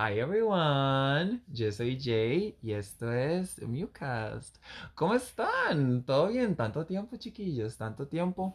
Hi 0.00 0.20
everyone, 0.20 1.40
yo 1.48 1.72
soy 1.72 1.98
Jay 2.00 2.56
y 2.62 2.70
esto 2.70 3.12
es 3.12 3.60
Mewcast. 3.60 4.56
¿Cómo 4.94 5.14
están? 5.14 6.04
¿Todo 6.04 6.28
bien? 6.28 6.54
Tanto 6.54 6.86
tiempo, 6.86 7.16
chiquillos, 7.16 7.76
tanto 7.76 8.06
tiempo. 8.06 8.54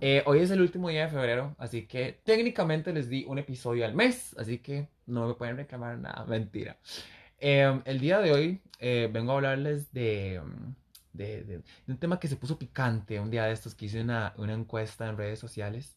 Eh, 0.00 0.22
hoy 0.26 0.38
es 0.38 0.52
el 0.52 0.60
último 0.60 0.88
día 0.88 1.06
de 1.06 1.08
febrero, 1.08 1.56
así 1.58 1.88
que 1.88 2.20
técnicamente 2.22 2.92
les 2.92 3.08
di 3.08 3.24
un 3.24 3.36
episodio 3.38 3.84
al 3.84 3.94
mes, 3.94 4.36
así 4.38 4.58
que 4.58 4.88
no 5.06 5.26
me 5.26 5.34
pueden 5.34 5.56
reclamar 5.56 5.98
nada, 5.98 6.24
mentira. 6.24 6.78
Em, 7.40 7.82
el 7.84 7.98
día 7.98 8.20
de 8.20 8.30
hoy 8.30 8.60
eh, 8.78 9.10
vengo 9.12 9.32
a 9.32 9.34
hablarles 9.34 9.92
de, 9.92 10.40
de, 11.12 11.42
de, 11.42 11.62
un 11.88 11.98
tema 11.98 12.20
que 12.20 12.28
se 12.28 12.36
puso 12.36 12.60
picante 12.60 13.18
un 13.18 13.32
día 13.32 13.46
de 13.46 13.52
estos 13.52 13.74
que 13.74 13.86
hice 13.86 14.02
una 14.02 14.52
encuesta 14.52 15.08
en 15.08 15.16
redes 15.16 15.40
sociales. 15.40 15.96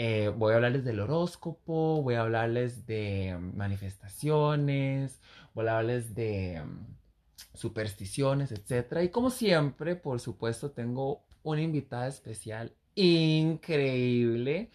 Eh, 0.00 0.28
voy 0.28 0.52
a 0.52 0.56
hablarles 0.56 0.84
del 0.84 1.00
horóscopo, 1.00 2.02
voy 2.02 2.14
a 2.14 2.20
hablarles 2.20 2.86
de 2.86 3.36
mm, 3.36 3.56
manifestaciones, 3.56 5.20
voy 5.54 5.66
a 5.66 5.78
hablarles 5.78 6.14
de 6.14 6.62
mm, 6.64 6.96
supersticiones, 7.54 8.52
etc. 8.52 9.02
Y 9.02 9.08
como 9.08 9.30
siempre, 9.30 9.96
por 9.96 10.20
supuesto, 10.20 10.70
tengo 10.70 11.24
una 11.42 11.62
invitada 11.62 12.06
especial 12.06 12.72
increíble. 12.94 14.70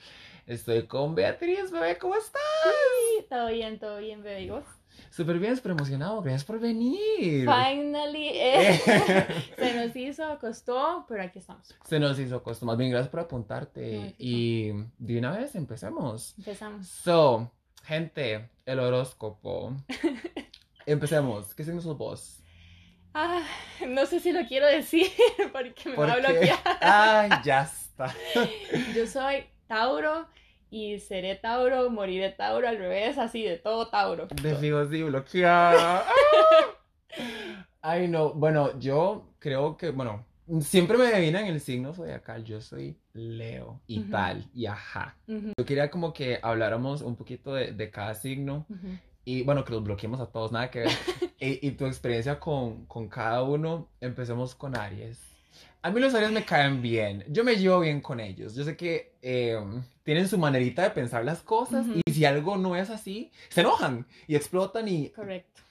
Estoy 0.45 0.87
con 0.87 1.15
Beatriz, 1.15 1.71
bebé, 1.71 1.97
¿cómo 1.97 2.15
estás? 2.15 2.41
Sí, 2.65 3.25
todo 3.29 3.47
bien, 3.47 3.79
todo 3.79 3.99
bien, 3.99 4.21
bebé. 4.23 4.63
Súper 5.09 5.37
bien, 5.39 5.55
súper 5.55 5.73
emocionado. 5.73 6.21
Gracias 6.21 6.43
por 6.43 6.59
venir. 6.59 7.47
Finally. 7.47 8.29
eh, 8.33 8.79
se 9.57 9.73
nos 9.73 9.95
hizo, 9.95 10.39
costó, 10.39 11.05
pero 11.07 11.23
aquí 11.23 11.39
estamos. 11.39 11.75
Se 11.87 11.99
nos 11.99 12.17
hizo 12.19 12.41
costo. 12.41 12.65
Más 12.65 12.77
bien, 12.77 12.89
gracias 12.91 13.09
por 13.09 13.19
apuntarte. 13.19 14.15
Y 14.17 14.71
de 14.97 15.19
una 15.19 15.31
vez 15.31 15.55
empecemos. 15.55 16.33
Empezamos. 16.37 16.87
So, 16.87 17.51
gente, 17.83 18.49
el 18.65 18.79
horóscopo. 18.79 19.75
Empecemos. 20.85 21.53
¿Qué 21.53 21.63
signo 21.63 21.81
sos 21.81 21.97
vos? 21.97 22.39
Ah, 23.13 23.43
no 23.87 24.05
sé 24.07 24.19
si 24.19 24.31
lo 24.31 24.45
quiero 24.47 24.65
decir 24.65 25.07
porque 25.51 25.89
me 25.89 25.95
¿Por 25.95 26.09
va 26.09 26.13
a 26.13 26.17
bloquear. 26.17 26.59
Ay, 26.81 27.29
ya 27.45 27.61
está. 27.63 28.13
Yo 28.95 29.05
soy 29.05 29.45
Tauro 29.67 30.27
y 30.73 30.99
seré 30.99 31.35
Tauro, 31.35 31.91
moriré 31.91 32.31
Tauro 32.31 32.67
al 32.67 32.79
revés, 32.79 33.19
así 33.19 33.43
de 33.43 33.57
todo 33.57 33.89
Tauro. 33.89 34.27
De 34.41 34.55
fijo, 34.55 34.83
sí, 34.85 35.03
bloqueada. 35.03 36.03
Ay, 37.79 38.07
no. 38.07 38.33
Bueno, 38.33 38.79
yo 38.79 39.35
creo 39.37 39.77
que, 39.77 39.91
bueno, 39.91 40.25
siempre 40.61 40.97
me 40.97 41.05
adivinan 41.05 41.45
el 41.45 41.59
signo 41.59 41.93
zodiacal. 41.93 42.43
Yo 42.43 42.59
soy 42.59 42.97
Leo 43.13 43.81
y 43.85 43.99
tal, 44.05 44.49
y 44.51 44.65
ajá. 44.65 45.15
Yo 45.27 45.63
quería 45.63 45.91
como 45.91 46.11
que 46.11 46.39
habláramos 46.41 47.03
un 47.03 47.15
poquito 47.15 47.53
de, 47.53 47.71
de 47.71 47.91
cada 47.91 48.15
signo. 48.15 48.65
Y 49.25 49.43
bueno, 49.43 49.63
que 49.63 49.73
los 49.73 49.83
bloqueemos 49.83 50.19
a 50.19 50.25
todos, 50.31 50.51
nada 50.51 50.71
que 50.71 50.79
ver. 50.79 50.89
y, 51.39 51.67
y 51.67 51.71
tu 51.73 51.85
experiencia 51.85 52.39
con, 52.39 52.87
con 52.87 53.07
cada 53.09 53.43
uno, 53.43 53.89
empecemos 54.01 54.55
con 54.55 54.75
Aries. 54.75 55.32
A 55.85 55.91
mí 55.91 55.99
los 55.99 56.13
Aries 56.13 56.31
me 56.31 56.45
caen 56.45 56.81
bien, 56.81 57.25
yo 57.27 57.43
me 57.43 57.57
llevo 57.57 57.81
bien 57.81 57.99
con 57.99 58.21
ellos. 58.21 58.55
Yo 58.55 58.63
sé 58.63 58.77
que 58.77 59.17
eh, 59.21 59.59
tienen 60.03 60.29
su 60.29 60.37
manerita 60.37 60.81
de 60.81 60.91
pensar 60.91 61.25
las 61.25 61.41
cosas 61.41 61.85
Ujú. 61.85 61.99
y 62.05 62.11
si 62.13 62.23
algo 62.23 62.55
no 62.55 62.77
es 62.77 62.89
así, 62.89 63.31
se 63.49 63.61
enojan 63.61 64.07
y 64.25 64.37
explotan 64.37 64.87
y... 64.87 65.09
Correcto. 65.09 65.61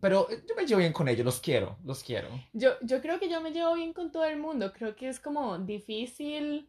Pero 0.00 0.26
yo 0.28 0.56
me 0.56 0.66
llevo 0.66 0.80
bien 0.80 0.92
con 0.92 1.08
ellos, 1.08 1.24
los 1.24 1.38
quiero, 1.38 1.78
los 1.84 2.02
quiero. 2.02 2.28
Yo, 2.52 2.72
yo 2.82 3.00
creo 3.00 3.20
que 3.20 3.30
yo 3.30 3.40
me 3.40 3.52
llevo 3.52 3.74
bien 3.74 3.92
con 3.92 4.10
todo 4.10 4.24
el 4.24 4.36
mundo. 4.36 4.72
Creo 4.72 4.96
que 4.96 5.08
es 5.08 5.20
como 5.20 5.58
difícil 5.58 6.68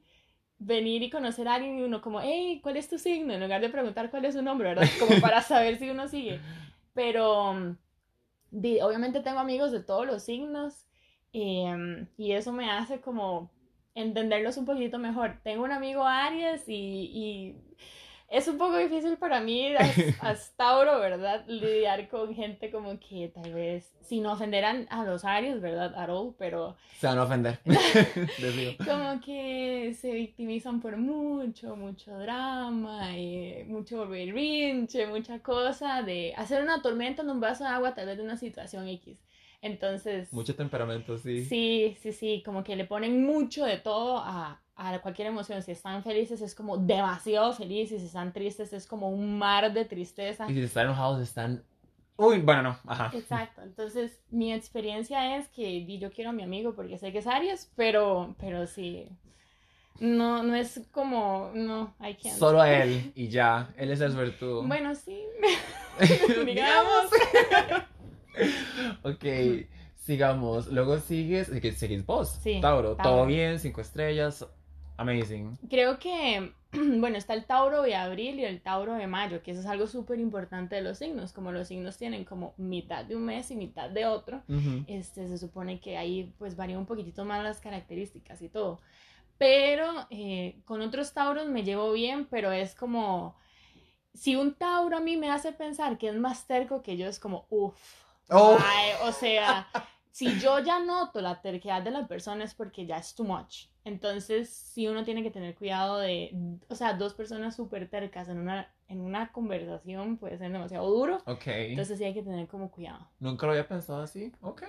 venir 0.59 1.01
y 1.01 1.09
conocer 1.09 1.47
a 1.47 1.55
alguien 1.55 1.79
y 1.79 1.81
uno 1.81 1.99
como, 2.01 2.21
hey, 2.21 2.59
¿cuál 2.61 2.77
es 2.77 2.87
tu 2.87 2.99
signo? 2.99 3.33
En 3.33 3.41
lugar 3.41 3.59
de 3.59 3.69
preguntar 3.69 4.11
cuál 4.11 4.25
es 4.25 4.35
su 4.35 4.43
nombre, 4.43 4.69
¿verdad? 4.69 4.87
Como 4.99 5.19
para 5.21 5.41
saber 5.41 5.79
si 5.79 5.89
uno 5.89 6.07
sigue. 6.07 6.39
Pero 6.93 7.55
mm, 7.55 7.77
obviamente 8.83 9.21
tengo 9.21 9.39
amigos 9.39 9.71
de 9.71 9.81
todos 9.81 10.05
los 10.05 10.21
signos 10.23 10.86
em, 11.33 12.07
y 12.17 12.31
eso 12.33 12.51
me 12.51 12.69
hace 12.71 13.01
como 13.01 13.51
entenderlos 13.95 14.57
un 14.57 14.65
poquito 14.65 14.99
mejor. 14.99 15.39
Tengo 15.43 15.63
un 15.63 15.71
amigo 15.71 16.03
Aries 16.03 16.67
y, 16.67 16.73
y 17.13 17.55
es 18.29 18.47
un 18.47 18.57
poco 18.57 18.77
difícil 18.77 19.17
para 19.17 19.39
mí, 19.39 19.73
as, 19.75 19.95
as 20.21 20.53
Tauro, 20.57 20.99
¿verdad? 20.99 21.45
Lidiar 21.47 22.09
con 22.09 22.35
gente 22.35 22.69
como 22.69 22.99
que 22.99 23.31
tal 23.33 23.53
vez, 23.53 23.95
sin 24.01 24.25
ofender 24.25 24.65
a, 24.65 24.85
a 24.89 25.03
los 25.05 25.23
Aries, 25.23 25.61
¿verdad? 25.61 25.95
At 25.95 26.09
all, 26.09 26.35
pero 26.37 26.75
Se 26.99 27.07
van 27.07 27.19
a 27.19 27.23
ofender. 27.23 27.59
Como 28.85 29.21
que 29.21 29.95
se 29.99 30.11
victimizan 30.11 30.81
por 30.81 30.97
mucho, 30.97 31.75
mucho 31.75 32.17
drama, 32.17 33.17
y 33.17 33.63
mucho 33.67 34.07
berrinche, 34.07 35.07
mucha 35.07 35.39
cosa 35.39 36.01
de 36.01 36.33
hacer 36.35 36.61
una 36.61 36.81
tormenta 36.81 37.21
en 37.21 37.29
un 37.29 37.39
vaso 37.39 37.63
de 37.63 37.69
agua 37.69 37.95
tal 37.95 38.07
vez 38.07 38.17
de 38.17 38.23
una 38.23 38.37
situación 38.37 38.87
X. 38.89 39.17
Entonces, 39.61 40.31
Mucho 40.31 40.55
temperamento, 40.55 41.17
sí. 41.17 41.43
sí, 41.45 41.97
sí, 42.01 42.13
sí, 42.13 42.43
como 42.45 42.63
que 42.63 42.75
le 42.75 42.85
ponen 42.85 43.25
mucho 43.25 43.65
de 43.65 43.77
todo 43.77 44.19
a, 44.19 44.61
a 44.75 44.99
cualquier 44.99 45.27
emoción. 45.29 45.61
Si 45.63 45.71
están 45.71 46.03
felices 46.03 46.41
es 46.41 46.53
como 46.53 46.77
demasiado 46.77 47.53
felices, 47.53 48.01
si 48.01 48.07
están 48.07 48.33
tristes 48.33 48.71
es 48.73 48.85
como 48.85 49.09
un 49.09 49.37
mar 49.37 49.73
de 49.73 49.85
tristeza. 49.85 50.49
Y 50.49 50.53
si 50.53 50.61
están 50.61 50.85
enojados, 50.85 51.21
están... 51.21 51.63
Uy, 52.17 52.39
bueno, 52.39 52.63
no, 52.63 52.79
ajá. 52.85 53.11
Exacto, 53.13 53.61
entonces 53.61 54.19
mi 54.31 54.51
experiencia 54.51 55.37
es 55.37 55.47
que 55.49 55.85
yo 55.99 56.11
quiero 56.11 56.31
a 56.31 56.33
mi 56.33 56.41
amigo 56.41 56.73
porque 56.73 56.97
sé 56.97 57.11
que 57.11 57.19
es 57.19 57.27
Aries, 57.27 57.71
pero, 57.75 58.35
pero 58.39 58.65
sí, 58.65 59.07
no, 59.99 60.41
no 60.41 60.55
es 60.55 60.81
como, 60.91 61.51
no, 61.53 61.95
I 61.99 62.15
can't. 62.15 62.37
Solo 62.37 62.61
a 62.61 62.71
él 62.71 63.11
y 63.15 63.27
ya, 63.29 63.73
él 63.77 63.91
es 63.91 64.01
el 64.01 64.13
suertudo. 64.13 64.63
Bueno, 64.63 64.95
sí, 64.95 65.21
digamos. 66.45 67.11
ok, 69.03 69.25
sigamos. 69.95 70.67
Luego 70.67 70.99
sigues, 70.99 71.47
seguís 71.77 72.05
vos, 72.05 72.39
Sí, 72.41 72.59
Tauro. 72.61 72.95
Tauro. 72.95 73.17
Todo 73.17 73.25
bien, 73.25 73.59
cinco 73.59 73.81
estrellas, 73.81 74.45
amazing. 74.97 75.57
Creo 75.69 75.99
que, 75.99 76.53
bueno, 76.71 77.17
está 77.17 77.33
el 77.33 77.45
Tauro 77.45 77.81
de 77.81 77.95
abril 77.95 78.39
y 78.39 78.45
el 78.45 78.61
Tauro 78.61 78.93
de 78.93 79.07
mayo, 79.07 79.43
que 79.43 79.51
eso 79.51 79.61
es 79.61 79.65
algo 79.65 79.87
súper 79.87 80.19
importante 80.19 80.75
de 80.75 80.81
los 80.81 80.97
signos, 80.97 81.33
como 81.33 81.51
los 81.51 81.67
signos 81.67 81.97
tienen 81.97 82.25
como 82.25 82.53
mitad 82.57 83.05
de 83.05 83.15
un 83.15 83.25
mes 83.25 83.51
y 83.51 83.55
mitad 83.55 83.89
de 83.89 84.05
otro. 84.05 84.43
Ujú. 84.47 84.83
este, 84.87 85.27
se 85.27 85.37
supone 85.37 85.79
que 85.79 85.97
ahí 85.97 86.33
pues 86.37 86.55
varía 86.55 86.77
un 86.77 86.85
poquitito 86.85 87.25
más 87.25 87.43
las 87.43 87.59
características 87.59 88.41
y 88.41 88.49
todo. 88.49 88.79
Pero 89.37 90.07
eh, 90.09 90.61
con 90.65 90.81
otros 90.81 91.13
tauros 91.13 91.47
me 91.47 91.63
llevo 91.63 91.91
bien, 91.91 92.25
pero 92.25 92.51
es 92.51 92.73
como, 92.73 93.35
si 94.13 94.35
un 94.35 94.55
tauro 94.55 94.97
a 94.97 94.99
mí 94.99 95.15
me 95.15 95.29
hace 95.29 95.51
pensar 95.51 95.97
que 95.97 96.09
es 96.09 96.15
más 96.15 96.47
terco 96.47 96.81
que 96.81 96.97
yo, 96.97 97.07
es 97.07 97.19
como, 97.19 97.45
uff, 97.49 97.75
Oh. 98.29 98.57
o 99.03 99.11
sea, 99.11 99.67
si 100.11 100.39
yo 100.39 100.59
ya 100.59 100.79
noto 100.79 101.21
la 101.21 101.41
terquedad 101.41 101.81
de 101.81 101.91
la 101.91 102.07
persona 102.07 102.43
es 102.43 102.53
porque 102.53 102.85
ya 102.85 102.97
es 102.97 103.13
too 103.15 103.23
much. 103.23 103.67
Entonces, 103.83 104.49
sí 104.49 104.87
uno 104.87 105.03
tiene 105.05 105.23
que 105.23 105.31
tener 105.31 105.55
cuidado 105.55 105.99
de, 105.99 106.35
o 106.67 106.75
sea, 106.75 106.93
dos 106.93 107.13
personas 107.13 107.55
súper 107.55 107.89
tercas 107.89 108.27
en 108.27 108.39
una, 108.39 108.73
en 108.89 108.99
una 108.99 109.31
conversación 109.31 110.17
puede 110.17 110.37
ser 110.37 110.51
demasiado 110.51 110.89
duro. 110.89 111.21
Ok, 111.25 111.47
Entonces 111.47 111.97
sí 111.97 112.03
hay 112.03 112.13
que 112.13 112.23
tener 112.23 112.47
como 112.47 112.69
cuidado. 112.71 113.07
nunca 113.19 113.45
lo 113.45 113.53
había 113.53 113.67
pensado 113.67 114.01
así. 114.01 114.33
Ok. 114.41 114.63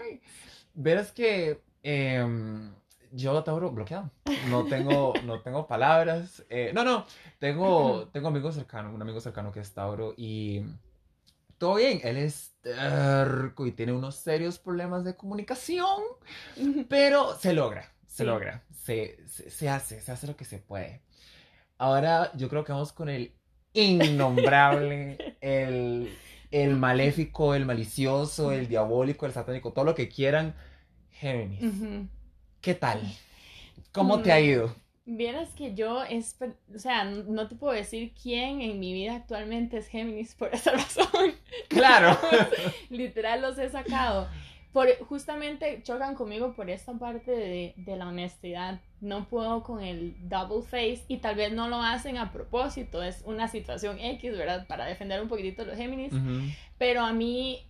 Verás 0.74 1.10
que 1.10 1.60
em, 1.82 2.72
yo, 3.10 3.42
Tauro, 3.42 3.70
bloqueado. 3.72 4.10
No 4.50 4.66
tengo, 4.66 5.14
no 5.24 5.40
tengo 5.40 5.66
palabras. 5.66 6.44
Eh, 6.48 6.70
no, 6.74 6.84
no, 6.84 7.06
tengo, 7.38 8.06
tengo 8.12 8.28
amigos 8.28 8.54
cercanos, 8.54 8.94
un 8.94 9.02
amigo 9.02 9.20
cercano 9.20 9.50
que 9.50 9.60
es 9.60 9.72
Tauro 9.72 10.14
y 10.16 10.62
todo 11.58 11.76
bien. 11.76 12.00
Él 12.04 12.16
es 12.16 12.56
terco 12.62 13.66
y 13.66 13.72
tiene 13.72 13.92
unos 13.92 14.16
serios 14.16 14.58
problemas 14.58 15.04
de 15.04 15.16
comunicación. 15.16 16.02
Pero 16.88 17.36
se 17.38 17.52
logra, 17.52 17.92
se 18.06 18.24
Sí. 18.24 18.24
logra, 18.24 18.64
se, 18.72 19.18
se, 19.28 19.50
se 19.50 19.68
hace, 19.68 20.00
se 20.00 20.12
hace 20.12 20.26
lo 20.26 20.36
que 20.36 20.44
se 20.44 20.58
puede. 20.58 21.02
Ahora 21.78 22.32
yo 22.36 22.48
creo 22.48 22.64
que 22.64 22.72
vamos 22.72 22.92
con 22.92 23.08
el 23.08 23.34
innombrable, 23.74 25.22
el, 25.40 26.18
el 26.50 26.76
maléfico, 26.76 27.54
el 27.54 27.66
malicioso, 27.66 28.52
el 28.52 28.68
diabólico, 28.68 29.26
el 29.26 29.32
satánico, 29.32 29.72
todo 29.72 29.84
lo 29.84 29.94
que 29.94 30.08
quieran. 30.08 30.54
Géminis. 31.12 31.88
¿qué 32.60 32.74
tal? 32.74 33.02
¿Cómo 33.92 34.22
te 34.22 34.32
ha 34.32 34.40
Mm. 34.40 34.44
ido? 34.44 34.74
Vieras 35.10 35.48
que 35.54 35.74
yo, 35.74 36.02
es, 36.04 36.36
o 36.74 36.78
sea, 36.78 37.04
no 37.04 37.48
te 37.48 37.54
puedo 37.54 37.72
decir 37.72 38.12
quién 38.22 38.60
en 38.60 38.78
mi 38.78 38.92
vida 38.92 39.14
actualmente 39.14 39.78
es 39.78 39.88
Géminis 39.88 40.34
por 40.34 40.48
esa 40.54 40.72
razón. 40.72 41.32
Claro. 41.68 42.14
Literal 42.90 43.40
los 43.40 43.58
he 43.58 43.70
sacado. 43.70 44.28
Por, 44.70 44.86
justamente 45.06 45.80
chocan 45.82 46.14
conmigo 46.14 46.52
por 46.52 46.68
esta 46.68 46.92
parte 46.92 47.30
de, 47.30 47.72
de 47.78 47.96
la 47.96 48.06
honestidad. 48.08 48.80
No 49.00 49.24
puedo 49.30 49.62
con 49.62 49.82
el 49.82 50.14
double 50.28 50.62
face 50.62 51.02
y 51.08 51.16
tal 51.16 51.36
vez 51.36 51.52
no 51.52 51.68
lo 51.68 51.80
hacen 51.80 52.18
a 52.18 52.30
propósito. 52.30 53.02
Es 53.02 53.22
una 53.24 53.48
situación 53.48 53.98
X, 53.98 54.36
¿verdad? 54.36 54.66
Para 54.66 54.84
defender 54.84 55.22
un 55.22 55.28
poquitito 55.28 55.62
a 55.62 55.64
los 55.64 55.76
Géminis. 55.78 56.12
Ujú. 56.12 56.42
Pero 56.76 57.00
a 57.00 57.14
mí 57.14 57.66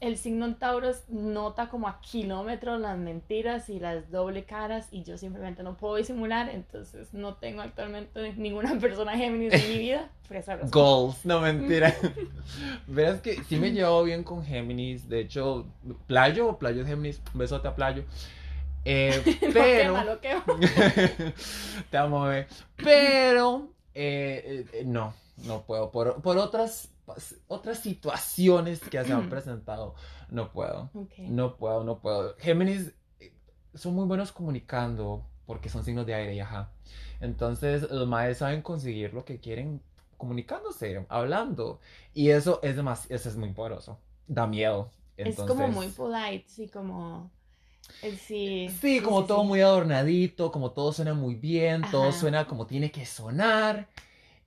el 0.00 0.18
signo 0.18 0.46
en 0.46 0.56
Tauros 0.56 1.04
nota 1.08 1.68
como 1.68 1.88
a 1.88 2.00
kilómetros 2.00 2.80
las 2.80 2.98
mentiras 2.98 3.68
y 3.70 3.80
las 3.80 4.10
doble 4.10 4.44
caras 4.44 4.88
y 4.90 5.04
yo 5.04 5.16
simplemente 5.16 5.62
no 5.62 5.76
puedo 5.76 5.96
disimular, 5.96 6.48
entonces 6.50 7.14
no 7.14 7.34
tengo 7.34 7.62
actualmente 7.62 8.34
ninguna 8.34 8.78
persona 8.80 9.16
Géminis 9.16 9.54
en 9.54 9.68
mi 9.68 9.78
vida. 9.78 10.10
Por 10.28 10.36
esa 10.36 10.56
razón. 10.56 10.70
Goals, 10.70 11.24
no 11.24 11.40
mentira. 11.40 11.94
Verás 12.86 13.20
que 13.20 13.42
sí 13.44 13.56
me 13.56 13.70
llevo 13.70 14.02
bien 14.02 14.24
con 14.24 14.44
Géminis. 14.44 15.08
De 15.08 15.20
hecho, 15.20 15.66
Playo 16.08 16.48
o 16.48 16.58
Playo 16.58 16.84
Géminis, 16.84 17.22
un 17.32 17.38
besote 17.38 17.68
a 17.68 17.76
Playo. 17.76 18.02
Eh, 18.84 19.38
pero. 19.52 20.04
Lo 20.04 20.20
quema, 20.20 20.44
lo 20.46 20.58
quema. 20.58 21.32
Te 21.90 21.96
amo, 21.96 22.22
bebé. 22.22 22.46
Pero. 22.76 23.68
eh, 23.94 24.66
eh, 24.72 24.82
no, 24.84 25.14
no 25.44 25.62
puedo. 25.62 25.90
Por, 25.90 26.20
por 26.22 26.38
otras, 26.38 26.88
otras 27.48 27.78
situaciones 27.80 28.80
que 28.80 29.02
se 29.04 29.12
han 29.12 29.28
presentado, 29.30 29.94
no 30.28 30.52
puedo. 30.52 30.90
Ok. 30.94 31.18
No 31.18 31.56
puedo, 31.56 31.84
no 31.84 31.98
puedo. 32.00 32.34
Géminis 32.38 32.92
eh, 33.20 33.32
son 33.74 33.94
muy 33.94 34.06
buenos 34.06 34.32
comunicando 34.32 35.24
porque 35.46 35.68
son 35.68 35.84
signos 35.84 36.06
de 36.06 36.14
aire 36.14 36.34
y 36.34 36.40
ajá. 36.40 36.70
Entonces, 37.20 37.88
los 37.90 38.06
maes 38.08 38.38
saben 38.38 38.62
conseguir 38.62 39.14
lo 39.14 39.24
que 39.24 39.38
quieren 39.38 39.80
comunicándose, 40.16 41.04
hablando. 41.08 41.80
Y 42.14 42.30
eso 42.30 42.60
es 42.62 42.76
demasiado, 42.76 43.14
eso 43.14 43.28
es 43.28 43.36
muy 43.36 43.52
poderoso. 43.52 43.98
Da 44.26 44.46
miedo. 44.46 44.90
Es 45.16 45.36
como 45.36 45.50
Entonces- 45.52 45.74
muy 45.74 45.88
polite, 45.88 46.44
sí, 46.48 46.68
como... 46.68 47.30
eh, 48.02 48.18
Sí, 48.20 48.68
Sí, 48.80 49.00
como 49.00 49.24
todo 49.24 49.42
sí. 49.42 49.46
muy 49.46 49.60
adornadito, 49.60 50.50
como 50.50 50.72
todo 50.72 50.92
suena 50.92 51.14
muy 51.14 51.36
bien, 51.36 51.82
todo 51.90 52.08
Ajá. 52.08 52.18
suena 52.18 52.46
como 52.46 52.66
tiene 52.66 52.90
que 52.90 53.06
sonar. 53.06 53.88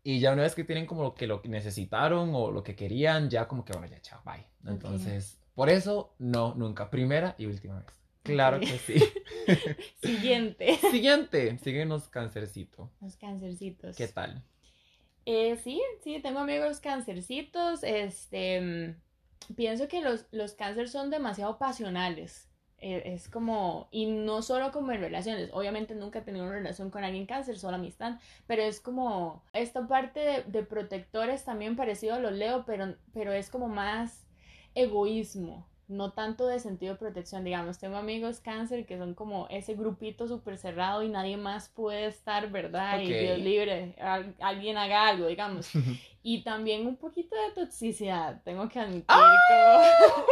Y 0.04 0.20
ya 0.20 0.32
una 0.32 0.44
vez 0.44 0.56
que 0.56 0.64
tienen 0.64 0.86
como 0.86 1.04
lo 1.04 1.14
que 1.14 1.28
lo 1.28 1.42
que 1.42 1.50
necesitaron 1.50 2.32
o 2.34 2.52
lo 2.52 2.64
que 2.64 2.76
querían, 2.76 3.30
ya 3.30 3.48
como 3.48 3.66
que 3.66 3.74
bueno, 3.74 3.88
ya 3.88 4.02
chao, 4.02 4.22
bye. 4.26 4.46
Entonces, 4.66 5.40
por 5.56 5.70
eso, 5.70 6.14
no, 6.20 6.56
nunca. 6.56 6.90
Primera 6.90 7.36
y 7.38 7.46
última 7.46 7.80
vez. 7.80 8.00
Claro 8.24 8.60
que 8.60 8.78
sí. 8.78 8.96
Siguiente. 10.02 10.78
Siguiente, 10.92 11.58
síguenos 11.60 12.08
cancercito. 12.10 12.92
Los 13.02 13.16
cancercitos. 13.18 13.96
¿Qué 13.96 14.08
tal? 14.08 14.44
Eh, 15.26 15.58
sí, 15.58 15.82
sí, 16.04 16.20
tengo 16.22 16.40
amigos 16.40 16.80
cancercitos. 16.80 17.84
Este, 17.84 18.62
mm, 18.62 19.56
pienso 19.56 19.88
que 19.88 20.02
los, 20.02 20.26
los 20.32 20.54
cánceres 20.54 20.92
son 20.92 21.10
demasiado 21.10 21.58
pasionales. 21.58 22.49
Eh, 22.82 23.14
es 23.14 23.28
como, 23.28 23.90
y 23.92 24.06
no 24.06 24.42
solo 24.42 24.72
como 24.72 24.94
en 24.94 25.02
relaciones, 25.02 25.50
obviamente 25.52 25.96
nunca 25.96 26.20
he 26.20 26.22
tenido 26.22 26.46
una 26.46 26.56
relación 26.56 26.90
con 26.90 27.04
alguien 27.04 27.26
cáncer, 27.26 27.60
solo 27.60 27.76
amistad, 27.76 28.20
pero 28.48 28.62
es 28.62 28.80
como 28.80 29.44
esta 29.52 29.86
parte 29.88 30.44
de, 30.48 30.64
protectores 30.64 31.44
también 31.44 31.76
parecido 31.76 32.16
a 32.16 32.20
los 32.20 32.32
Leo, 32.32 32.64
pero, 32.66 32.96
pero 33.14 33.34
es 33.34 33.50
como 33.50 33.68
más 33.68 34.26
egoísmo, 34.76 35.66
no 35.90 36.14
tanto 36.14 36.48
de 36.48 36.60
sentido 36.60 36.94
de 36.94 37.00
protección, 37.00 37.44
digamos, 37.44 37.80
tengo 37.80 37.98
amigos 37.98 38.40
cáncer 38.40 38.86
que 38.86 38.98
son 38.98 39.14
como 39.16 39.48
ese 39.50 39.74
grupito 39.76 40.28
súper 40.28 40.58
cerrado 40.58 41.04
y 41.04 41.10
nadie 41.10 41.36
más 41.36 41.68
puede 41.68 42.06
estar, 42.06 42.50
¿verdad? 42.52 43.00
Y. 43.02 43.08
Dios 43.22 43.40
libre, 43.40 43.96
al- 44.00 44.36
alguien 44.40 44.78
haga 44.78 45.08
algo, 45.10 45.28
digamos. 45.28 45.70
Y 46.22 46.44
también 46.44 46.86
un 46.86 46.98
poquito 46.98 47.34
de 47.36 47.52
toxicidad, 47.56 48.42
tengo 48.44 48.68
que 48.70 48.78
admitir. 48.80 49.06
como- 49.08 50.24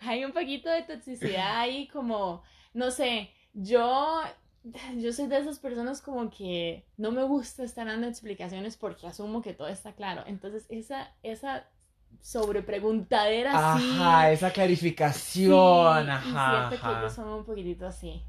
Hay 0.08 0.24
un 0.24 0.32
poquito 0.32 0.70
de 0.70 0.82
toxicidad 0.82 1.58
ahí, 1.60 1.88
como, 1.88 2.42
no 2.72 2.90
sé, 2.92 3.30
yo, 3.52 4.20
yo 4.96 5.12
soy 5.12 5.26
de 5.26 5.38
esas 5.38 5.58
personas 5.58 6.00
como 6.00 6.30
que 6.30 6.84
no 6.96 7.10
me 7.10 7.24
gusta 7.24 7.64
estar 7.64 7.86
dando 7.86 8.06
explicaciones 8.06 8.76
porque 8.76 9.06
asumo 9.08 9.42
que 9.42 9.52
todo 9.52 9.68
está 9.68 9.92
claro. 9.94 10.22
Entonces, 10.26 10.64
esa, 10.68 11.12
esa 11.24 11.66
sobrepreguntadera 12.20 13.54
así. 13.54 14.18
Ajá, 14.18 14.30
esa 14.32 14.50
sí, 14.50 14.52
clarificación, 14.52 16.08
y 16.10 16.10
ajá, 16.10 16.68
que 16.68 16.76
ajá. 16.76 16.90
ellos 16.90 17.12
son 17.14 17.28
un 17.28 17.44
poquitito 17.44 17.86
así. 17.86 18.22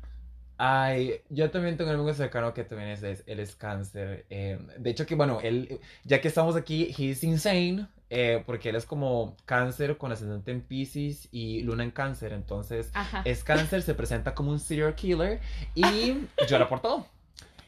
Ay, 0.59 1.21
yo 1.29 1.51
también 1.51 1.77
tengo 1.77 1.91
un 1.91 1.97
amigo 1.97 2.13
cercano 2.15 2.53
que 2.53 2.63
también 2.63 2.89
es, 2.89 3.03
es- 3.03 3.23
él 3.27 3.39
es 3.39 3.55
cáncer. 3.55 4.25
eh, 4.29 4.57
de 4.79 4.89
hecho 4.89 5.05
que, 5.05 5.13
bueno, 5.15 5.39
él, 5.41 5.79
ya 6.03 6.19
que 6.19 6.27
estamos 6.29 6.55
aquí, 6.55 6.93
he's 6.97 7.23
insane, 7.23 7.87
eh, 8.09 8.41
porque 8.45 8.69
él 8.69 8.75
es 8.75 8.85
como 8.85 9.35
cáncer 9.45 9.97
con 9.97 10.11
ascendente 10.11 10.51
en 10.51 10.61
Pisces 10.61 11.27
y 11.31 11.61
luna 11.61 11.83
en 11.83 11.91
cáncer, 11.91 12.33
entonces 12.33 12.89
Ajá. 12.93 13.21
es 13.25 13.43
cáncer, 13.43 13.83
se 13.83 13.93
presenta 13.93 14.33
como 14.33 14.51
un 14.51 14.59
serial 14.59 14.95
killer 14.95 15.41
y 15.75 16.27
llora 16.49 16.67
por 16.67 16.79
todo. 16.81 17.05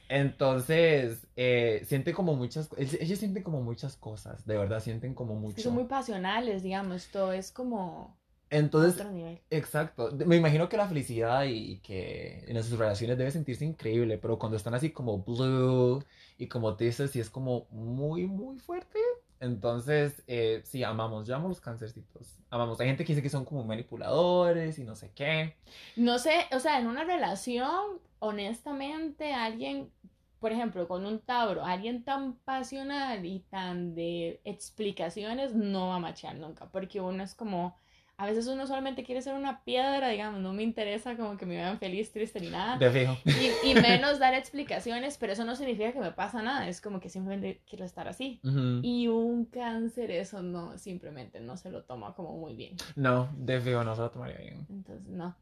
Entonces, 0.09 1.27
eh, 1.35 1.83
siente 1.85 2.13
como 2.13 2.35
muchas, 2.35 2.69
ellos 2.77 3.19
sienten 3.19 3.44
como 3.44 3.61
muchas 3.61 3.95
cosas, 3.95 4.45
de 4.45 4.57
verdad, 4.57 4.81
sienten 4.81 5.13
como 5.15 5.35
Es 5.47 5.56
que 5.56 5.61
mucho. 5.61 5.61
son 5.61 5.73
muy 5.75 5.85
pasionales, 5.85 6.63
digamos, 6.63 7.09
todo 7.11 7.31
es 7.31 7.51
como 7.51 8.17
Entonces, 8.50 8.95
otro 9.00 9.11
nivel. 9.11 9.39
Exacto. 9.51 10.11
Me 10.25 10.35
imagino 10.38 10.67
que 10.69 10.77
la 10.77 10.88
felicidad 10.88 11.45
y 11.45 11.79
que 11.81 12.44
en 12.47 12.63
sus 12.63 12.79
relaciones 12.79 13.17
debe 13.17 13.31
sentirse 13.31 13.65
increíble, 13.65 14.17
pero 14.17 14.39
cuando 14.39 14.57
están 14.57 14.73
así 14.73 14.91
como 14.91 15.19
blue 15.23 16.03
y 16.38 16.47
como 16.47 16.75
tristes, 16.75 17.11
sí 17.11 17.19
es 17.19 17.29
como 17.29 17.67
muy, 17.71 18.25
muy 18.27 18.57
fuerte. 18.59 19.00
Entonces, 19.39 20.23
eh, 20.27 20.61
sí, 20.65 20.83
amamos, 20.83 21.27
yo 21.27 21.35
amo 21.35 21.47
los 21.47 21.61
cancercitos. 21.61 22.41
Amamos. 22.50 22.79
Hay 22.79 22.88
gente 22.88 23.06
que 23.06 23.13
dice 23.13 23.23
que 23.23 23.29
son 23.29 23.45
como 23.45 23.63
manipuladores 23.63 24.79
y 24.79 24.83
no 24.83 24.95
sé 24.95 25.11
qué. 25.15 25.56
No 25.95 26.19
sé, 26.19 26.47
o 26.51 26.59
sea, 26.59 26.79
en 26.79 26.88
una 26.88 27.03
relación, 27.03 28.00
honestamente, 28.19 29.33
alguien, 29.33 29.91
por 30.39 30.51
ejemplo, 30.51 30.88
con 30.88 31.06
un 31.06 31.19
Tauro, 31.19 31.63
alguien 31.65 32.03
tan 32.03 32.33
pasional 32.33 33.25
y 33.25 33.39
tan 33.50 33.94
de 33.95 34.39
explicaciones 34.45 35.53
no 35.56 35.89
va 35.89 35.95
a 35.95 36.00
machear 36.00 36.36
nunca, 36.36 36.68
porque 36.71 37.01
uno 37.01 37.24
es 37.24 37.36
como, 37.36 37.77
a 38.18 38.25
veces 38.25 38.47
uno 38.47 38.65
solamente 38.68 39.03
quiere 39.03 39.21
ser 39.21 39.33
una 39.36 39.63
piedra, 39.63 40.09
digamos, 40.09 40.41
no 40.41 40.51
me 40.53 40.63
interesa 40.63 41.15
como 41.15 41.38
que 41.38 41.45
me 41.45 41.56
vean 41.56 41.77
feliz, 41.80 42.12
triste 42.12 42.39
ni 42.39 42.50
nada, 42.50 42.77
De 42.77 42.89
fijo. 42.89 43.18
y, 43.25 43.69
y 43.71 43.75
menos 43.75 44.19
dar 44.19 44.33
explicaciones, 44.33 45.18
pero 45.18 45.33
eso 45.33 45.45
no 45.45 45.56
significa 45.56 45.91
que 45.94 46.00
me 46.00 46.12
pasa 46.12 46.42
nada, 46.42 46.68
es 46.68 46.81
como 46.81 47.00
que 47.00 47.09
simplemente 47.09 47.62
quiero 47.69 47.85
estar 47.85 48.07
así. 48.07 48.39
Ujú. 48.44 48.80
Y 48.81 49.07
un 49.07 49.45
cáncer, 49.45 50.12
eso 50.12 50.42
no, 50.42 50.77
simplemente 50.77 51.39
no 51.39 51.57
se 51.57 51.69
lo 51.71 51.83
toma 51.83 52.13
como 52.13 52.38
muy 52.38 52.56
bien. 52.56 52.75
No, 52.95 53.30
de 53.38 53.59
fijo 53.62 53.83
no 53.83 53.95
se 53.95 54.01
lo 54.01 54.09
tomaría 54.12 54.38
bien. 54.38 54.65
Entonces, 54.69 55.07
no. 55.07 55.35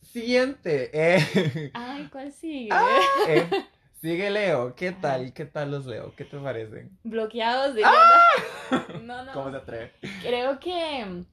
Siguiente. 0.00 0.90
eh, 0.92 1.70
Ay, 1.74 2.08
¿cuál 2.10 2.32
sigue? 2.32 2.70
eh, 3.28 3.48
sigue 4.02 4.30
Leo. 4.30 4.74
¿Qué 4.74 4.90
tal? 4.90 5.32
¿Qué 5.32 5.44
tal 5.46 5.70
los 5.70 5.86
Leo? 5.86 6.12
¿Qué 6.16 6.24
te 6.24 6.36
parecen? 6.36 6.98
bloqueados 7.04 7.74
de 7.74 7.82
No, 9.02 9.24
no. 9.24 9.32
¿Cómo 9.32 9.50
se 9.50 9.56
atreve? 9.56 9.92
Creo 10.22 10.58
que, 10.58 11.24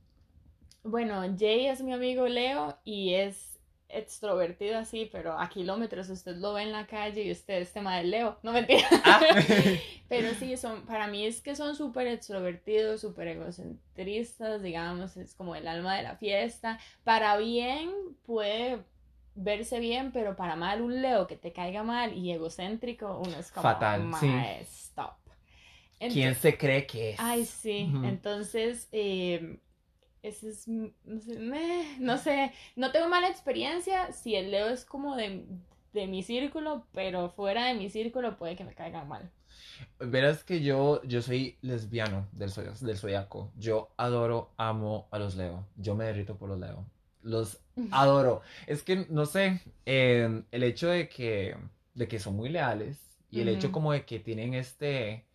bueno, 0.83 1.23
Jay 1.37 1.65
es 1.65 1.81
mi 1.81 1.93
amigo 1.93 2.27
Leo 2.27 2.77
y 2.85 3.15
es 3.15 3.59
extrovertido 3.89 4.77
así, 4.77 5.09
pero 5.11 5.33
a 5.33 5.49
kilómetros 5.49 6.09
usted 6.09 6.35
lo 6.35 6.53
ve 6.53 6.61
en 6.61 6.71
la 6.71 6.85
calle 6.85 7.23
y 7.23 7.31
usted 7.31 7.55
es 7.55 7.73
tema 7.73 7.97
de 7.97 8.03
Leo. 8.03 8.37
No 8.43 8.51
mentira. 8.53 8.87
Ah. 9.03 9.19
Pero 10.09 10.33
sí, 10.35 10.57
son, 10.57 10.85
para 10.85 11.07
mí 11.07 11.25
es 11.25 11.41
que 11.41 11.55
son 11.55 11.75
súper 11.75 12.07
extrovertidos, 12.07 13.01
súper 13.01 13.27
egocentristas, 13.29 14.61
digamos, 14.61 15.17
es 15.17 15.35
como 15.35 15.55
el 15.55 15.67
alma 15.67 15.95
de 15.97 16.03
la 16.03 16.15
fiesta. 16.15 16.79
Para 17.03 17.37
bien 17.37 17.91
puede 18.25 18.79
verse 19.43 19.79
bien, 19.79 20.11
pero 20.11 20.35
para 20.35 20.55
mal 20.55 20.81
un 20.81 21.01
Leo 21.01 21.27
que 21.27 21.35
te 21.37 21.51
caiga 21.53 21.83
mal 21.83 22.13
y 22.17 22.31
egocéntrico, 22.31 23.19
uno 23.19 23.37
es 23.39 23.51
como, 23.51 23.63
Fatal, 23.63 24.01
sí. 24.01 24.27
"Mae, 24.27 24.61
stop. 24.63 25.15
¿Quién 25.99 26.35
se 26.35 26.57
cree 26.57 26.85
que 26.87 27.11
es? 27.11 27.19
Ay, 27.19 27.45
sí. 27.45 27.93
Ujú. 27.95 28.05
Entonces, 28.07 28.87
eh, 28.91 29.59
ese 30.23 30.49
es, 30.49 30.67
no 30.67 31.19
sé, 31.21 31.39
meh, 31.39 31.97
no 31.99 32.17
sé, 32.17 32.53
no 32.75 32.91
tengo 32.91 33.09
mala 33.09 33.29
experiencia 33.29 34.11
si 34.13 34.35
el 34.35 34.51
Leo 34.51 34.69
es 34.69 34.85
como 34.85 35.15
de, 35.15 35.45
de 35.93 36.07
mi 36.07 36.23
círculo, 36.23 36.85
pero 36.93 37.29
fuera 37.31 37.65
de 37.67 37.75
mi 37.75 37.89
círculo 37.89 38.37
puede 38.37 38.55
que 38.55 38.63
me 38.65 38.73
caiga 38.75 39.03
mal. 39.05 39.31
Verás 39.99 40.43
que 40.43 40.61
yo, 40.61 41.01
yo 41.03 41.21
soy 41.21 41.57
lesbiano 41.61 42.27
del, 42.31 42.51
del 42.81 42.97
zodiaco. 42.97 43.51
Yo 43.57 43.89
adoro, 43.97 44.49
amo 44.57 45.07
a 45.11 45.19
los 45.19 45.35
Leo. 45.35 45.65
Yo 45.75 45.95
me 45.95 46.05
derrito 46.05 46.37
por 46.37 46.49
los 46.49 46.59
Leo. 46.59 46.85
Los 47.21 47.59
adoro. 47.91 48.41
Es 48.67 48.83
que, 48.83 49.05
no 49.09 49.25
sé, 49.25 49.61
eh, 49.85 50.43
el 50.51 50.63
hecho 50.63 50.87
de 50.87 51.09
que, 51.09 51.57
de 51.93 52.07
que 52.07 52.19
son 52.19 52.35
muy 52.35 52.49
leales 52.49 52.97
y 53.31 53.41
el 53.41 53.49
hecho 53.49 53.71
como 53.71 53.91
de 53.91 54.05
que 54.05 54.19
tienen 54.19 54.53
este, 54.53 55.25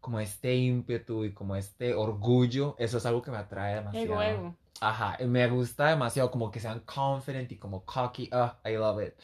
como 0.00 0.20
este 0.20 0.54
ímpetu 0.54 1.24
y 1.24 1.32
como 1.32 1.56
este 1.56 1.94
orgullo, 1.94 2.74
eso 2.78 2.98
es 2.98 3.06
algo 3.06 3.22
que 3.22 3.30
me 3.30 3.38
atrae 3.38 3.76
demasiado. 3.76 4.06
Ego, 4.06 4.22
ego. 4.22 4.56
Ajá, 4.80 5.16
me 5.24 5.46
gusta 5.48 5.88
demasiado 5.88 6.30
como 6.30 6.50
que 6.50 6.60
sean 6.60 6.80
confident 6.80 7.50
y 7.52 7.56
como 7.56 7.84
cocky. 7.84 8.28
Ah, 8.32 8.58
I 8.64 8.72
love 8.72 9.02
it. 9.02 9.14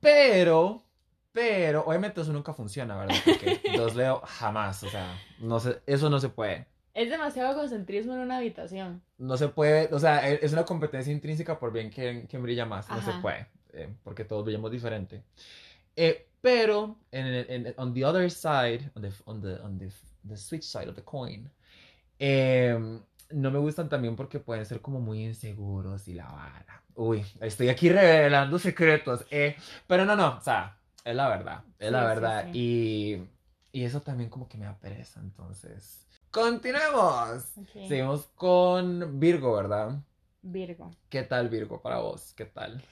Pero, 0.00 0.82
pero, 1.32 1.84
obviamente 1.86 2.20
eso 2.20 2.32
nunca 2.32 2.52
funciona, 2.52 2.96
¿verdad? 2.96 3.16
Porque 3.24 3.60
dos 3.76 3.94
Leo 3.94 4.20
jamás, 4.24 4.82
o 4.82 4.88
sea, 4.88 5.16
no 5.38 5.60
se, 5.60 5.80
eso 5.86 6.10
no 6.10 6.18
se 6.18 6.30
puede. 6.30 6.66
Es 7.00 7.08
demasiado 7.08 7.52
egocentrismo 7.52 8.12
en 8.12 8.18
una 8.20 8.36
habitación. 8.36 9.02
No 9.16 9.36
se 9.38 9.48
puede, 9.48 9.88
o 9.94 9.98
sea, 9.98 10.28
e- 10.28 10.40
es 10.42 10.52
una 10.52 10.64
competencia 10.64 11.10
intrínseca 11.12 11.58
por 11.58 11.72
bien 11.72 11.88
quién, 11.88 12.26
quién 12.26 12.42
brilla 12.42 12.66
más, 12.66 12.88
no 12.90 13.00
se 13.00 13.10
Ajá. 13.10 13.22
puede, 13.22 13.46
eh, 13.72 13.88
porque 14.04 14.24
todos 14.24 14.44
brillamos 14.44 14.70
diferente. 14.70 15.22
Eh, 15.96 16.26
pero, 16.42 16.96
en, 17.10 17.26
en- 17.26 17.74
on 17.78 17.94
the 17.94 18.04
other 18.04 18.30
side, 18.30 18.90
on 18.94 19.02
the, 19.02 19.12
on 19.24 19.40
the, 19.40 19.54
on 19.62 19.78
the, 19.78 19.90
the 20.28 20.36
switch 20.36 20.62
side 20.64 20.88
of 20.88 20.94
the 20.94 21.02
coin, 21.02 21.50
eh, 22.18 22.78
no 23.30 23.50
me 23.50 23.58
gustan 23.58 23.88
también 23.88 24.14
porque 24.14 24.38
pueden 24.38 24.66
ser 24.66 24.82
como 24.82 25.00
muy 25.00 25.24
inseguros 25.24 26.06
y 26.06 26.12
la 26.14 26.26
vara. 26.26 26.82
Uy, 26.96 27.24
estoy 27.40 27.70
aquí 27.70 27.88
revelando 27.88 28.58
secretos. 28.58 29.24
Eh, 29.30 29.56
pero 29.86 30.04
no, 30.04 30.16
no, 30.16 30.36
o 30.36 30.40
sea, 30.42 30.76
es 31.02 31.14
la 31.16 31.28
verdad, 31.30 31.62
es 31.78 31.90
la 31.90 32.00
Sí, 32.00 32.04
sí, 32.04 32.14
verdad. 32.14 32.44
sí. 32.52 32.58
Y, 33.72 33.78
y 33.80 33.84
eso 33.84 34.02
también 34.02 34.28
como 34.28 34.48
que 34.48 34.58
me 34.58 34.66
da 34.66 34.76
pereza, 34.76 35.20
entonces. 35.20 36.06
Continuemos. 36.30 37.44
Ok. 37.56 37.88
Seguimos 37.88 38.26
con 38.36 39.18
Virgo, 39.18 39.54
¿verdad? 39.54 39.98
Virgo. 40.42 40.90
¿Qué 41.08 41.22
tal 41.22 41.48
Virgo 41.48 41.80
para 41.82 41.98
vos? 41.98 42.32
¿Qué 42.34 42.44
tal? 42.44 42.82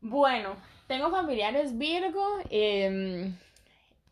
Bueno, 0.00 0.56
tengo 0.86 1.10
familiares 1.10 1.76
Virgo 1.76 2.38
em, 2.50 3.36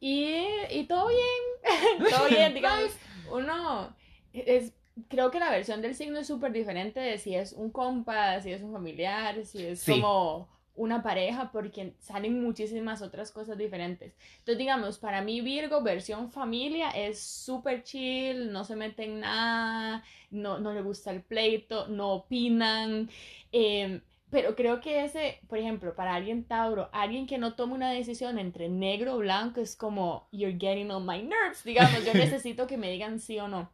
y, 0.00 0.46
y 0.70 0.84
todo 0.86 1.08
bien, 1.08 2.08
todo 2.10 2.28
bien, 2.28 2.54
digamos, 2.54 2.90
uno 3.30 3.94
es, 4.32 4.72
creo 5.08 5.30
que 5.30 5.38
la 5.38 5.50
versión 5.50 5.80
del 5.82 5.94
signo 5.94 6.18
es 6.18 6.26
súper 6.26 6.52
diferente 6.52 7.00
de 7.00 7.18
si 7.18 7.34
es 7.34 7.52
un 7.52 7.70
compa, 7.70 8.40
si 8.40 8.52
es 8.52 8.62
un 8.62 8.72
familiar, 8.72 9.44
si 9.46 9.64
es 9.64 9.80
Sí. 9.80 9.92
como 9.92 10.48
una 10.76 11.02
pareja, 11.02 11.50
porque 11.52 11.94
salen 12.00 12.42
muchísimas 12.42 13.02
otras 13.02 13.30
cosas 13.30 13.56
diferentes. 13.56 14.14
Entonces, 14.38 14.58
digamos, 14.58 14.98
para 14.98 15.22
mí 15.22 15.40
Virgo, 15.40 15.82
versión 15.82 16.30
familia, 16.30 16.90
es 16.90 17.20
súper 17.20 17.84
chill, 17.84 18.50
no 18.52 18.64
se 18.64 18.76
mete 18.76 19.04
en 19.04 19.20
nada, 19.20 20.04
no, 20.30 20.58
no 20.58 20.72
le 20.72 20.82
gusta 20.82 21.10
el 21.10 21.22
pleito, 21.22 21.86
no 21.88 22.12
opinan. 22.12 23.08
em, 23.52 24.00
pero 24.30 24.56
creo 24.56 24.80
que 24.80 25.04
ese, 25.04 25.38
por 25.48 25.58
ejemplo, 25.58 25.94
para 25.94 26.14
alguien 26.14 26.42
Tauro, 26.42 26.88
alguien 26.92 27.26
que 27.28 27.38
no 27.38 27.54
toma 27.54 27.76
una 27.76 27.92
decisión 27.92 28.40
entre 28.40 28.68
negro 28.68 29.14
o 29.14 29.18
blanco 29.18 29.60
es 29.60 29.76
como, 29.76 30.26
you're 30.32 30.58
getting 30.58 30.90
on 30.90 31.06
my 31.06 31.22
nerves, 31.22 31.62
digamos, 31.62 32.04
yo 32.04 32.12
necesito 32.14 32.66
que 32.66 32.76
me 32.76 32.90
digan 32.90 33.20
sí 33.20 33.38
o 33.38 33.46
no. 33.46 33.70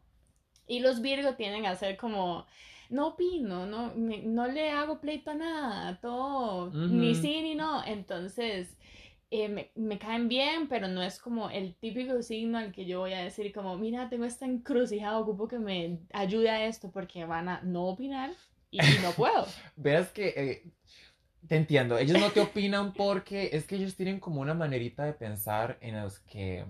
Y 0.66 0.80
los 0.80 1.00
Virgo 1.00 1.34
tienden 1.34 1.64
a 1.64 1.76
ser 1.76 1.96
como, 1.96 2.46
no 2.90 3.08
opino, 3.08 3.66
no, 3.66 3.94
me- 3.96 4.22
no 4.22 4.46
le 4.48 4.70
hago 4.70 5.00
pleito 5.00 5.30
a 5.32 5.34
nada, 5.34 6.00
todo, 6.00 6.78
ni 6.86 7.14
sí 7.14 7.42
ni 7.42 7.54
no. 7.54 7.84
Entonces, 7.86 8.76
eh, 9.30 9.48
me, 9.48 9.70
me 9.76 9.98
caen 9.98 10.28
bien, 10.28 10.68
pero 10.68 10.88
no 10.88 11.02
es 11.02 11.18
como 11.20 11.50
el 11.50 11.74
típico 11.76 12.22
signo 12.22 12.58
al 12.58 12.72
que 12.72 12.84
yo 12.86 13.00
voy 13.00 13.12
a 13.14 13.20
decir 13.24 13.52
como, 13.52 13.76
mira, 13.78 14.08
tengo 14.08 14.24
esta 14.24 14.46
encrucijada, 14.46 15.18
ocupo 15.18 15.48
que 15.48 15.58
me 15.58 16.00
ayude 16.12 16.50
a 16.50 16.66
esto 16.66 16.90
porque 16.90 17.24
van 17.24 17.48
a 17.48 17.62
no 17.62 17.86
opinar 17.86 18.32
y, 18.70 18.96
y 18.96 18.98
no 19.00 19.12
puedo. 19.16 19.46
Verás 19.76 20.10
que 20.12 20.28
eh, 20.36 20.62
te 21.48 21.56
entiendo, 21.56 21.98
ellos 21.98 22.18
no 22.18 22.32
te 22.32 22.40
opinan 22.40 22.94
porque 22.94 23.50
es 23.52 23.66
que 23.66 23.76
ellos 23.76 23.96
tienen 23.96 24.20
como 24.20 24.40
una 24.40 24.54
manerita 24.54 25.04
de 25.04 25.14
pensar 25.14 25.78
en 25.80 26.00
los 26.02 26.20
que 26.20 26.66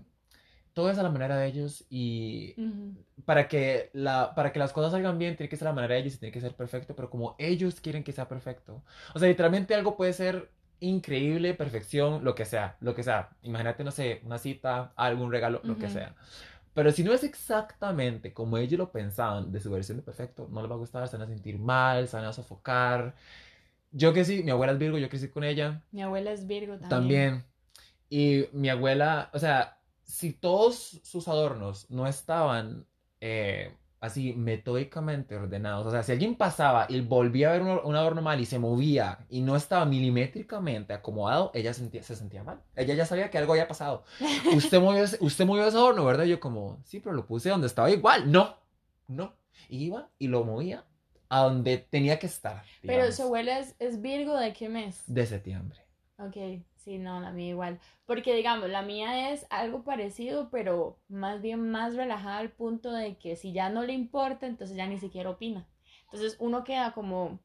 todo 0.80 0.90
es 0.90 0.98
a 0.98 1.02
la 1.02 1.10
manera 1.10 1.36
de 1.36 1.46
ellos 1.46 1.84
y 1.90 2.56
Ujú. 2.56 2.94
para 3.26 3.48
que, 3.48 3.90
la, 3.92 4.34
para 4.34 4.52
que 4.52 4.58
las 4.58 4.72
cosas 4.72 4.92
salgan 4.92 5.18
bien 5.18 5.36
tiene 5.36 5.50
que 5.50 5.56
ser 5.56 5.68
a 5.68 5.72
la 5.72 5.74
manera 5.74 5.94
de 5.94 6.00
ellos 6.00 6.14
y 6.14 6.18
tiene 6.18 6.32
que 6.32 6.40
ser 6.40 6.54
perfecto, 6.54 6.96
pero 6.96 7.10
como 7.10 7.36
ellos 7.38 7.80
quieren 7.80 8.02
que 8.04 8.12
sea 8.12 8.28
perfecto. 8.28 8.82
O 9.14 9.18
sea, 9.18 9.28
literalmente 9.28 9.74
algo 9.74 9.96
puede 9.96 10.12
ser 10.14 10.50
increíble, 10.80 11.54
perfección, 11.54 12.24
lo 12.24 12.34
que 12.34 12.46
sea, 12.46 12.76
lo 12.80 12.94
que 12.94 13.02
sea. 13.02 13.30
Imagínate, 13.42 13.84
no 13.84 13.90
sé, 13.90 14.22
una 14.24 14.38
cita, 14.38 14.92
algún 14.96 15.30
regalo, 15.30 15.60
lo 15.64 15.78
que 15.78 15.88
sea. 15.88 16.16
Pero 16.74 16.92
si 16.92 17.04
no 17.04 17.12
es 17.12 17.24
exactamente 17.24 18.32
como 18.32 18.58
ellos 18.58 18.78
lo 18.78 18.92
pensaban 18.92 19.52
de 19.52 19.60
su 19.60 19.70
versión 19.70 19.98
de 19.98 20.04
perfecto, 20.04 20.48
no 20.50 20.62
les 20.62 20.70
va 20.70 20.76
a 20.76 20.78
gustar, 20.78 21.08
se 21.08 21.16
van 21.18 21.26
a 21.26 21.30
sentir 21.34 21.58
mal, 21.58 22.08
se 22.08 22.16
van 22.16 22.26
a 22.26 22.32
sofocar. 22.32 23.14
Yo 23.92 24.12
que 24.14 24.24
sí, 24.24 24.42
mi 24.44 24.50
abuela 24.52 24.72
es 24.74 24.78
Virgo, 24.78 24.98
yo 24.98 25.08
crecí 25.10 25.28
con 25.30 25.44
ella 25.44 25.82
Mi 25.92 26.02
abuela 26.02 26.32
es 26.32 26.48
Virgo 26.48 26.78
también. 26.78 26.88
también. 26.88 27.44
Y 28.10 28.46
mi 28.52 28.70
abuela, 28.70 29.30
o 29.34 29.40
sea, 29.40 29.79
si 30.10 30.32
todos 30.32 31.00
sus 31.04 31.28
adornos 31.28 31.88
no 31.90 32.06
estaban 32.06 32.86
eh, 33.20 33.74
así 34.00 34.32
metódicamente 34.32 35.36
ordenados, 35.36 35.86
o 35.86 35.90
sea, 35.90 36.02
si 36.02 36.12
alguien 36.12 36.34
pasaba 36.34 36.86
y 36.88 37.00
volvía 37.02 37.50
a 37.50 37.52
ver 37.52 37.62
un, 37.62 37.80
un 37.84 37.96
adorno 37.96 38.22
mal 38.22 38.40
y 38.40 38.46
se 38.46 38.58
movía 38.58 39.18
y 39.28 39.42
no 39.42 39.56
estaba 39.56 39.84
milimétricamente 39.84 40.92
acomodado, 40.94 41.50
ella 41.54 41.72
sentía- 41.74 42.02
se 42.02 42.16
sentía 42.16 42.42
mal. 42.42 42.60
Ella 42.76 42.94
ya 42.94 43.06
sabía 43.06 43.30
que 43.30 43.38
algo 43.38 43.52
había 43.52 43.68
pasado. 43.68 44.04
Usted 44.54 44.80
movió, 44.80 45.04
ese- 45.04 45.18
usted 45.20 45.44
movió 45.44 45.66
ese 45.66 45.76
adorno, 45.76 46.04
¿verdad? 46.04 46.24
Yo 46.24 46.40
como, 46.40 46.80
sí, 46.84 47.00
pero 47.00 47.14
lo 47.14 47.26
puse 47.26 47.50
donde 47.50 47.66
estaba 47.66 47.90
igual. 47.90 48.30
No, 48.30 48.56
no. 49.06 49.34
Y 49.68 49.84
iba 49.84 50.08
y 50.18 50.28
lo 50.28 50.44
movía 50.44 50.84
a 51.28 51.42
donde 51.44 51.76
tenía 51.78 52.18
que 52.18 52.26
estar. 52.26 52.64
Pero 52.82 53.12
su 53.12 53.22
abuela 53.22 53.58
es, 53.60 53.76
es 53.78 54.00
Virgo 54.00 54.36
de 54.36 54.52
qué 54.52 54.68
mes? 54.68 55.02
de 55.06 55.26
septiembre. 55.26 55.78
Ok, 56.18 56.36
sí, 56.84 56.98
no, 56.98 57.20
la 57.20 57.30
mía 57.32 57.48
igual. 57.50 57.78
Porque 58.06 58.34
digamos, 58.34 58.68
la 58.68 58.82
mía 58.82 59.30
es 59.32 59.46
algo 59.50 59.82
parecido, 59.84 60.48
pero 60.50 60.98
más 61.08 61.40
bien 61.40 61.70
más 61.70 61.94
relajada 61.94 62.38
al 62.38 62.50
punto 62.50 62.90
de 62.92 63.16
que 63.16 63.36
si 63.36 63.52
ya 63.52 63.68
no 63.70 63.82
le 63.84 63.92
importa, 63.92 64.46
entonces 64.46 64.76
ya 64.76 64.86
ni 64.86 64.98
siquiera 64.98 65.30
opina. 65.30 65.66
Entonces 66.04 66.36
uno 66.40 66.64
queda 66.64 66.92
como, 66.92 67.38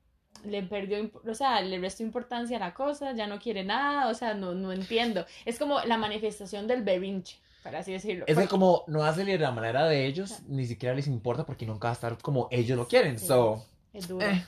le 0.43 0.63
perdió, 0.63 1.11
o 1.29 1.33
sea, 1.33 1.61
le 1.61 1.79
restó 1.79 2.03
importancia 2.03 2.57
a 2.57 2.59
la 2.59 2.73
cosa, 2.73 3.13
ya 3.13 3.27
no 3.27 3.39
quiere 3.39 3.63
nada, 3.63 4.07
o 4.09 4.13
sea, 4.13 4.33
no, 4.33 4.53
no 4.55 4.71
entiendo. 4.71 5.25
Es 5.45 5.59
como 5.59 5.79
la 5.81 5.97
manifestación 5.97 6.67
del 6.67 6.83
berrinche, 6.83 7.39
para 7.63 7.79
así 7.79 7.91
decirlo. 7.91 8.25
Es 8.27 8.33
que 8.35 8.41
Porque- 8.41 8.47
como 8.49 8.83
no 8.87 9.03
hace 9.03 9.23
de 9.23 9.37
la 9.37 9.51
manera 9.51 9.85
de 9.85 10.05
ellos, 10.07 10.41
ni 10.47 10.65
siquiera 10.65 10.95
les 10.95 11.07
importa 11.07 11.45
porque 11.45 11.65
nunca 11.65 11.87
va 11.87 11.91
a 11.91 11.93
estar 11.93 12.17
como 12.17 12.47
ellos 12.51 12.77
lo 12.77 12.87
quieren. 12.87 13.19
Sí. 13.19 13.27
So, 13.27 13.63
es 13.93 14.07
duro. 14.07 14.25
eh, 14.25 14.43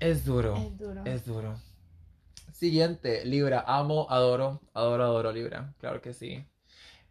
es 0.00 0.24
duro, 0.24 0.56
Es 0.56 0.78
duro. 0.78 1.02
es 1.04 1.24
duro. 1.26 1.54
Siguiente, 2.62 3.24
Libra. 3.24 3.64
Amo, 3.66 4.06
adoro, 4.08 4.60
adoro, 4.72 5.02
adoro 5.02 5.32
Libra. 5.32 5.74
Claro 5.80 6.00
que 6.00 6.12
sí. 6.12 6.46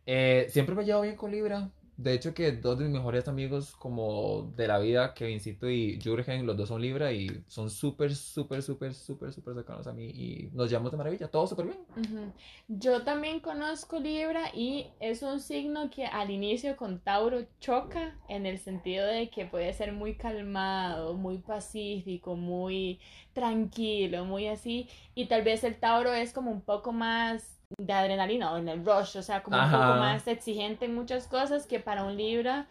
Eh, 0.06 0.48
siempre 0.50 0.76
me 0.76 0.86
llevo 0.86 1.02
bien 1.02 1.18
con 1.18 1.30
Libra. 1.30 1.70
De 1.98 2.14
hecho, 2.14 2.34
que 2.34 2.52
dos 2.52 2.80
de 2.80 2.86
mis 2.86 2.94
mejores 2.94 3.28
amigos 3.28 3.76
como 3.76 4.52
de 4.56 4.68
la 4.68 4.80
vida, 4.80 5.14
Kevincito 5.14 5.70
y 5.70 6.00
Jurgen, 6.04 6.46
los 6.48 6.58
dos 6.58 6.70
son 6.70 6.82
Libra 6.82 7.12
y 7.12 7.44
son 7.48 7.70
súper, 7.70 8.16
súper, 8.16 8.64
súper, 8.64 8.94
súper, 8.94 9.32
súper 9.32 9.54
cercanos 9.54 9.86
a 9.86 9.94
mí 9.94 10.06
y 10.06 10.50
nos 10.54 10.70
llevamos 10.70 10.92
de 10.92 10.98
maravilla, 10.98 11.28
todo 11.28 11.46
súper 11.46 11.68
bien. 11.68 12.34
Yo 12.68 13.04
también 13.04 13.40
conozco 13.40 14.00
Libra 14.00 14.50
y 14.54 14.88
es 15.00 15.22
un 15.22 15.40
signo 15.40 15.92
que 15.92 16.06
al 16.06 16.32
inicio 16.32 16.76
con 16.76 17.00
Tauro 17.00 17.46
choca 17.60 18.18
en 18.30 18.46
el 18.46 18.58
sentido 18.58 19.06
de 19.06 19.30
que 19.30 19.46
puede 19.46 19.72
ser 19.74 19.92
muy 19.92 20.16
calmado, 20.16 21.14
muy 21.14 21.38
pacífico, 21.38 22.36
muy 22.36 23.00
tranquilo, 23.34 24.26
muy 24.26 24.48
así. 24.48 24.90
Y 25.14 25.28
tal 25.28 25.44
vez 25.44 25.64
el 25.64 25.80
Tauro 25.80 26.14
es 26.14 26.34
como 26.34 26.52
un 26.52 26.62
poco 26.62 26.92
más 26.92 27.61
de 27.78 27.94
adrenalina 27.94 28.54
o 28.54 28.58
en 28.58 28.70
el 28.70 28.86
rush, 28.86 29.18
o 29.18 29.22
sea, 29.22 29.44
como 29.44 29.58
un 29.58 29.72
poco 29.72 29.84
más 29.84 30.28
exigente 30.28 30.86
en 30.86 30.96
muchas 30.96 31.28
cosas 31.28 31.66
que 31.66 31.80
para 31.80 32.04
un 32.04 32.18
Libra 32.18 32.68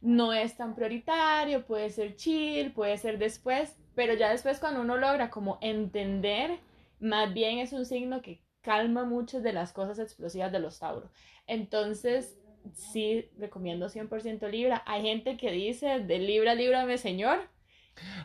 no 0.00 0.32
es 0.32 0.56
tan 0.56 0.74
prioritario, 0.74 1.66
puede 1.66 1.90
ser 1.90 2.16
chill, 2.16 2.72
puede 2.72 2.96
ser 2.98 3.18
después, 3.18 3.76
pero 3.94 4.14
ya 4.14 4.30
después 4.30 4.58
cuando 4.58 4.80
uno 4.80 4.96
logra 4.96 5.30
como 5.30 5.58
entender, 5.60 6.58
más 7.00 7.32
bien 7.34 7.58
es 7.58 7.72
un 7.72 7.84
signo 7.84 8.22
que 8.22 8.42
calma 8.62 9.04
muchas 9.04 9.42
de 9.42 9.52
las 9.52 9.72
cosas 9.72 9.98
explosivas 9.98 10.52
de 10.52 10.60
los 10.60 10.78
Tauro. 10.78 11.10
Entonces, 11.46 12.38
sí, 12.72 13.30
recomiendo 13.38 13.88
100% 13.88 14.48
Libra. 14.50 14.82
Hay 14.86 15.02
gente 15.02 15.36
que 15.36 15.50
dice, 15.50 16.00
de 16.00 16.18
Libra, 16.18 16.54
líbrame, 16.54 16.98
señor. 16.98 17.48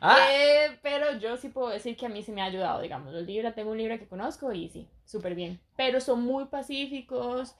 ¡Ah! 0.02 0.28
Eh, 0.32 0.80
pero 0.82 1.18
yo 1.20 1.38
sí 1.38 1.50
puedo 1.50 1.70
decir 1.70 1.98
que 1.98 2.06
a 2.06 2.10
mí 2.10 2.24
sí 2.24 2.32
me 2.32 2.42
ha 2.42 2.46
ayudado, 2.46 2.82
digamos. 2.82 3.14
Los 3.14 3.24
Libra, 3.26 3.54
tengo 3.54 3.72
un 3.72 3.78
Libra 3.78 3.98
que 3.98 4.08
conozco 4.08 4.52
y 4.52 4.70
sí, 4.70 4.88
súper 5.06 5.36
bien. 5.36 5.60
Pero 5.76 6.00
son 6.02 6.22
muy 6.24 6.46
pacíficos, 6.46 7.56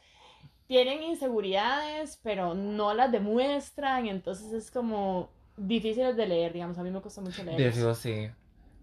tienen 0.68 1.04
inseguridades, 1.04 2.20
pero 2.24 2.54
no 2.54 2.94
las 2.94 3.12
demuestran, 3.12 4.08
entonces 4.08 4.52
es 4.54 4.72
como 4.72 5.30
difíciles 5.58 6.16
de 6.16 6.28
leer, 6.28 6.54
digamos. 6.54 6.78
A 6.78 6.84
mí 6.84 6.92
me 6.92 7.02
cuesta 7.02 7.22
mucho 7.22 7.44
leer. 7.44 7.96
sí. 7.96 8.30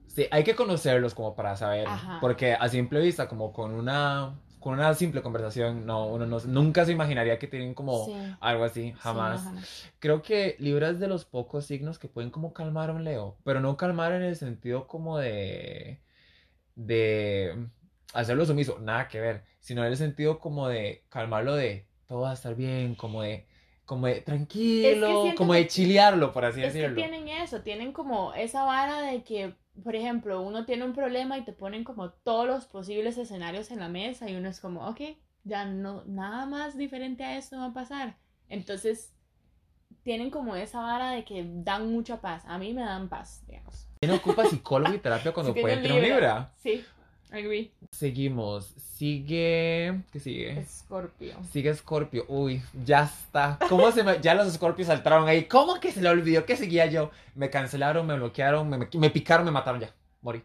Sí, 0.06 0.26
hay 0.30 0.44
que 0.44 0.54
conocerlos 0.54 1.14
como 1.14 1.34
para 1.34 1.56
saber. 1.56 1.86
Ajá. 1.86 2.18
Porque 2.20 2.52
a 2.52 2.68
simple 2.68 3.00
vista, 3.00 3.28
como 3.28 3.50
con 3.52 3.72
una, 3.72 4.38
con 4.62 4.74
una 4.74 4.94
simple 4.94 5.22
conversación, 5.22 5.84
no, 5.86 6.06
uno 6.06 6.26
no, 6.26 6.40
nunca 6.46 6.84
se 6.86 6.92
imaginaría 6.92 7.38
que 7.38 7.48
tienen 7.48 7.74
como 7.74 8.06
Sí. 8.06 8.12
algo 8.40 8.64
así, 8.64 8.92
Sí, 8.92 8.98
jamás. 9.00 9.42
no, 9.44 9.50
jamás. 9.50 9.92
Creo 9.98 10.22
que 10.22 10.56
Libra 10.58 10.90
es 10.90 11.00
de 11.00 11.08
los 11.08 11.24
pocos 11.26 11.66
signos 11.66 11.98
que 11.98 12.08
pueden 12.08 12.30
como 12.30 12.52
calmar 12.54 12.90
a 12.90 12.94
un 12.94 13.04
Leo, 13.04 13.36
pero 13.44 13.60
no 13.60 13.76
calmar 13.76 14.12
en 14.12 14.22
el 14.22 14.36
sentido 14.36 14.86
como 14.86 15.18
de, 15.18 16.00
de 16.74 17.66
hacerlo 18.14 18.44
sumiso, 18.46 18.78
nada 18.80 19.08
que 19.08 19.20
ver, 19.20 19.42
sino 19.60 19.82
en 19.84 19.88
el 19.92 19.96
sentido 19.96 20.38
como 20.38 20.68
de 20.68 21.04
calmarlo 21.08 21.54
de 21.54 21.86
todo 22.06 22.20
va 22.22 22.30
a 22.30 22.34
estar 22.34 22.54
bien, 22.54 22.94
como 22.94 23.22
de, 23.22 23.46
como 23.86 24.06
de 24.06 24.20
tranquilo, 24.20 25.32
como 25.36 25.54
de 25.54 25.66
chilearlo, 25.66 26.32
por 26.32 26.44
así 26.44 26.60
Es 26.60 26.72
que 26.74 26.80
decirlo. 26.80 27.02
tienen 27.02 27.28
eso, 27.28 27.62
tienen 27.62 27.92
como 27.92 28.34
esa 28.34 28.64
vara 28.64 29.00
de 29.00 29.22
que, 29.22 29.54
por 29.82 29.96
ejemplo, 29.96 30.42
uno 30.42 30.64
tiene 30.64 30.84
un 30.84 30.92
problema 30.92 31.38
y 31.38 31.44
te 31.44 31.52
ponen 31.52 31.84
como 31.84 32.10
todos 32.10 32.46
los 32.46 32.66
posibles 32.66 33.16
escenarios 33.18 33.70
en 33.70 33.80
la 33.80 33.88
mesa 33.88 34.28
y 34.28 34.36
uno 34.36 34.48
es 34.48 34.60
como, 34.60 34.86
ok, 34.88 35.00
ya 35.44 35.64
no, 35.64 36.04
nada 36.06 36.46
más 36.46 36.76
diferente 36.76 37.24
a 37.24 37.36
esto 37.36 37.56
va 37.56 37.66
a 37.66 37.72
pasar. 37.72 38.16
Entonces, 38.48 39.12
tienen 40.02 40.30
como 40.30 40.56
esa 40.56 40.80
vara 40.80 41.10
de 41.12 41.24
que 41.24 41.44
dan 41.46 41.90
mucha 41.90 42.20
paz. 42.20 42.42
A 42.46 42.58
mí 42.58 42.74
me 42.74 42.82
dan 42.82 43.08
paz, 43.08 43.44
digamos. 43.46 43.88
¿Quién 44.00 44.12
ocupa 44.12 44.44
psicólogo 44.46 44.94
y 44.94 44.98
terapia 44.98 45.32
cuando 45.32 45.54
puede 45.54 45.76
tener 45.76 45.92
un 45.92 46.02
Libra? 46.02 46.52
Sí, 46.56 46.84
Agree. 47.32 47.72
Seguimos. 47.90 48.66
Sigue. 48.76 50.02
¿Qué 50.12 50.20
sigue? 50.20 50.60
Escorpio. 50.60 51.34
Sigue 51.50 51.74
Scorpio. 51.74 52.24
Uy, 52.28 52.62
ya 52.84 53.04
está. 53.04 53.58
¿Cómo 53.68 53.90
se 53.90 54.04
me... 54.04 54.20
Ya 54.20 54.34
los 54.34 54.52
Scorpios 54.52 54.88
saltaron 54.88 55.26
ahí. 55.28 55.44
¿Cómo 55.46 55.80
que 55.80 55.92
se 55.92 56.02
le 56.02 56.08
olvidó 56.10 56.44
que 56.44 56.56
seguía 56.56 56.86
yo? 56.86 57.10
Me 57.34 57.50
cancelaron, 57.50 58.06
me 58.06 58.14
bloquearon, 58.16 58.68
me, 58.68 58.78
me 58.78 59.10
picaron, 59.10 59.44
me 59.46 59.50
mataron 59.50 59.80
ya. 59.80 59.94
Morí. 60.20 60.42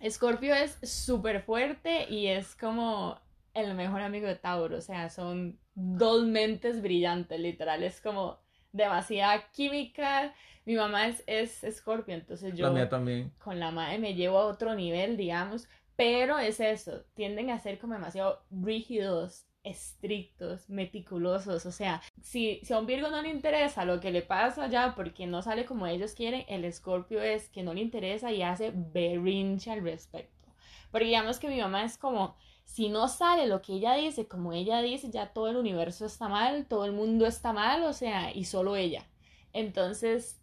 Escorpio 0.00 0.54
es 0.54 0.78
súper 0.82 1.42
fuerte 1.42 2.06
y 2.08 2.28
es 2.28 2.54
como 2.56 3.18
el 3.54 3.74
mejor 3.74 4.00
amigo 4.02 4.26
de 4.28 4.36
Tauro. 4.36 4.78
O 4.78 4.80
sea, 4.80 5.10
son 5.10 5.58
dos 5.74 6.24
mentes 6.24 6.82
brillantes, 6.82 7.38
literal. 7.40 7.82
Es 7.82 8.00
como 8.00 8.38
demasiada 8.72 9.50
química. 9.52 10.32
Mi 10.64 10.76
mamá 10.76 11.08
es, 11.08 11.24
es 11.26 11.64
Scorpio, 11.76 12.14
entonces 12.14 12.54
yo 12.54 12.66
La 12.68 12.72
mía 12.72 12.88
también. 12.88 13.32
con 13.38 13.58
la 13.58 13.72
madre 13.72 13.98
me 13.98 14.14
llevo 14.14 14.38
a 14.38 14.46
otro 14.46 14.74
nivel, 14.76 15.16
digamos. 15.16 15.68
Pero 16.02 16.40
es 16.40 16.58
eso, 16.58 17.04
tienden 17.14 17.50
a 17.50 17.60
ser 17.60 17.78
como 17.78 17.94
demasiado 17.94 18.42
rígidos, 18.50 19.46
estrictos, 19.62 20.68
meticulosos. 20.68 21.64
O 21.64 21.70
sea, 21.70 22.02
si, 22.20 22.58
si 22.64 22.72
a 22.72 22.80
un 22.80 22.86
Virgo 22.86 23.08
no 23.08 23.22
le 23.22 23.28
interesa 23.28 23.84
lo 23.84 24.00
que 24.00 24.10
le 24.10 24.22
pasa 24.22 24.66
ya 24.66 24.96
porque 24.96 25.28
no 25.28 25.42
sale 25.42 25.64
como 25.64 25.86
ellos 25.86 26.14
quieren, 26.14 26.44
el 26.48 26.64
Escorpio 26.64 27.22
es 27.22 27.48
que 27.50 27.62
no 27.62 27.72
le 27.72 27.82
interesa 27.82 28.32
y 28.32 28.42
hace 28.42 28.72
berrinche 28.74 29.70
al 29.70 29.84
respecto. 29.84 30.48
Porque 30.90 31.06
digamos 31.06 31.38
que 31.38 31.46
mi 31.46 31.60
mamá 31.60 31.84
es 31.84 31.96
como, 31.96 32.34
si 32.64 32.88
no 32.88 33.06
sale 33.06 33.46
lo 33.46 33.62
que 33.62 33.74
ella 33.74 33.94
dice, 33.94 34.26
como 34.26 34.52
ella 34.52 34.82
dice, 34.82 35.08
ya 35.08 35.32
todo 35.32 35.46
el 35.50 35.56
universo 35.56 36.06
está 36.06 36.26
mal, 36.28 36.66
todo 36.66 36.84
el 36.84 36.90
mundo 36.90 37.26
está 37.26 37.52
mal, 37.52 37.84
o 37.84 37.92
sea, 37.92 38.34
y 38.34 38.42
solo 38.42 38.74
ella. 38.74 39.06
Entonces, 39.52 40.40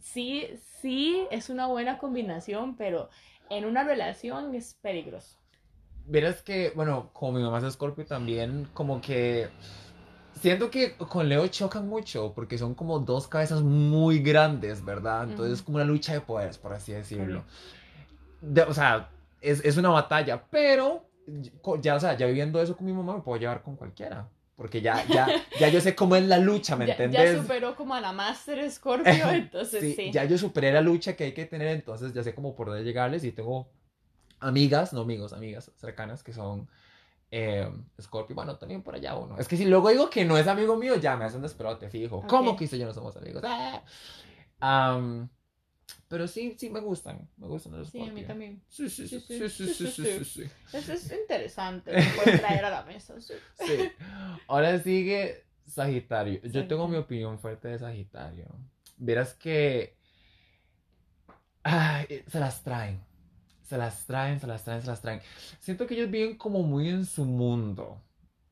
sí, 0.00 0.46
sí, 0.80 1.26
es 1.32 1.50
una 1.50 1.66
buena 1.66 1.98
combinación, 1.98 2.76
pero 2.76 3.10
en 3.52 3.64
una 3.64 3.84
relación 3.84 4.54
es 4.54 4.74
peligroso. 4.82 5.36
Verás 6.06 6.42
que, 6.42 6.72
bueno, 6.74 7.10
como 7.12 7.32
mi 7.38 7.42
mamá 7.42 7.58
es 7.58 7.72
Scorpio 7.74 8.04
también, 8.04 8.68
como 8.74 9.00
que 9.00 9.48
siento 10.40 10.70
que 10.70 10.96
con 10.96 11.28
Leo 11.28 11.46
chocan 11.46 11.88
mucho 11.88 12.32
porque 12.34 12.58
son 12.58 12.74
como 12.74 12.98
dos 12.98 13.28
cabezas 13.28 13.62
muy 13.62 14.18
grandes, 14.20 14.84
¿verdad? 14.84 15.24
Entonces 15.24 15.54
es 15.54 15.58
Ujú. 15.60 15.66
como 15.66 15.76
una 15.76 15.84
lucha 15.84 16.12
de 16.12 16.20
poderes, 16.20 16.58
por 16.58 16.72
así 16.72 16.92
decirlo. 16.92 17.44
De- 18.40 18.62
o 18.62 18.74
sea, 18.74 19.08
es, 19.40 19.64
es 19.64 19.76
una 19.76 19.90
batalla, 19.90 20.42
pero 20.50 21.04
ya, 21.80 21.94
o 21.94 22.00
sea, 22.00 22.16
ya 22.16 22.26
viviendo 22.26 22.60
eso 22.60 22.76
con 22.76 22.86
mi 22.86 22.92
mamá 22.92 23.14
me 23.16 23.22
puedo 23.22 23.38
llevar 23.38 23.62
con 23.62 23.76
cualquiera. 23.76 24.28
Porque 24.62 24.80
ya, 24.80 25.04
ya, 25.08 25.26
ya 25.58 25.68
yo 25.70 25.80
sé 25.80 25.96
cómo 25.96 26.14
es 26.14 26.22
la 26.22 26.38
lucha, 26.38 26.76
¿me 26.76 26.86
Ya, 26.96 27.06
ya 27.10 27.36
superó 27.36 27.74
como 27.74 27.96
a 27.96 28.00
la 28.00 28.12
Master 28.12 28.70
Scorpio, 28.70 29.12
entonces 29.32 29.80
Sí, 29.80 29.94
sí. 29.94 30.12
ya 30.12 30.24
yo 30.24 30.38
superé 30.38 30.70
la 30.70 30.80
lucha 30.80 31.16
que 31.16 31.24
hay 31.24 31.34
que 31.34 31.46
tener, 31.46 31.66
entonces 31.66 32.14
ya 32.14 32.22
sé 32.22 32.32
cómo 32.32 32.54
por 32.54 32.68
dónde 32.68 32.84
llegarles 32.84 33.24
y 33.24 33.32
tengo 33.32 33.72
amigas, 34.38 34.92
no 34.92 35.00
amigos, 35.00 35.32
amigas 35.32 35.72
cercanas 35.74 36.22
que 36.22 36.32
son 36.32 36.68
eh, 37.32 37.68
Scorpio, 38.00 38.36
bueno, 38.36 38.56
también 38.56 38.84
por 38.84 38.94
allá 38.94 39.16
uno. 39.16 39.36
Es 39.36 39.48
que 39.48 39.56
si 39.56 39.64
luego 39.64 39.88
digo 39.88 40.08
que 40.08 40.24
no 40.24 40.38
es 40.38 40.46
amigo 40.46 40.76
mío, 40.76 40.94
ya 40.94 41.16
me 41.16 41.24
hacen 41.24 41.38
un 41.38 41.42
despelote 41.42 41.90
fijo. 41.90 42.24
¿Cómo 42.28 42.56
que 42.56 42.68
yo 42.68 42.86
no 42.86 42.94
somos 42.94 43.16
amigos? 43.16 43.42
Ah. 43.44 43.82
Am, 44.60 45.28
pero 46.08 46.28
sí, 46.28 46.56
sí 46.58 46.70
me 46.70 46.80
gustan, 46.80 47.28
me 47.36 47.46
gustan 47.46 47.78
los 47.78 47.88
Sí, 47.90 48.00
a 48.00 48.12
mí 48.12 48.22
también. 48.24 48.62
Sí, 48.68 48.88
sí, 48.88 49.08
sí, 49.08 49.20
Sí, 49.20 49.48
sí, 49.48 50.24
sí. 50.24 50.50
Eso 50.72 50.92
es 50.92 51.12
interesante, 51.12 51.92
puedes 52.16 52.40
traer 52.40 52.64
a 52.64 52.70
la 52.70 52.84
mesa. 52.84 53.14
sí. 53.20 53.34
Ahora 54.46 54.78
sigue 54.78 55.44
Sagitario. 55.66 56.40
Yo 56.42 56.66
tengo 56.66 56.88
mi 56.88 56.96
opinión 56.96 57.38
fuerte 57.38 57.68
de 57.68 57.78
Sagitario. 57.78 58.46
Verás 58.98 59.34
que 59.34 59.96
ay, 61.62 62.24
se 62.28 62.40
las 62.40 62.62
traen. 62.62 63.00
Se 63.62 63.78
las 63.78 64.04
traen, 64.06 64.38
se 64.40 64.46
las 64.46 64.64
traen, 64.64 64.82
se 64.82 64.88
las 64.88 65.00
traen. 65.00 65.20
Siento 65.60 65.86
que 65.86 65.94
ellos 65.94 66.10
viven 66.10 66.36
como 66.36 66.62
muy 66.62 66.88
en 66.88 67.06
su 67.06 67.24
mundo. 67.24 68.02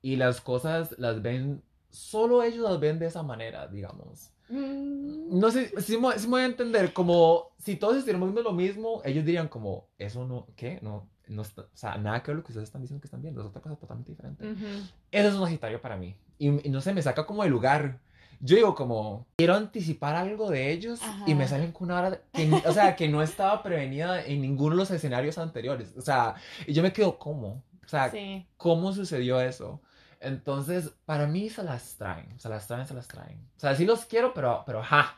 Y 0.03 0.17
las 0.17 0.41
cosas 0.41 0.99
las 0.99 1.21
ven, 1.21 1.63
solo 1.91 2.43
ellos 2.43 2.63
las 2.71 2.81
ven 2.81 2.99
de 2.99 3.07
esa 3.07 3.23
manera, 3.23 3.67
digamos. 3.67 4.31
Mm, 4.51 5.39
No 5.39 5.51
sé 5.51 5.69
si 5.81 5.97
me, 5.97 6.19
sí 6.19 6.27
me 6.27 6.31
voy 6.33 6.43
a 6.43 6.47
entender, 6.47 6.93
como 6.93 7.51
si 7.59 7.77
todos 7.77 7.97
estuviéramos 7.97 8.29
viendo 8.33 8.43
lo 8.43 8.53
mismo, 8.55 9.01
ellos 9.05 9.25
dirían 9.25 9.49
como, 9.49 9.87
eso 9.99 10.27
no, 10.27 10.47
¿qué? 10.57 10.79
No, 10.83 11.09
no 11.29 11.43
está, 11.43 11.63
o 11.63 11.67
sea, 11.75 11.97
nada 11.99 12.23
que 12.23 12.31
ver 12.33 12.39
lo 12.39 12.43
que 12.45 12.53
ustedes 12.53 12.69
están 12.69 12.83
diciendo 12.83 13.01
que 13.01 13.07
están 13.07 13.23
viendo, 13.23 13.41
es 13.41 13.47
otra 13.47 13.61
cosa 13.63 13.77
totalmente 13.77 14.11
diferente. 14.13 14.45
ujú. 14.45 14.67
Eso 15.13 15.29
es 15.29 15.35
un 15.35 15.45
Sagitario 15.45 15.81
para 15.81 15.97
mí. 15.97 16.17
Y, 16.39 16.67
y 16.67 16.71
no 16.71 16.81
sé, 16.81 16.93
me 16.93 17.03
saca 17.03 17.25
como 17.27 17.43
de 17.45 17.51
lugar. 17.51 18.01
Yo 18.41 18.57
digo 18.57 18.75
como, 18.75 19.27
quiero 19.37 19.55
anticipar 19.55 20.17
algo 20.17 20.49
de 20.51 20.73
ellos 20.73 21.01
y 21.27 21.35
me 21.35 21.45
Ajá. 21.45 21.51
salen 21.51 21.73
con 21.73 21.89
una 21.91 21.99
hora 22.01 22.21
que, 22.33 22.51
o 22.67 22.73
sea, 22.73 22.97
que 22.97 23.07
no 23.07 23.23
estaba 23.23 23.63
prevenida 23.63 24.25
en 24.25 24.41
ninguno 24.41 24.71
de 24.75 24.79
los 24.79 24.91
escenarios 24.91 25.37
anteriores. 25.37 25.95
O 25.97 26.01
sea, 26.01 26.37
y 26.67 26.73
yo 26.73 26.83
me 26.83 26.93
quedo, 26.93 27.19
¿cómo? 27.19 27.63
O 27.85 27.89
sea, 27.89 28.11
Sí. 28.11 28.47
¿cómo 28.57 28.93
sucedió 28.95 29.41
eso? 29.43 29.83
Entonces, 30.21 30.91
para 31.07 31.27
mí 31.27 31.49
se 31.49 31.63
las 31.63 31.97
traen, 31.97 32.39
se 32.39 32.49
las 32.49 32.67
traen, 32.67 32.87
se 32.87 32.95
las 32.95 33.09
traen. 33.09 33.49
O 33.57 33.61
sea, 33.61 33.75
sí 33.75 33.87
los 33.87 34.05
quiero, 34.05 34.35
pero, 34.35 34.63
pero, 34.67 34.83
ja. 34.83 35.17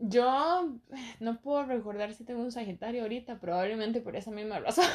Yo 0.00 0.74
no 1.20 1.40
puedo 1.40 1.64
recordar 1.64 2.14
si 2.14 2.24
tengo 2.24 2.40
un 2.40 2.52
Sagitario 2.52 3.02
ahorita, 3.02 3.40
probablemente 3.40 4.00
por 4.00 4.14
esa 4.16 4.30
misma 4.30 4.58
razón. 4.60 4.86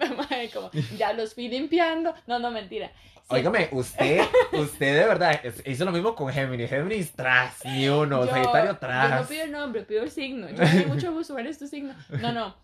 Como, 0.54 0.70
ya 0.96 1.12
los 1.12 1.34
fui 1.34 1.48
limpiando. 1.48 2.14
No, 2.26 2.38
no, 2.38 2.50
mentira. 2.50 2.90
Sí, 3.14 3.20
Óigame, 3.36 3.68
usted, 3.72 4.20
usted 4.52 5.00
de 5.00 5.06
verdad 5.06 5.40
hizo 5.66 5.84
lo 5.84 5.92
mismo 5.92 6.14
con 6.14 6.32
Géminis. 6.32 6.70
Géminis 6.70 7.12
tras, 7.12 7.64
ni 7.64 7.88
uno, 7.88 8.24
yo- 8.26 8.30
Sagitario 8.30 8.66
Yo 8.66 8.72
no 8.74 8.78
tras. 8.78 9.26
pido 9.26 9.44
el 9.44 9.52
nombre, 9.52 9.82
pido 9.82 10.02
el 10.02 10.10
signo. 10.10 10.48
Yo 10.50 10.56
me 10.62 10.86
mucho 10.86 11.12
gusto, 11.12 11.32
¿cuál 11.34 11.46
es 11.46 11.58
tu 11.58 11.66
signo? 11.66 11.94
No, 12.20 12.32
no. 12.32 12.54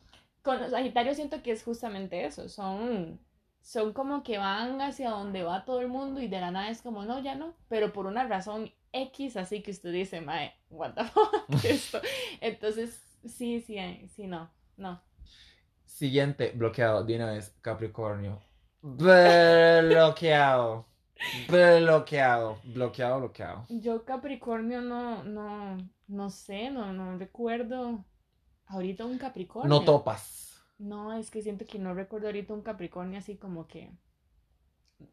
Con 0.43 0.61
los 0.61 0.71
Sagitarios 0.71 1.17
siento 1.17 1.43
que 1.43 1.51
es 1.53 1.63
justamente 1.65 2.25
eso. 2.25 2.49
Son, 2.49 3.19
son 3.63 3.93
como 3.93 4.23
que 4.23 4.39
van 4.39 4.81
hacia 4.81 5.11
donde 5.11 5.43
va 5.43 5.65
todo 5.65 5.81
el 5.81 5.89
mundo 5.89 6.21
y 6.21 6.29
de 6.29 6.41
la 6.41 6.51
nada 6.51 6.71
es 6.71 6.83
como, 6.83 7.05
no, 7.05 7.21
ya 7.21 7.35
no. 7.35 7.55
Pero 7.69 7.93
por 7.93 8.07
una 8.07 8.27
razón 8.27 8.71
X, 8.93 9.37
así 9.37 9.63
que 9.63 9.71
usted 9.71 9.93
dice, 9.93 10.21
mae, 10.21 10.55
what 10.71 10.95
the 10.95 11.05
fuck, 11.15 11.65
esto. 11.65 12.01
Entonces, 12.41 13.01
sí, 13.25 13.61
sí, 13.61 13.79
eh, 13.79 14.09
sí, 14.15 14.27
no, 14.27 14.51
no. 14.77 15.01
Siguiente, 15.85 16.53
bloqueado, 16.55 17.05
de 17.05 17.17
una 17.17 17.33
vez, 17.33 17.55
Capricornio. 17.61 18.41
Bloqueado. 18.83 20.87
Bloqueado. 21.49 22.59
Bloqueado, 22.65 23.19
bloqueado. 23.19 23.67
Yo 23.69 24.05
Capricornio 24.07 24.81
no, 24.81 25.23
no, 25.25 25.77
no 26.09 26.31
sé, 26.31 26.71
no, 26.71 26.93
no 26.93 27.19
recuerdo 27.19 28.05
ahorita 28.67 29.05
un 29.05 29.19
Capricornio. 29.19 29.69
No 29.69 29.85
topas. 29.85 30.50
No, 30.81 31.13
es 31.13 31.31
que 31.31 31.43
siento 31.43 31.67
que 31.67 31.79
no 31.79 31.93
recuerdo 31.93 32.29
ahorita 32.29 32.55
un 32.55 32.63
Capricornio 32.63 33.19
así 33.19 33.37
como 33.37 33.69
que... 33.69 33.93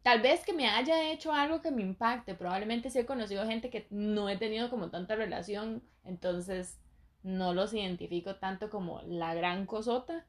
Tal 0.02 0.22
vez 0.22 0.46
que 0.46 0.54
me 0.54 0.70
haya 0.70 1.12
hecho 1.12 1.34
algo 1.34 1.62
que 1.62 1.72
me 1.72 1.82
impacte. 1.82 2.36
Probablemente 2.36 2.90
sí 2.90 3.00
he 3.00 3.06
conocido 3.06 3.46
gente 3.46 3.70
que 3.70 3.86
no 3.90 4.30
he 4.30 4.38
tenido 4.38 4.70
como 4.70 4.90
tanta 4.90 5.16
relación. 5.16 5.84
Entonces 6.06 6.80
no 7.22 7.54
los 7.54 7.74
identifico 7.74 8.36
tanto 8.38 8.70
como 8.70 9.02
la 9.08 9.34
gran 9.34 9.66
cosota. 9.66 10.26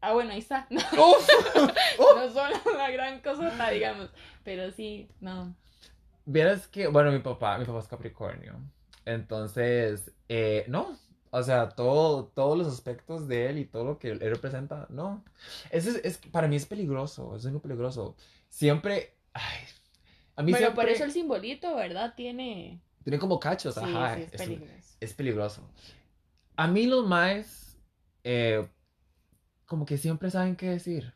Ah, 0.00 0.12
bueno, 0.12 0.30
ahí 0.30 0.38
está. 0.38 0.68
No, 0.70 1.14
no 2.16 2.32
son 2.32 2.52
la 2.76 2.90
gran 2.92 3.20
cosota, 3.20 3.70
digamos. 3.70 4.10
Pero 4.44 4.70
sí, 4.70 5.08
no. 5.20 5.56
Vieras 6.24 6.68
que, 6.68 6.86
bueno, 6.86 7.10
mi 7.10 7.18
papá, 7.18 7.58
mi 7.58 7.64
papá 7.64 7.80
es 7.80 7.88
Capricornio. 7.88 8.60
Entonces, 9.04 10.12
eh, 10.28 10.64
no. 10.68 10.96
O 11.34 11.42
sea, 11.42 11.70
todo, 11.70 12.26
todos 12.28 12.58
los 12.58 12.68
aspectos 12.68 13.26
de 13.28 13.48
él 13.50 13.58
y 13.58 13.64
todo 13.66 13.84
lo 13.84 13.98
que 13.98 14.10
él 14.10 14.20
representa, 14.20 14.86
no. 14.90 15.24
Eso 15.70 15.90
es, 15.90 15.96
es- 16.04 16.18
para 16.18 16.48
mí 16.48 16.56
es 16.56 16.66
peligroso, 16.66 17.36
es 17.36 17.46
muy 17.46 17.60
peligroso. 17.60 18.16
Siempre, 18.50 19.14
ay, 19.34 19.58
a 20.36 20.42
mí 20.42 20.52
Bueno, 20.52 20.58
siempre 20.58 20.82
por 20.82 20.90
eso 20.90 21.04
el 21.04 21.12
simbolito, 21.12 21.74
¿verdad? 21.76 22.14
Tiene... 22.16 22.80
tiene 23.04 23.18
como 23.18 23.40
cachos, 23.40 23.76
Sí, 23.76 23.80
ajá. 23.84 24.14
sí, 24.14 24.20
es 24.22 24.32
es- 24.32 24.38
peligroso. 24.38 24.96
es 25.00 25.14
peligroso. 25.14 25.62
A 26.56 26.68
mí 26.68 26.86
los 26.86 27.06
maes, 27.06 27.76
eh, 28.24 28.68
como 29.66 29.86
que 29.86 29.98
siempre 29.98 30.30
saben 30.30 30.56
qué 30.56 30.70
decir. 30.70 31.12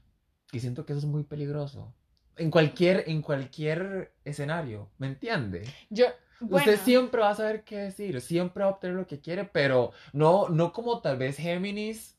Y 0.52 0.61
siento 0.61 0.87
que 0.87 0.92
eso 0.92 1.00
es 1.00 1.07
muy 1.07 1.24
peligroso. 1.24 1.92
En 2.37 2.50
cualquier, 2.50 3.05
en 3.09 3.22
cualquier 3.22 4.12
escenario, 4.24 4.90
¿me 4.98 5.07
entiende? 5.09 5.64
Yo, 5.90 6.07
bueno, 6.40 6.70
Usted 6.70 6.85
siempre 6.85 7.20
va 7.20 7.31
a 7.31 7.35
saber 7.35 7.64
qué 7.64 7.77
decir, 7.79 8.20
siempre 8.20 8.62
va 8.64 8.70
a 8.70 8.72
obtener 8.75 8.96
lo 8.96 9.07
que 9.07 9.20
quiere, 9.20 9.44
pero 9.44 9.92
no, 10.12 10.49
no 10.49 10.72
como 10.72 11.01
tal 11.01 11.16
vez 11.16 11.37
Géminis, 11.37 12.16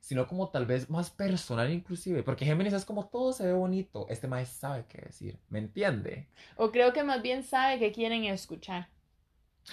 sino 0.00 0.26
como 0.26 0.50
tal 0.50 0.66
vez 0.66 0.90
más 0.90 1.10
personal 1.10 1.72
inclusive, 1.72 2.22
porque 2.22 2.44
Géminis 2.44 2.74
es 2.74 2.84
como 2.84 3.06
todo 3.08 3.32
se 3.32 3.46
ve 3.46 3.52
bonito, 3.54 4.06
este 4.10 4.28
mae 4.28 4.44
sabe 4.44 4.84
qué 4.88 4.98
decir, 5.06 5.38
¿me 5.48 5.58
entiende? 5.60 6.28
o 6.56 6.70
creo 6.70 6.92
que 6.92 7.02
más 7.02 7.22
bien 7.22 7.42
sabe 7.42 7.78
que 7.78 7.90
quieren 7.92 8.24
escuchar. 8.24 8.88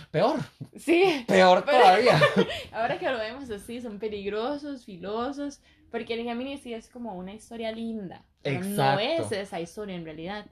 Peor, 0.10 0.40
Sí, 0.78 1.26
peor 1.28 1.66
Pero- 1.66 1.78
todavía. 1.82 2.22
ahora 2.72 2.98
que 2.98 3.10
lo 3.10 3.18
vemos 3.18 3.50
así, 3.50 3.82
son 3.82 4.00
peligrosos, 4.00 4.86
filosos, 4.86 5.60
porque 5.92 6.14
el 6.14 6.24
Géminis 6.24 6.62
sí 6.62 6.74
es 6.74 6.88
como 6.88 7.14
una 7.16 7.34
historia 7.34 7.74
linda, 7.74 8.24
pero 8.42 8.62
no 8.62 8.68
Exacto. 8.68 9.02
es 9.02 9.32
esa 9.34 9.60
historia 9.60 9.96
en 9.96 10.06
realidad. 10.06 10.46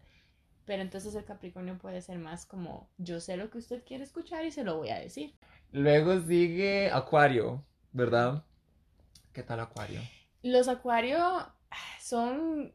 Pero 0.70 0.84
entonces 0.84 1.16
el 1.16 1.26
Capricornio 1.26 1.80
puede 1.80 2.00
ser 2.00 2.20
más 2.20 2.46
como, 2.46 2.92
yo 3.00 3.20
sé 3.20 3.38
lo 3.38 3.50
que 3.50 3.58
usted 3.58 3.84
quiere 3.84 4.04
escuchar 4.04 4.46
y 4.46 4.52
se 4.52 4.64
lo 4.64 4.78
voy 4.78 4.90
a 4.90 5.00
decir. 5.00 5.34
Luego 5.72 6.22
sigue 6.22 6.92
Acuario, 6.92 7.66
¿verdad? 7.92 8.44
¿Qué 9.34 9.42
tal 9.42 9.62
Acuario? 9.62 10.00
Los 10.44 10.68
Acuario 10.68 11.18
son 12.00 12.72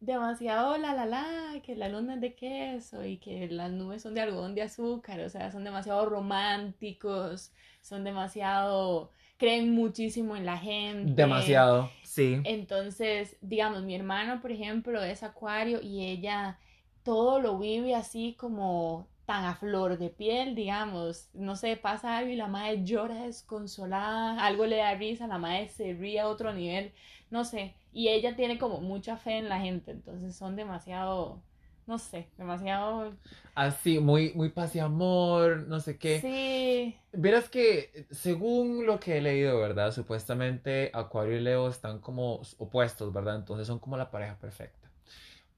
demasiado 0.00 0.76
la 0.78 0.94
la 0.94 1.06
la, 1.06 1.60
que 1.62 1.76
la 1.76 1.88
luna 1.88 2.14
es 2.14 2.20
de 2.20 2.34
queso 2.34 3.04
y 3.04 3.18
que 3.18 3.46
las 3.46 3.70
nubes 3.70 4.02
son 4.02 4.14
de 4.14 4.20
algodón 4.22 4.56
de 4.56 4.62
azúcar, 4.62 5.20
o 5.20 5.28
sea, 5.28 5.52
son 5.52 5.62
demasiado 5.62 6.04
románticos, 6.06 7.52
son 7.82 8.02
demasiado, 8.02 9.12
creen 9.36 9.70
muchísimo 9.70 10.34
en 10.34 10.44
la 10.44 10.58
gente. 10.58 11.12
Demasiado, 11.12 11.88
sí. 12.02 12.40
Entonces, 12.42 13.36
digamos, 13.40 13.84
mi 13.84 13.94
hermano, 13.94 14.40
por 14.40 14.50
ejemplo, 14.50 15.00
es 15.04 15.22
acuario 15.22 15.80
y 15.80 16.04
ella 16.04 16.58
todo 17.04 17.40
lo 17.40 17.58
vive 17.58 17.94
así 17.94 18.34
como 18.38 19.06
tan 19.26 19.44
a 19.44 19.54
flor 19.54 19.98
de 19.98 20.10
piel, 20.10 20.54
digamos, 20.54 21.28
no 21.32 21.56
sé, 21.56 21.76
pasa 21.76 22.18
algo 22.18 22.30
y 22.30 22.36
la 22.36 22.48
madre 22.48 22.84
llora 22.84 23.22
desconsolada, 23.22 24.44
algo 24.44 24.66
le 24.66 24.76
da 24.78 24.94
risa, 24.94 25.26
la 25.26 25.38
madre 25.38 25.68
se 25.68 25.94
ríe 25.94 26.20
a 26.20 26.28
otro 26.28 26.52
nivel, 26.52 26.92
no 27.30 27.44
sé, 27.44 27.74
y 27.92 28.08
ella 28.08 28.34
tiene 28.36 28.58
como 28.58 28.80
mucha 28.80 29.16
fe 29.16 29.38
en 29.38 29.48
la 29.48 29.60
gente, 29.60 29.92
entonces 29.92 30.34
son 30.34 30.56
demasiado, 30.56 31.40
no 31.86 31.98
sé, 31.98 32.28
demasiado... 32.36 33.12
Así, 33.54 34.00
muy, 34.00 34.32
muy 34.34 34.48
paz 34.48 34.74
y 34.74 34.80
amor, 34.80 35.68
no 35.68 35.78
sé 35.78 35.98
qué. 35.98 36.20
Sí. 36.20 36.96
Verás 37.12 37.48
que, 37.48 38.06
según 38.10 38.86
lo 38.86 38.98
que 38.98 39.18
he 39.18 39.20
leído, 39.20 39.58
¿verdad? 39.60 39.92
Supuestamente 39.92 40.90
Acuario 40.94 41.36
y 41.36 41.40
Leo 41.40 41.68
están 41.68 42.00
como 42.00 42.40
opuestos, 42.58 43.12
¿verdad? 43.12 43.36
Entonces 43.36 43.66
son 43.66 43.78
como 43.78 43.96
la 43.96 44.10
pareja 44.10 44.36
perfecta. 44.36 44.81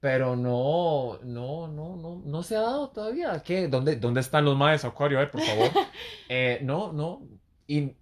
Pero 0.05 0.35
no, 0.35 1.17
no, 1.23 1.67
no, 1.67 1.95
no, 1.95 2.21
no 2.23 2.43
se 2.43 2.55
ha 2.55 2.61
dado 2.61 2.89
todavía. 2.89 3.41
¿Qué? 3.43 3.67
¿Dónde, 3.67 3.95
dónde 3.95 4.19
están 4.21 4.45
los 4.45 4.55
maes 4.55 4.85
Acuario? 4.85 5.17
A 5.17 5.21
ver, 5.21 5.31
por 5.31 5.41
favor. 5.41 5.71
Eh, 6.29 6.59
no, 6.61 6.93
no. 6.93 7.23
Y, 7.65 7.95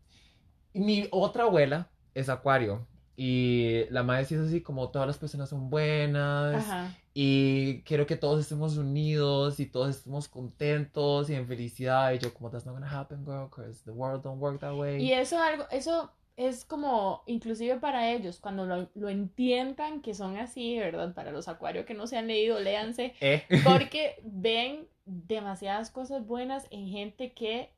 y 0.74 0.80
mi 0.82 1.08
otra 1.12 1.46
abuela 1.46 1.90
es 2.14 2.28
Acuario. 2.28 2.86
Y 3.16 3.86
la 3.90 4.04
madre 4.04 4.26
sí 4.26 4.36
es 4.36 4.42
así 4.42 4.60
como 4.60 4.90
todas 4.90 5.08
las 5.08 5.18
personas 5.18 5.48
son 5.48 5.70
buenas 5.70 6.56
Ajá. 6.56 6.98
y 7.14 7.84
quiero 7.84 8.06
que 8.06 8.18
todos 8.18 8.42
estemos 8.42 8.76
unidos 8.76 9.62
y 9.62 9.66
todos 9.66 9.96
estemos 9.96 10.28
contentos 10.28 11.30
y 11.30 11.36
en 11.36 11.48
felicidad. 11.48 12.12
Y 12.12 12.20
yo 12.20 12.34
como, 12.34 12.50
that's 12.50 12.66
not 12.66 12.76
gonna 12.76 13.00
happen, 13.00 13.24
girl, 13.24 13.46
because 13.46 13.82
the 13.86 13.92
world 13.92 14.22
don't 14.24 14.42
work 14.42 14.60
that 14.60 14.76
way. 14.76 15.02
Y 15.02 15.14
eso 15.14 15.42
algo, 15.42 15.68
eso 15.72 16.12
es 16.36 16.66
como, 16.66 17.24
inclusive 17.28 17.78
para 17.80 18.10
ellos, 18.12 18.40
cuando 18.40 18.66
lo, 18.66 18.90
lo 18.96 19.10
entiendan 19.10 20.02
que 20.02 20.14
son 20.14 20.38
así, 20.38 20.80
¿verdad? 20.80 21.14
Para 21.14 21.32
los 21.32 21.48
acuarios 21.48 21.86
que 21.86 21.94
no 21.94 22.08
se 22.08 22.18
han 22.18 22.28
leído, 22.28 22.60
léanse, 22.60 23.14
Eh. 23.22 23.44
porque 23.64 24.16
ven 24.24 24.88
demasiadas 25.06 25.92
cosas 25.92 26.26
buenas 26.26 26.68
en 26.72 26.88
gente 26.88 27.34
que 27.34 27.72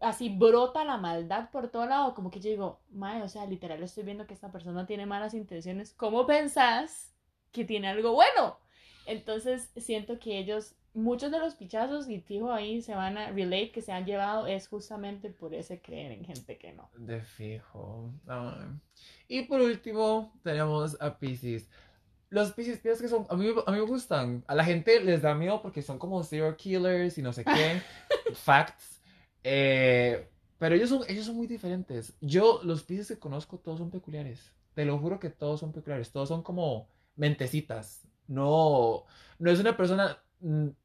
así 0.00 0.28
brota 0.28 0.84
la 0.84 0.96
maldad 0.98 1.50
por 1.50 1.68
todo 1.68 1.86
lado, 1.86 2.14
como 2.14 2.30
que 2.30 2.40
yo 2.40 2.50
digo, 2.50 2.80
mae, 2.90 3.22
o 3.22 3.28
sea, 3.28 3.46
literal 3.46 3.82
estoy 3.82 4.04
viendo 4.04 4.26
que 4.26 4.34
esta 4.34 4.52
persona 4.52 4.86
tiene 4.86 5.06
malas 5.06 5.34
intenciones, 5.34 5.92
¿cómo 5.94 6.26
pensás 6.26 7.12
que 7.50 7.64
tiene 7.64 7.88
algo 7.88 8.12
bueno? 8.12 8.56
Entonces 9.06 9.70
siento 9.76 10.18
que 10.18 10.38
ellos, 10.38 10.76
muchos 10.94 11.30
de 11.30 11.38
los 11.38 11.54
pichazos, 11.56 12.08
y 12.08 12.20
fijo 12.20 12.52
ahí 12.52 12.80
se 12.80 12.94
van 12.94 13.18
a 13.18 13.30
relate, 13.30 13.72
que 13.72 13.82
se 13.82 13.92
han 13.92 14.06
llevado, 14.06 14.46
es 14.46 14.68
justamente 14.68 15.30
por 15.30 15.54
ese 15.54 15.80
creer 15.80 16.12
en 16.12 16.24
gente 16.24 16.56
que 16.56 16.72
no. 16.72 16.88
De 16.96 17.20
fijo. 17.20 18.12
Ay. 18.26 18.68
Y 19.28 19.42
por 19.42 19.60
último, 19.60 20.32
tenemos 20.42 20.96
a 21.00 21.18
Pisces. 21.18 21.68
Los 22.30 22.52
Pisces, 22.52 22.78
piensas 22.78 23.02
que 23.02 23.08
son, 23.08 23.26
a 23.28 23.36
mí, 23.36 23.48
a 23.66 23.70
mí 23.70 23.78
me 23.78 23.84
gustan. 23.84 24.44
A 24.46 24.54
la 24.54 24.64
gente 24.64 25.00
les 25.00 25.22
da 25.22 25.34
miedo 25.34 25.60
porque 25.62 25.82
son 25.82 25.98
como 25.98 26.22
serial 26.22 26.56
killers 26.56 27.18
y 27.18 27.22
no 27.22 27.32
sé 27.32 27.44
qué. 27.44 27.80
Facts. 28.34 29.02
Eh, 29.42 30.28
pero 30.58 30.74
ellos 30.74 30.88
son, 30.88 31.02
ellos 31.08 31.26
son 31.26 31.36
muy 31.36 31.46
diferentes. 31.46 32.14
Yo, 32.20 32.60
los 32.64 32.82
Pisces 32.82 33.08
que 33.08 33.18
conozco, 33.18 33.58
todos 33.58 33.78
son 33.78 33.90
peculiares. 33.90 34.52
Te 34.74 34.84
lo 34.84 34.98
juro 34.98 35.20
que 35.20 35.30
todos 35.30 35.60
son 35.60 35.72
peculiares. 35.72 36.10
Todos 36.10 36.28
son 36.28 36.42
como 36.42 36.88
mentecitas. 37.16 38.02
No, 38.26 39.04
no 39.38 39.50
es 39.50 39.60
una 39.60 39.76
persona. 39.76 40.18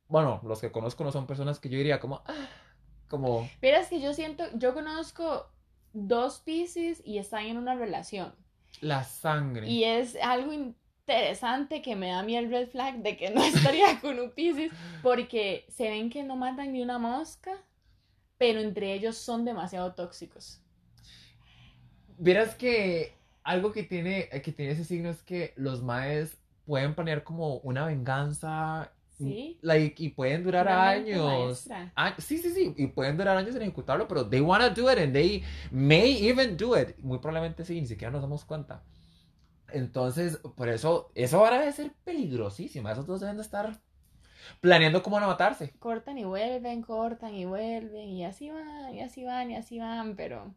Bueno, 0.10 0.42
los 0.44 0.60
que 0.60 0.72
conozco 0.72 1.04
no 1.04 1.12
son 1.12 1.28
personas 1.28 1.60
que 1.60 1.70
yo 1.70 1.78
diría 1.78 2.00
como. 2.00 2.22
ah, 2.26 2.50
como. 3.08 3.50
Verás 3.62 3.88
que 3.88 4.02
yo 4.02 4.14
siento, 4.14 4.44
yo 4.56 4.74
conozco 4.74 5.50
dos 5.94 6.40
Pisces 6.40 7.02
y 7.06 7.20
están 7.20 7.46
en 7.46 7.58
una 7.58 7.76
relación. 7.76 8.34
La 8.82 9.04
sangre. 9.04 9.68
Y 9.68 9.84
es 9.84 10.18
algo 10.22 10.52
interesante 10.52 11.82
que 11.82 11.96
me 11.96 12.10
da 12.10 12.20
a 12.20 12.24
mí 12.24 12.36
el 12.36 12.50
red 12.50 12.70
flag 12.70 12.98
de 12.98 13.18
que 13.18 13.30
no 13.30 13.44
estaría 13.44 14.00
con 14.02 14.20
un 14.20 14.32
Pisces 14.32 14.72
porque 15.02 15.66
se 15.70 15.90
ven 15.90 16.10
que 16.10 16.24
no 16.24 16.36
matan 16.36 16.74
ni 16.74 16.82
una 16.82 16.98
mosca, 16.98 17.52
pero 18.38 18.60
entre 18.60 18.94
ellos 18.94 19.18
son 19.18 19.46
demasiado 19.46 19.94
tóxicos. 19.94 20.62
Verás 22.18 22.56
que 22.56 23.16
algo 23.44 23.72
que 23.72 23.84
tiene, 23.84 24.28
que 24.30 24.52
tiene 24.52 24.74
ese 24.74 24.86
signo 24.86 25.10
es 25.10 25.24
que 25.24 25.54
los 25.56 25.82
maes 25.82 26.38
pueden 26.66 26.94
planear 26.94 27.24
como 27.24 27.58
una 27.58 27.86
venganza. 27.86 28.92
¿Sí? 29.20 29.60
Like, 29.62 30.04
y 30.04 30.10
pueden 30.10 30.44
durar 30.44 30.66
Una 30.66 30.92
mente 30.92 31.14
años. 31.14 31.70
Ah, 31.96 32.16
sí, 32.18 32.38
sí, 32.38 32.52
sí. 32.52 32.74
Y 32.78 32.88
pueden 32.88 33.18
durar 33.18 33.38
años 33.38 33.56
en 33.56 33.62
ejecutarlo, 33.64 34.08
pero 34.08 34.28
they 34.28 34.40
wanna 34.40 34.70
do 34.70 34.92
it 34.92 34.98
and 34.98 35.14
they 35.14 35.44
may 35.72 36.28
even 36.28 36.56
do 36.56 36.80
it. 36.80 36.98
Muy 37.00 37.20
probablemente 37.20 37.66
sí, 37.66 37.80
ni 37.80 37.88
siquiera 37.88 38.12
nos 38.12 38.22
damos 38.22 38.46
cuenta. 38.46 38.84
Entonces, 39.72 40.38
por 40.38 40.70
eso, 40.70 41.12
eso 41.16 41.38
ahora 41.38 41.60
debe 41.60 41.72
ser 41.74 41.92
peligrosísimo. 42.04 42.90
Esos 42.90 43.06
dos 43.06 43.20
deben 43.20 43.36
de 43.36 43.44
estar 43.44 43.80
planeando 44.62 45.04
cómo 45.04 45.16
van 45.16 45.26
a 45.26 45.28
matarse. 45.28 45.72
Cortan 45.80 46.18
y 46.18 46.24
vuelven, 46.24 46.82
cortan 46.82 47.36
y 47.36 47.46
vuelven, 47.46 48.10
y 48.10 48.26
así 48.26 48.50
van, 48.50 48.96
y 48.96 49.02
así 49.02 49.24
van, 49.24 49.52
y 49.52 49.56
así 49.56 49.80
van, 49.80 50.16
pero... 50.16 50.54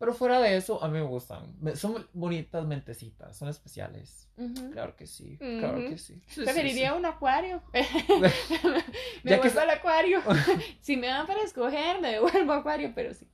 Pero 0.00 0.14
fuera 0.14 0.40
de 0.40 0.56
eso, 0.56 0.82
a 0.82 0.88
mí 0.88 0.94
me 0.94 1.04
gustan. 1.04 1.54
Son 1.76 2.06
bonitas 2.14 2.64
mentecitas, 2.64 3.36
son 3.36 3.50
especiales. 3.50 4.26
Ujú. 4.38 4.70
Claro 4.70 4.96
que 4.96 5.06
sí, 5.06 5.36
claro 5.36 5.80
Ujú. 5.80 5.90
que 5.90 5.98
sí. 5.98 6.14
Sí, 6.26 6.36
sí, 6.36 6.42
Preferiría 6.42 6.92
sí. 6.92 6.98
un 6.98 7.04
acuario. 7.04 7.62
me 7.72 9.30
Ya 9.30 9.40
que 9.42 9.48
vuelvo 9.50 9.60
al 9.60 9.68
acuario. 9.70 10.22
si 10.80 10.96
me 10.96 11.06
dan 11.08 11.26
para 11.26 11.42
escoger, 11.42 12.00
me 12.00 12.12
devuelvo 12.12 12.52
a 12.54 12.56
acuario, 12.56 12.92
pero 12.94 13.12
sí. 13.12 13.28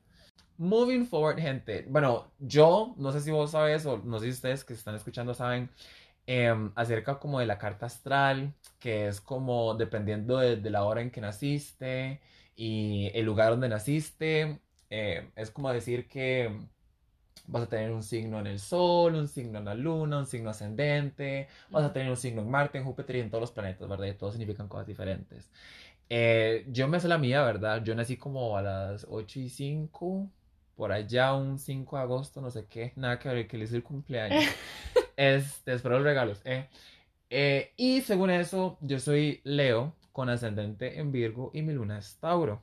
Moving 0.59 1.07
forward, 1.07 1.38
gente. 1.38 1.85
Bueno, 1.88 2.33
yo 2.40 2.94
no 2.98 3.12
sé 3.12 3.20
si 3.20 3.31
vos 3.31 3.52
sabes 3.52 3.87
o 3.87 3.98
no 3.98 4.18
sé 4.18 4.24
si 4.24 4.31
ustedes 4.33 4.64
que 4.64 4.72
están 4.72 4.96
escuchando 4.96 5.35
saben 5.35 5.70
em, 6.26 6.72
acerca 6.74 7.20
como 7.20 7.38
de 7.38 7.46
la 7.46 7.59
carta 7.59 7.87
astral, 7.87 8.52
que 8.81 9.07
es 9.07 9.20
como 9.20 9.74
dependiendo 9.76 10.38
de, 10.38 10.57
de 10.57 10.70
la 10.70 10.83
hora 10.83 11.00
en 11.00 11.12
que 11.12 11.20
naciste 11.20 12.20
y 12.57 13.12
el 13.14 13.24
lugar 13.24 13.50
donde 13.50 13.68
naciste. 13.68 14.59
Em, 14.90 15.31
es 15.37 15.51
como 15.51 15.72
decir 15.72 16.09
que 16.09 16.51
vas 17.46 17.64
a 17.64 17.68
tener 17.68 17.92
un 17.92 18.03
signo 18.03 18.40
en 18.40 18.46
el 18.46 18.59
Sol, 18.59 19.14
un 19.14 19.29
signo 19.29 19.59
en 19.59 19.64
la 19.66 19.75
Luna, 19.75 20.18
un 20.18 20.27
signo 20.27 20.51
ascendente, 20.51 21.49
vas 21.70 21.85
a 21.85 21.92
tener 21.92 22.11
un 22.11 22.16
signo 22.16 22.42
en 22.42 22.51
Marte, 22.51 22.79
en 22.79 22.85
Júpiter 22.85 23.16
y 23.16 23.20
en 23.20 23.31
todos 23.31 23.42
los 23.42 23.53
planetas, 23.53 23.88
¿verdad? 23.88 24.07
Y 24.07 24.14
todos 24.14 24.35
significan 24.35 24.68
cosas 24.68 24.87
diferentes. 24.87 25.51
Eh, 26.09 26.64
yo 26.68 26.88
me 26.88 27.01
sé 27.01 27.09
la 27.09 27.18
mía, 27.18 27.42
¿verdad? 27.42 27.83
Yo 27.85 27.94
nací 27.94 28.16
como 28.16 28.57
a 28.57 28.62
las 28.62 29.07
8 29.09 29.40
y 29.40 29.49
5, 29.49 30.31
por 30.77 30.92
allá 30.92 31.35
un 31.35 31.59
5 31.59 31.96
de 31.96 32.03
agosto, 32.03 32.40
no 32.40 32.51
sé 32.51 32.66
qué, 32.66 32.92
nada 32.96 33.18
que 33.18 33.29
ver, 33.29 33.49
que 33.49 33.59
le 33.59 33.64
hice 33.64 33.77
el 33.77 33.83
cumpleaños. 33.83 34.44
Este, 35.18 35.72
espero 35.72 35.94
los 35.94 36.05
regalos, 36.05 36.42
¿eh? 36.44 36.68
Eh, 37.31 37.72
y 37.79 38.03
según 38.03 38.29
eso, 38.29 38.77
yo 38.83 39.01
soy 39.01 39.40
Leo, 39.44 39.94
con 40.12 40.29
ascendente 40.29 40.99
en 40.99 41.11
Virgo 41.11 41.51
y 41.55 41.62
mi 41.62 41.72
luna 41.72 41.99
es 41.99 42.18
Tauro. 42.18 42.62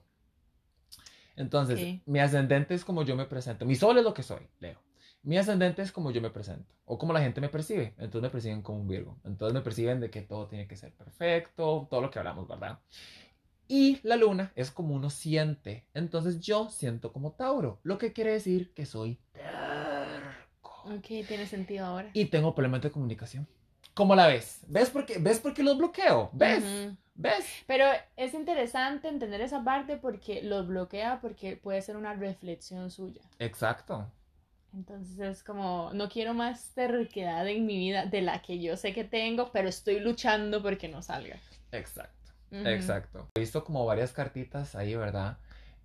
Entonces, 1.35 1.79
Ok. 1.79 2.01
mi 2.05 2.19
ascendente 2.19 2.73
es 2.73 2.85
como 2.85 3.03
yo 3.03 3.15
me 3.15 3.25
presento. 3.25 3.65
Mi 3.65 3.75
sol 3.75 3.97
es 3.97 4.03
lo 4.03 4.13
que 4.13 4.23
soy, 4.23 4.47
Leo. 4.59 4.79
Mi 5.23 5.37
ascendente 5.37 5.81
es 5.81 5.91
como 5.91 6.11
yo 6.11 6.21
me 6.21 6.29
presento, 6.29 6.75
o 6.85 6.97
como 6.97 7.13
la 7.13 7.21
gente 7.21 7.39
me 7.39 7.47
percibe. 7.47 7.93
Entonces 7.97 8.21
me 8.23 8.29
perciben 8.29 8.61
como 8.61 8.81
un 8.81 8.87
Virgo. 8.87 9.17
Entonces 9.23 9.53
me 9.53 9.61
perciben 9.61 9.99
de 10.01 10.09
que 10.09 10.21
todo 10.21 10.47
tiene 10.47 10.67
que 10.67 10.75
ser 10.75 10.91
perfecto, 10.93 11.87
todo 11.89 12.01
lo 12.01 12.11
que 12.11 12.19
hablamos, 12.19 12.47
¿verdad? 12.47 12.79
Y 13.69 13.99
la 14.03 14.17
luna 14.17 14.51
es 14.55 14.69
como 14.69 14.93
uno 14.93 15.09
siente. 15.09 15.87
Entonces 15.93 16.41
yo 16.41 16.69
siento 16.69 17.13
como 17.13 17.31
Tauro, 17.31 17.79
lo 17.83 17.97
que 17.97 18.11
quiere 18.11 18.31
decir 18.33 18.73
que 18.73 18.85
soy 18.85 19.17
terco. 19.31 20.83
Ok, 20.85 21.25
tiene 21.25 21.47
sentido 21.47 21.85
ahora. 21.85 22.09
Y 22.13 22.25
tengo 22.25 22.53
problemas 22.53 22.81
de 22.81 22.91
comunicación. 22.91 23.47
¿Cómo 23.93 24.15
la 24.15 24.27
ves? 24.27 24.61
¿Ves 24.67 24.89
por 24.89 25.05
qué, 25.05 25.19
¿Ves 25.19 25.39
por 25.39 25.53
qué 25.53 25.63
los 25.63 25.77
bloqueo? 25.77 26.29
¿Ves? 26.33 26.63
Ujú. 26.63 26.97
¿Ves? 27.15 27.45
Pero 27.67 27.85
es 28.17 28.33
interesante 28.33 29.07
entender 29.07 29.41
esa 29.41 29.63
parte 29.63 29.97
porque 29.97 30.41
los 30.41 30.67
bloquea 30.67 31.19
porque 31.21 31.57
puede 31.57 31.81
ser 31.81 31.95
una 31.95 32.13
reflexión 32.13 32.89
suya. 32.89 33.21
Exacto. 33.37 34.11
Entonces 34.73 35.19
es 35.19 35.43
como, 35.43 35.91
no 35.93 36.09
quiero 36.09 36.33
más 36.33 36.73
terquedad 36.73 37.47
en 37.47 37.67
mi 37.67 37.77
vida 37.77 38.07
de 38.07 38.23
la 38.23 38.41
que 38.41 38.59
yo 38.59 38.75
sé 38.75 38.93
que 38.93 39.03
tengo, 39.03 39.51
pero 39.51 39.69
estoy 39.69 39.99
luchando 39.99 40.63
porque 40.63 40.89
no 40.89 41.03
salga. 41.03 41.37
Exacto. 41.71 42.31
Exacto. 42.51 43.29
He 43.35 43.39
visto 43.39 43.63
como 43.63 43.85
varias 43.85 44.11
cartitas 44.13 44.75
ahí, 44.75 44.95
¿verdad? 44.95 45.37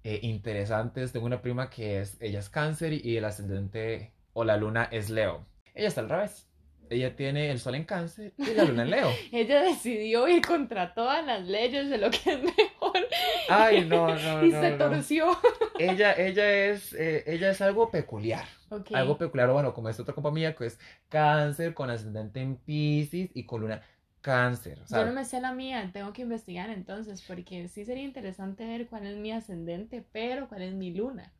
Eh, 0.04 0.20
interesantes. 0.22 1.12
Tengo 1.12 1.26
una 1.26 1.42
prima 1.42 1.68
que 1.68 2.00
es, 2.00 2.16
ella 2.20 2.38
es 2.38 2.48
cáncer 2.48 2.92
y 2.92 3.16
el 3.16 3.24
ascendente 3.24 4.12
o 4.32 4.44
la 4.44 4.56
luna 4.56 4.88
es 4.90 5.10
Leo. 5.10 5.44
Ella 5.74 5.88
está 5.88 6.00
al 6.00 6.08
revés. 6.08 6.47
Ella 6.90 7.16
tiene 7.16 7.50
el 7.50 7.60
sol 7.60 7.74
en 7.74 7.84
cáncer 7.84 8.34
y 8.44 8.54
la 8.54 8.64
luna 8.64 8.82
en 8.82 8.90
Leo. 8.90 9.24
Ella 9.32 9.62
decidió 9.62 10.28
ir 10.28 10.44
contra 10.44 10.94
todas 10.94 11.24
las 11.24 11.46
leyes 11.46 11.88
de 11.88 11.98
lo 11.98 12.10
que 12.10 12.32
es 12.32 12.42
mejor 12.42 12.98
Ay, 13.46 13.84
no, 13.84 14.18
no, 14.18 14.46
y 14.46 14.52
no, 14.52 14.60
se 14.60 14.72
no. 14.76 15.06
torció. 15.06 15.38
Ella, 15.76 16.14
ella 16.14 16.50
es, 16.70 16.92
eh, 16.94 17.24
ella 17.26 17.50
es 17.50 17.60
algo 17.62 17.90
peculiar. 17.90 18.46
Algo 18.92 19.18
peculiar, 19.18 19.50
bueno, 19.52 19.74
como 19.74 19.88
es 19.90 20.00
otra 20.00 20.14
compa 20.14 20.30
mía, 20.32 20.54
que 20.56 20.66
es 20.66 20.78
cáncer 21.08 21.74
con 21.74 21.90
ascendente 21.90 22.40
en 22.42 22.56
Pisces 22.58 23.30
y 23.34 23.46
con 23.46 23.62
luna 23.62 23.82
cáncer. 24.22 24.86
Sea, 24.86 25.00
Yo 25.00 25.04
no 25.04 25.12
me 25.12 25.24
sé 25.24 25.40
la 25.40 25.52
mía, 25.54 25.88
tengo 25.94 26.12
que 26.12 26.22
investigar 26.22 26.68
entonces, 26.68 27.22
porque 27.22 27.68
sí 27.68 27.84
sería 27.84 28.02
interesante 28.02 28.66
ver 28.66 28.88
cuál 28.88 29.06
es 29.06 29.16
mi 29.16 29.30
ascendente, 29.32 30.04
pero 30.12 30.48
cuál 30.48 30.62
es 30.62 30.74
mi 30.74 30.92
luna. 30.92 31.32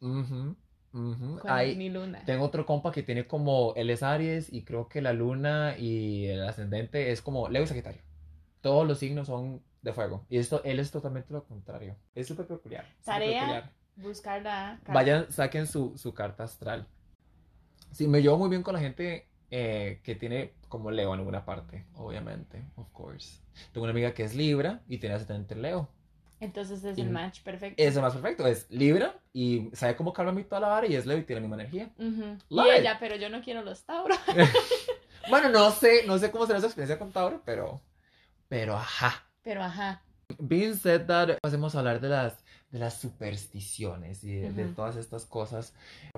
ujú, 0.00 0.56
ujú. 0.94 1.38
¿Cuál 1.40 1.52
Hay- 1.54 1.70
es 1.72 1.76
mi 1.76 1.90
luna? 1.90 2.22
Tengo 2.24 2.44
otro 2.44 2.64
compa 2.64 2.92
que 2.92 3.02
tiene 3.02 3.26
como, 3.26 3.74
él 3.76 3.90
es 3.90 4.02
Aries 4.02 4.52
y 4.52 4.62
creo 4.64 4.88
que 4.88 5.02
la 5.02 5.12
luna 5.12 5.76
y 5.78 6.26
el 6.26 6.42
ascendente 6.48 7.10
es 7.12 7.20
como 7.20 7.48
Leo 7.48 7.64
y 7.64 7.66
Sagitario. 7.66 8.00
Todos 8.62 8.86
los 8.88 8.98
signos 8.98 9.26
son 9.26 9.62
de 9.82 9.92
fuego. 9.92 10.24
Y 10.30 10.38
esto, 10.38 10.62
él 10.64 10.78
es 10.80 10.90
totalmente 10.90 11.32
lo 11.32 11.44
contrario. 11.44 11.96
Es 12.14 12.26
súper 12.26 12.46
peculiar. 12.46 12.86
Tarea. 13.04 13.70
Buscar 13.96 14.42
la 14.42 14.78
carta. 14.78 14.92
Vayan, 14.92 15.30
saquen 15.30 15.66
su, 15.66 15.96
su 15.98 16.14
carta 16.14 16.44
astral. 16.44 16.86
Sí, 17.92 18.08
me 18.08 18.22
llevo 18.22 18.38
muy 18.38 18.48
bien 18.48 18.62
con 18.62 18.74
la 18.74 18.80
gente 18.80 19.28
eh, 19.50 20.00
que 20.02 20.16
tiene 20.16 20.54
como 20.68 20.90
Leo 20.90 21.12
en 21.14 21.20
alguna 21.20 21.44
parte, 21.44 21.84
obviamente, 21.94 22.64
of 22.74 22.88
course. 22.90 23.38
Tengo 23.72 23.84
una 23.84 23.92
amiga 23.92 24.12
que 24.14 24.24
es 24.24 24.34
Libra 24.34 24.82
y 24.88 24.98
tiene 24.98 25.14
ascendente 25.14 25.54
en 25.54 25.62
Leo. 25.62 25.88
Entonces 26.44 26.84
es 26.84 26.96
Y- 26.98 27.00
el 27.00 27.10
match 27.10 27.40
perfecto. 27.42 27.82
Es 27.82 27.96
el 27.96 28.02
más 28.02 28.12
perfecto, 28.12 28.46
es 28.46 28.66
Libra 28.70 29.14
y 29.32 29.70
sabe 29.72 29.96
cómo 29.96 30.12
calma 30.12 30.32
mí 30.32 30.44
toda 30.44 30.60
la 30.60 30.68
vara 30.68 30.86
y 30.86 30.94
es 30.94 31.06
Leo 31.06 31.18
y 31.18 31.22
tiene 31.24 31.40
la 31.40 31.48
misma 31.48 31.62
energía. 31.62 31.90
Y 31.98 32.60
it. 32.60 32.66
ella, 32.80 32.96
pero 33.00 33.16
yo 33.16 33.28
no 33.30 33.40
quiero 33.42 33.62
los 33.62 33.84
Tauros. 33.84 34.18
Bueno, 35.30 35.48
no 35.48 35.70
sé, 35.70 36.02
no 36.06 36.18
sé 36.18 36.30
cómo 36.30 36.46
será 36.46 36.60
su 36.60 36.66
experiencia 36.66 36.98
con 36.98 37.10
Tauro, 37.10 37.40
pero, 37.46 37.80
pero 38.46 38.76
ajá. 38.76 39.24
Pero 39.42 39.62
ajá. 39.62 40.02
Being 40.38 40.74
said 40.76 41.06
that, 41.06 41.38
pasemos 41.40 41.74
a 41.74 41.78
hablar 41.78 41.98
de 41.98 42.10
las, 42.10 42.43
de 42.74 42.80
las 42.80 43.00
supersticiones 43.00 44.24
y 44.24 44.34
de, 44.34 44.64
todas 44.64 44.96
estas 44.96 45.26
cosas. 45.26 45.72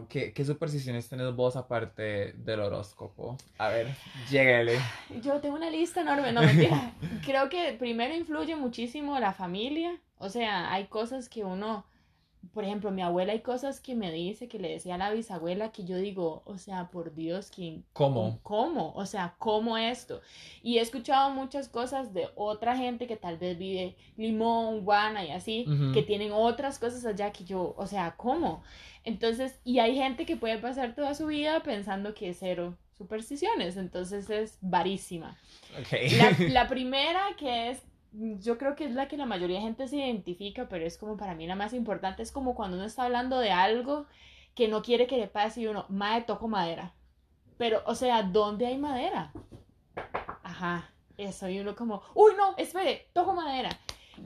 ¿Qué, 0.09 0.33
qué 0.33 0.42
supersticiones 0.42 1.07
tenés 1.07 1.37
vos 1.37 1.55
aparte 1.55 2.33
del 2.33 2.61
horóscopo? 2.61 3.37
A 3.59 3.69
ver, 3.69 3.95
lléguele. 4.31 4.79
Yo 5.23 5.38
tengo 5.42 5.55
una 5.55 5.69
lista 5.69 6.01
enorme, 6.01 6.33
no 6.33 6.40
mentira. 6.40 6.95
Creo 7.27 7.51
que 7.51 7.77
primero 7.79 8.14
influye 8.14 8.57
muchísimo 8.57 9.19
la 9.19 9.35
familia. 9.35 10.01
O 10.16 10.31
sea, 10.31 10.73
hay 10.73 10.87
cosas 10.87 11.29
que 11.29 11.45
uno, 11.45 11.85
por 12.53 12.65
ejemplo, 12.65 12.91
mi 12.91 13.03
abuela 13.03 13.33
hay 13.33 13.41
cosas 13.41 13.81
que 13.81 13.95
me 13.95 14.11
dice, 14.13 14.49
que 14.49 14.59
le 14.59 14.71
decía 14.71 14.97
a 14.97 14.99
la 14.99 15.11
bisabuela, 15.11 15.73
que 15.73 15.85
yo 15.85 15.97
digo, 15.97 16.43
o 16.45 16.59
sea, 16.59 16.91
por 16.91 17.15
Dios, 17.15 17.51
¿quién? 17.55 17.85
¿Cómo? 17.93 18.41
¿Cómo? 18.43 18.93
O 18.95 19.07
sea, 19.07 19.35
¿cómo 19.39 19.79
esto? 19.79 20.21
Y 20.63 20.79
he 20.79 20.81
escuchado 20.81 21.31
muchas 21.31 21.69
cosas 21.69 22.13
de 22.13 22.29
otra 22.35 22.77
gente 22.77 23.07
que 23.07 23.17
tal 23.17 23.39
vez 23.39 23.59
vive 23.59 23.97
Limón, 24.17 24.85
Guana 24.85 25.25
y 25.25 25.31
así, 25.31 25.67
que 25.93 26.03
tienen 26.03 26.33
otras 26.33 26.79
cosas 26.79 27.05
allá 27.05 27.33
que 27.33 27.45
yo, 27.45 27.75
o 27.77 27.87
sea, 27.87 28.15
¿cómo? 28.17 28.63
Entonces, 29.05 29.61
y 29.65 29.79
hay 29.79 29.95
gente 29.95 30.27
que 30.27 30.37
puede 30.37 30.59
pasar 30.59 30.95
toda 30.95 31.15
su 31.15 31.27
vida 31.27 31.63
pensando 31.63 32.15
que 32.15 32.31
es 32.31 32.39
cero 32.41 32.77
supersticiones, 32.97 33.77
entonces 33.77 34.31
es 34.31 34.59
varísima. 34.61 35.37
La 36.49 36.67
primera 36.69 37.21
que 37.37 37.71
es, 37.71 37.83
yo 38.41 38.59
creo 38.59 38.75
que 38.77 38.85
es 38.85 38.93
la 38.93 39.09
que 39.09 39.17
la 39.17 39.27
mayoría 39.27 39.57
de 39.57 39.63
gente 39.63 39.89
se 39.89 39.97
identifica, 39.97 40.69
pero 40.69 40.85
es 40.85 40.99
como 40.99 41.17
para 41.17 41.35
mí 41.35 41.47
la 41.47 41.55
más 41.55 41.73
importante, 41.73 42.23
es 42.23 42.33
como 42.33 42.55
cuando 42.55 42.77
uno 42.77 42.87
está 42.87 43.05
hablando 43.05 43.39
de 43.39 43.51
algo 43.51 44.07
que 44.55 44.69
no 44.69 44.83
quiere 44.83 45.07
que 45.07 45.19
le 45.19 45.29
pase 45.29 45.61
y 45.61 45.67
uno, 45.67 45.87
mae, 45.89 46.23
toco 46.23 46.49
madera. 46.49 46.95
Pero, 47.59 47.83
o 47.87 47.95
sea, 47.95 48.23
¿dónde 48.23 48.67
hay 48.67 48.79
madera? 48.79 49.33
Ajá, 50.43 50.91
eso, 51.17 51.49
y 51.49 51.59
uno 51.59 51.75
como, 51.75 52.03
uy, 52.15 52.33
no, 52.37 52.55
espere, 52.57 53.09
toco 53.13 53.35
madera. 53.35 53.71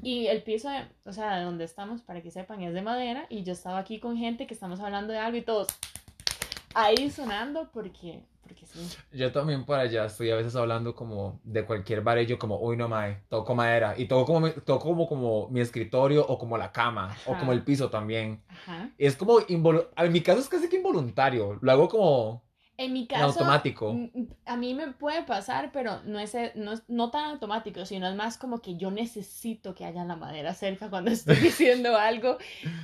Y 0.02 0.26
el 0.26 0.42
piso, 0.42 0.68
o 1.04 1.12
sea, 1.12 1.36
de 1.36 1.44
donde 1.44 1.64
estamos, 1.64 2.02
para 2.02 2.22
que 2.22 2.30
sepan, 2.30 2.62
es 2.62 2.74
de 2.74 2.82
madera. 2.82 3.26
Y 3.28 3.42
yo 3.42 3.52
estaba 3.52 3.78
aquí 3.78 3.98
con 3.98 4.16
gente 4.16 4.46
que 4.46 4.54
estamos 4.54 4.80
hablando 4.80 5.12
de 5.12 5.18
algo 5.18 5.36
y 5.36 5.42
todos 5.42 5.66
ahí 6.74 7.10
sonando 7.10 7.70
porque, 7.72 8.22
porque 8.50 8.66
sí. 8.66 8.80
Yo 9.12 9.30
también 9.32 9.64
por 9.64 9.78
allá 9.78 10.04
estoy 10.06 10.30
a 10.30 10.36
veces 10.36 10.54
hablando 10.56 10.94
como 10.94 11.40
de 11.44 11.64
cualquier 11.64 12.00
bar 12.02 12.18
y 12.18 12.26
yo 12.26 12.38
como, 12.38 12.58
uy 12.60 12.76
no 12.76 12.88
mae, 12.88 13.22
toco 13.28 13.54
madera. 13.54 13.94
Y 13.96 14.06
toco 14.06 14.26
como, 14.26 14.40
mi- 14.40 14.52
toco 14.52 14.80
como, 14.88 15.06
como 15.08 15.48
mi 15.48 15.60
escritorio 15.60 16.26
o 16.26 16.38
como 16.38 16.58
la 16.58 16.72
cama 16.72 17.16
o 17.26 17.30
Ajá. 17.30 17.40
como 17.40 17.52
el 17.52 17.62
piso 17.62 17.90
también. 17.90 18.42
Ajá. 18.48 18.90
Es 18.98 19.16
como, 19.16 19.38
en 19.48 20.12
mi 20.12 20.20
caso 20.20 20.40
es 20.40 20.48
casi 20.48 20.68
que 20.68 20.76
involuntario. 20.76 21.58
Lo 21.62 21.72
hago 21.72 21.88
como 21.88 22.42
En 22.76 22.92
mi 22.92 23.00
en 23.00 23.06
caso, 23.06 23.26
automático. 23.26 23.92
mm, 23.92 24.08
a 24.46 24.56
mí 24.56 24.74
me 24.74 24.88
puede 24.92 25.22
pasar, 25.22 25.70
pero 25.72 26.02
no 26.04 26.18
es, 26.18 26.34
no 26.54 26.72
es 26.72 26.82
no 26.88 27.10
tan 27.10 27.30
automático, 27.30 27.84
sino 27.86 28.08
es 28.08 28.16
más 28.16 28.36
como 28.38 28.60
que 28.60 28.76
yo 28.76 28.90
necesito 28.90 29.74
que 29.74 29.84
haya 29.84 30.04
la 30.04 30.16
madera 30.16 30.54
cerca 30.54 30.90
cuando 30.90 31.10
estoy 31.12 31.36
diciendo 31.36 31.96
algo 31.96 32.38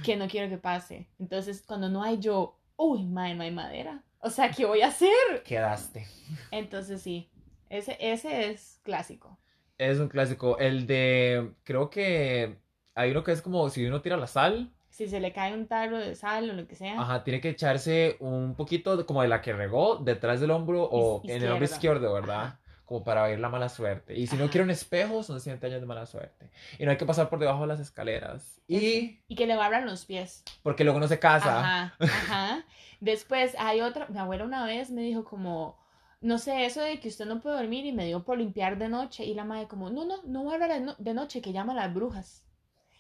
que 0.05 0.17
no 0.17 0.29
quiero 0.29 0.49
que 0.49 0.59
pase. 0.59 1.09
Entonces, 1.19 1.63
cuando 1.67 1.89
no 1.89 2.03
hay 2.03 2.19
yo, 2.19 2.59
uy, 2.77 3.05
mae, 3.05 3.35
no 3.35 3.43
hay 3.43 3.51
madera. 3.51 4.03
O 4.27 4.31
sea, 4.31 4.51
¿qué 4.51 4.65
voy 4.65 4.83
a 4.83 4.89
hacer? 4.89 5.43
Quedaste. 5.45 6.05
Entonces, 6.51 7.01
sí, 7.01 7.31
ese, 7.71 7.97
ese 8.01 8.51
es 8.51 8.81
clásico. 8.83 9.39
Es 9.79 9.99
un 10.01 10.09
clásico. 10.09 10.59
El 10.59 10.87
de, 10.89 11.53
creo 11.63 11.91
que 11.91 12.59
hay 12.95 13.11
uno 13.13 13.23
que 13.23 13.31
es 13.33 13.41
como 13.43 13.69
si 13.71 13.87
uno 13.87 14.01
tira 14.03 14.17
la 14.17 14.27
sal, 14.27 14.73
Si 14.91 15.07
se 15.09 15.21
le 15.21 15.33
cae 15.33 15.53
un 15.55 15.69
tarro 15.69 15.99
de 15.99 16.15
sal 16.17 16.51
o 16.51 16.55
lo 16.55 16.67
que 16.67 16.75
sea. 16.75 17.01
ajá, 17.01 17.23
tiene 17.23 17.41
que 17.41 17.51
echarse 17.51 18.17
un 18.19 18.55
poquito 18.57 18.97
de- 18.97 19.05
como 19.07 19.23
de 19.23 19.29
la 19.29 19.43
que 19.43 19.53
regó 19.53 19.97
detrás 19.99 20.41
del 20.41 20.51
hombro 20.51 20.83
o 20.91 21.23
Iz- 21.23 21.31
en 21.31 21.43
el 21.45 21.53
hombro 21.53 21.65
izquierdo. 21.67 21.97
izquierdo, 22.01 22.15
¿verdad? 22.15 22.41
Ajá. 22.45 22.61
Como 22.87 23.05
para 23.05 23.25
ver 23.27 23.39
la 23.41 23.49
mala 23.49 23.69
suerte. 23.69 24.17
Y 24.17 24.27
si 24.29 24.37
no 24.37 24.45
Ajá. 24.45 24.53
quieren 24.53 24.71
espejos, 24.71 25.27
son 25.27 25.41
7 25.41 25.67
años 25.67 25.81
de 25.81 25.87
mala 25.87 26.07
suerte. 26.07 26.51
Y 26.79 26.85
no 26.85 26.91
hay 26.93 26.97
que 26.97 27.05
pasar 27.05 27.29
por 27.29 27.39
debajo 27.39 27.61
de 27.63 27.67
las 27.67 27.81
escaleras. 27.81 28.61
Y 28.69 29.21
Y 29.29 29.35
que 29.37 29.47
le 29.47 29.57
barran 29.57 29.87
los 29.87 30.05
pies. 30.05 30.43
porque 30.63 30.83
luego 30.85 30.99
no 31.01 31.07
se 31.09 31.19
casa. 31.19 31.59
Ajá, 31.61 31.95
ajá. 32.01 32.65
Después 33.01 33.55
hay 33.59 33.81
otra, 33.81 34.07
mi 34.09 34.19
abuela 34.19 34.45
una 34.45 34.65
vez 34.67 34.91
me 34.91 35.03
dijo 35.03 35.25
como, 35.25 35.77
no 36.21 36.39
sé, 36.39 36.65
eso 36.67 36.81
de 36.81 36.99
que 37.01 37.09
usted 37.09 37.27
no 37.27 37.41
puede 37.41 37.57
dormir 37.57 37.85
y 37.87 37.93
me 37.93 38.07
dio 38.07 38.25
por 38.25 38.39
limpiar 38.39 38.79
de 38.79 38.89
noche 38.89 39.25
y 39.25 39.35
la 39.35 39.45
madre 39.45 39.69
como, 39.69 39.91
no, 39.91 40.05
no, 40.05 40.23
no 40.25 40.45
barra 40.45 40.69
de, 40.69 40.81
no- 40.81 40.97
de 40.99 41.15
noche 41.15 41.41
que 41.43 41.53
llama 41.53 41.73
a 41.73 41.77
las 41.77 41.95
brujas. 41.95 42.45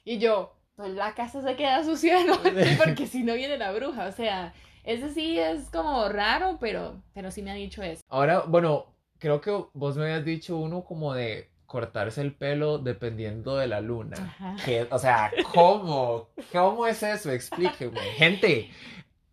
Y 0.04 0.18
yo, 0.18 0.54
pues 0.76 0.90
la 0.94 1.14
casa 1.14 1.42
se 1.42 1.56
queda 1.56 1.82
sucia 1.84 2.18
de 2.18 2.24
noche 2.24 2.76
porque 2.84 3.06
si 3.06 3.22
no 3.22 3.34
viene 3.34 3.56
la 3.58 3.72
bruja, 3.72 4.06
o 4.06 4.12
sea, 4.12 4.52
ese 4.84 5.12
sí 5.12 5.38
es 5.38 5.70
como 5.70 6.08
raro, 6.08 6.58
pero, 6.60 7.02
pero 7.14 7.30
sí 7.30 7.42
me 7.42 7.50
ha 7.50 7.54
dicho 7.54 7.82
eso. 7.82 8.02
Ahora, 8.08 8.40
bueno, 8.46 8.94
creo 9.18 9.40
que 9.40 9.50
vos 9.72 9.96
me 9.96 10.04
habías 10.04 10.24
dicho 10.24 10.56
uno 10.58 10.84
como 10.84 11.14
de 11.14 11.50
cortarse 11.64 12.20
el 12.20 12.32
pelo 12.36 12.78
dependiendo 12.78 13.56
de 13.56 13.66
la 13.66 13.80
luna. 13.80 14.36
Que, 14.64 14.86
o 14.88 14.98
sea, 15.00 15.32
¿cómo? 15.52 16.28
¿Cómo 16.52 16.86
es 16.86 17.02
eso? 17.02 17.32
Explíqueme. 17.32 17.98
Gente. 18.16 18.70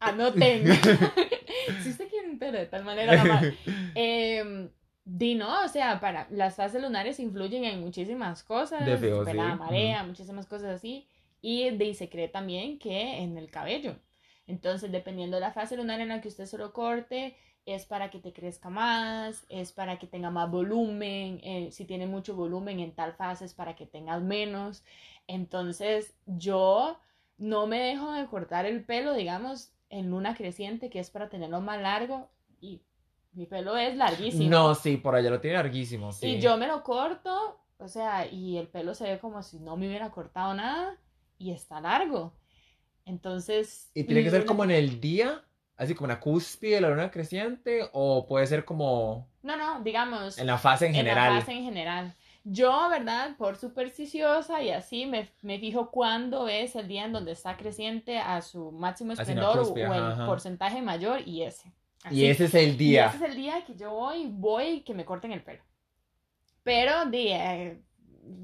Anoten. 0.04 0.66
si 1.84 1.89
usted 1.89 2.10
quiere 2.10 2.30
un 2.30 2.39
pelo 2.39 2.58
de 2.58 2.66
tal 2.66 2.84
manera, 2.84 3.16
mamá. 3.16 3.42
Eh, 3.96 4.70
di 5.06 5.36
no, 5.36 5.63
o 5.63 5.68
sea, 5.68 6.00
para 6.00 6.28
las 6.32 6.56
fases 6.56 6.82
lunares 6.82 7.20
influyen 7.20 7.66
en 7.66 7.82
muchísimas 7.82 8.44
cosas, 8.44 8.86
De 8.86 8.98
feo, 8.98 9.24
¿verdad? 9.24 9.54
sí. 9.54 9.60
marea, 9.60 10.04
muchísimas 10.04 10.48
cosas 10.48 10.76
así, 10.76 11.08
y 11.42 11.70
de, 11.70 11.94
se 11.94 12.10
cree 12.10 12.28
también 12.30 12.80
que 12.80 13.20
en 13.20 13.38
el 13.38 13.52
cabello. 13.52 13.96
Entonces, 14.48 14.92
dependiendo 14.92 15.38
de 15.38 15.42
la 15.42 15.52
fase 15.52 15.78
lunar 15.78 16.00
en 16.02 16.10
la 16.10 16.22
que 16.22 16.28
usted 16.28 16.46
se 16.46 16.58
lo 16.58 16.74
corte, 16.74 17.36
es 17.66 17.86
para 17.86 18.10
que 18.10 18.20
te 18.20 18.34
crezca 18.34 18.70
más, 18.70 19.46
es 19.50 19.72
para 19.72 19.98
que 20.00 20.08
tenga 20.08 20.30
más 20.30 20.50
volumen, 20.50 21.39
eh, 21.44 21.70
si 21.72 21.86
tiene 21.86 22.08
mucho 22.08 22.36
volumen 22.36 22.80
en 22.80 22.94
tal 22.94 23.13
fase 23.13 23.46
es 23.46 23.54
para 23.54 23.76
que 23.76 23.86
tengas 23.86 24.22
menos. 24.22 24.84
Entonces, 25.28 26.13
yo 26.26 27.00
no 27.38 27.68
me 27.68 27.80
dejo 27.80 28.12
de 28.12 28.26
cortar 28.28 28.66
el 28.66 28.84
pelo, 28.84 29.13
digamos, 29.13 29.73
en 29.93 30.10
luna 30.10 30.36
creciente, 30.36 30.89
que 30.89 30.99
es 30.99 31.10
para 31.12 31.29
tenerlo 31.29 31.62
más 31.62 31.79
largo, 31.79 32.29
y 32.60 32.82
mi 33.34 33.45
pelo 33.45 33.77
es 33.77 33.95
larguísimo. 33.95 34.49
No, 34.49 34.75
sí, 34.75 34.97
por 34.97 35.15
allá 35.15 35.29
lo 35.29 35.39
tiene 35.39 35.58
larguísimo, 35.58 36.12
sí. 36.12 36.27
Y 36.27 36.39
yo 36.39 36.58
me 36.58 36.67
lo 36.67 36.84
corto, 36.84 37.60
o 37.77 37.88
sea, 37.88 38.27
y 38.27 38.58
el 38.58 38.67
pelo 38.67 38.95
se 38.95 39.06
ve 39.06 39.19
como 39.19 39.43
si 39.43 39.60
no 39.60 39.77
me 39.77 39.88
hubiera 39.88 40.10
cortado 40.10 40.53
nada, 40.53 40.97
y 41.38 41.51
está 41.51 41.79
largo. 41.79 42.34
Entonces... 43.06 43.91
¿Y 43.93 44.03
tiene 44.06 44.23
que 44.23 44.32
ser 44.32 44.45
como 44.45 44.63
en 44.63 44.71
el 44.71 44.99
día? 44.99 45.43
Así 45.75 45.93
como 45.93 46.08
en 46.08 46.15
la 46.15 46.19
cúspide 46.19 46.75
de 46.75 46.82
la 46.82 46.89
luna 46.89 47.12
creciente, 47.12 47.88
o 47.93 48.25
puede 48.27 48.47
ser 48.47 48.65
como 48.65 49.29
No, 49.43 49.58
no, 49.58 49.84
digamos... 49.84 50.38
en 50.38 50.47
la 50.47 50.58
fase 50.58 50.86
en 50.86 50.91
en 50.91 50.97
general. 50.97 51.36
la 51.36 51.39
fase 51.39 51.51
en 51.51 51.63
general. 51.63 52.15
Yo, 52.45 52.89
¿verdad? 52.89 53.38
Por 53.38 53.58
supersticiosa 53.58 54.62
y 54.62 54.69
así 54.69 55.06
me, 55.06 55.29
me 55.41 55.60
fijo 55.60 55.91
cuándo 55.91 56.47
es 56.49 56.75
el 56.75 56.88
día 56.88 57.06
en 57.06 57.13
donde 57.13 57.32
está 57.32 57.56
creciente 57.58 58.17
a 58.19 58.41
su 58.41 58.71
máximo 58.71 59.13
esplendor 59.13 59.60
o, 59.60 59.93
el 59.93 60.12
ajá, 60.12 60.25
porcentaje 60.25 60.82
mayor 60.82 61.21
y 61.25 61.43
ese. 61.43 61.73
Y 62.10 62.25
ese 62.25 62.45
es 62.45 62.53
el 62.56 62.77
Y 62.86 62.95
día. 62.95 63.06
ese 63.06 63.17
es 63.17 63.23
el 63.23 63.36
día 63.36 63.63
que 63.65 63.75
yo 63.75 63.91
voy, 63.91 64.27
voy 64.29 64.82
que 64.82 64.93
me 64.93 65.06
corten 65.06 65.32
el 65.32 65.43
pelo. 65.43 65.63
Pero 66.63 67.06
di, 67.06 67.27
eh, 67.29 67.82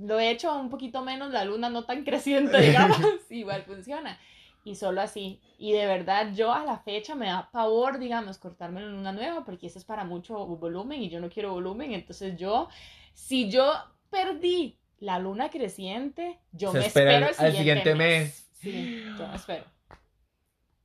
lo 0.01 0.19
he 0.19 0.31
hecho 0.31 0.53
un 0.55 0.69
poquito 0.69 1.01
menos, 1.03 1.31
la 1.31 1.45
luna 1.45 1.69
no 1.69 1.85
tan 1.85 2.03
creciente, 2.03 2.59
digamos, 2.61 2.99
igual 3.29 3.63
funciona. 3.63 4.19
Y 4.63 4.75
solo 4.75 5.01
así. 5.01 5.41
Y 5.57 5.71
de 5.71 5.85
verdad, 5.87 6.33
yo 6.33 6.51
a 6.53 6.65
la 6.65 6.79
fecha 6.79 7.15
me 7.15 7.27
da 7.27 7.49
pavor, 7.51 7.97
digamos, 7.97 8.37
cortarme 8.37 8.81
en 8.81 8.91
luna 8.91 9.11
nueva, 9.13 9.45
porque 9.45 9.67
eso 9.67 9.79
es 9.79 9.85
para 9.85 10.03
mucho 10.03 10.45
volumen 10.45 11.01
y 11.01 11.09
yo 11.09 11.19
no 11.21 11.29
quiero 11.29 11.53
volumen. 11.53 11.93
Entonces 11.93 12.37
yo, 12.37 12.69
si 13.13 13.49
yo 13.49 13.71
perdí 14.09 14.77
la 14.99 15.19
luna 15.19 15.49
creciente, 15.49 16.39
yo 16.51 16.71
Se 16.71 16.79
me 16.79 16.85
espero 16.87 17.27
al- 17.27 17.35
al 17.37 17.55
siguiente 17.55 17.95
mes. 17.95 18.49
Sí, 18.53 19.03
yo 19.17 19.27
me 19.27 19.35
espero. 19.35 19.63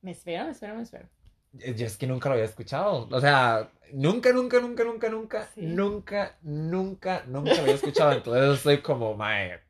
Me 0.02 0.10
espero, 0.12 0.44
me 0.44 0.50
espero, 0.52 0.74
me 0.76 0.82
espero. 0.82 1.08
Eh, 1.60 1.74
Yo 1.76 1.86
es 1.86 1.96
que 1.96 2.06
nunca 2.06 2.28
lo 2.28 2.34
había 2.34 2.44
escuchado. 2.44 3.08
O 3.10 3.20
sea, 3.20 3.70
nunca, 3.92 4.32
nunca, 4.32 4.60
nunca, 4.60 4.84
nunca, 4.84 5.08
nunca, 5.08 5.48
Sí. 5.54 5.62
nunca, 5.62 6.36
nunca, 6.42 7.24
nunca 7.26 7.54
lo 7.54 7.62
había 7.62 7.74
escuchado. 7.74 8.12
Entonces 8.12 8.60
soy 8.60 8.78
como, 8.78 9.14
mae, 9.14 9.60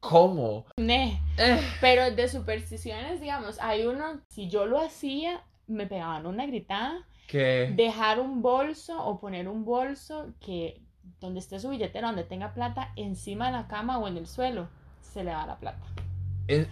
¿cómo? 0.00 0.66
Eh, 0.76 1.18
Pero 1.80 2.10
de 2.10 2.28
supersticiones, 2.28 3.20
digamos, 3.20 3.58
hay 3.60 3.86
uno, 3.86 4.20
si 4.28 4.48
yo 4.48 4.66
lo 4.66 4.80
hacía, 4.80 5.42
me 5.66 5.86
pegaban 5.86 6.26
una 6.26 6.46
gritada. 6.46 7.06
que 7.26 7.72
Dejar 7.74 8.20
un 8.20 8.42
bolso 8.42 9.02
o 9.02 9.18
poner 9.18 9.48
un 9.48 9.64
bolso 9.64 10.34
que 10.40 10.82
donde 11.24 11.40
esté 11.40 11.58
su 11.60 11.70
billetera, 11.70 12.08
donde 12.08 12.24
tenga 12.24 12.54
plata, 12.54 12.92
encima 12.96 13.46
de 13.46 13.52
la 13.52 13.66
cama 13.68 13.98
o 13.98 14.08
en 14.08 14.16
el 14.16 14.26
suelo, 14.26 14.68
se 15.00 15.24
le 15.24 15.32
va 15.34 15.46
la 15.46 15.58
plata. 15.58 15.84
Eh, 16.48 16.68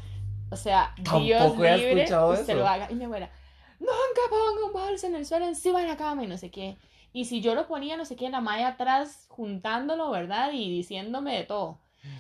O 0.51 0.57
sea, 0.57 0.95
Tampoco 0.97 1.25
Dios 1.25 1.59
libre, 1.59 2.03
usted 2.05 2.53
eso. 2.53 2.55
lo 2.55 2.67
haga. 2.69 2.91
Y 2.91 2.95
mi 2.95 3.05
abuela, 3.05 3.31
nunca 3.81 4.23
ponga 4.31 4.67
un 4.67 4.73
bolso 4.73 5.07
en 5.07 5.15
el 5.17 5.27
suelo 5.27 5.47
encima 5.47 5.81
de 5.81 5.89
la 5.89 5.97
cama 5.97 6.25
y 6.25 6.27
no 6.27 6.37
sé 6.39 6.51
qué. 6.51 6.77
Y 7.13 7.25
si 7.27 7.41
yo 7.41 7.55
lo 7.55 7.67
ponía, 7.67 7.97
no 7.97 8.05
sé 8.05 8.17
qué, 8.17 8.31
la 8.31 8.41
Maya 8.41 8.69
atrás 8.69 9.27
juntándolo, 9.29 10.11
¿verdad? 10.11 10.53
Y 10.53 10.71
diciéndome 10.71 11.37
de 11.37 11.45
todo. 11.45 11.79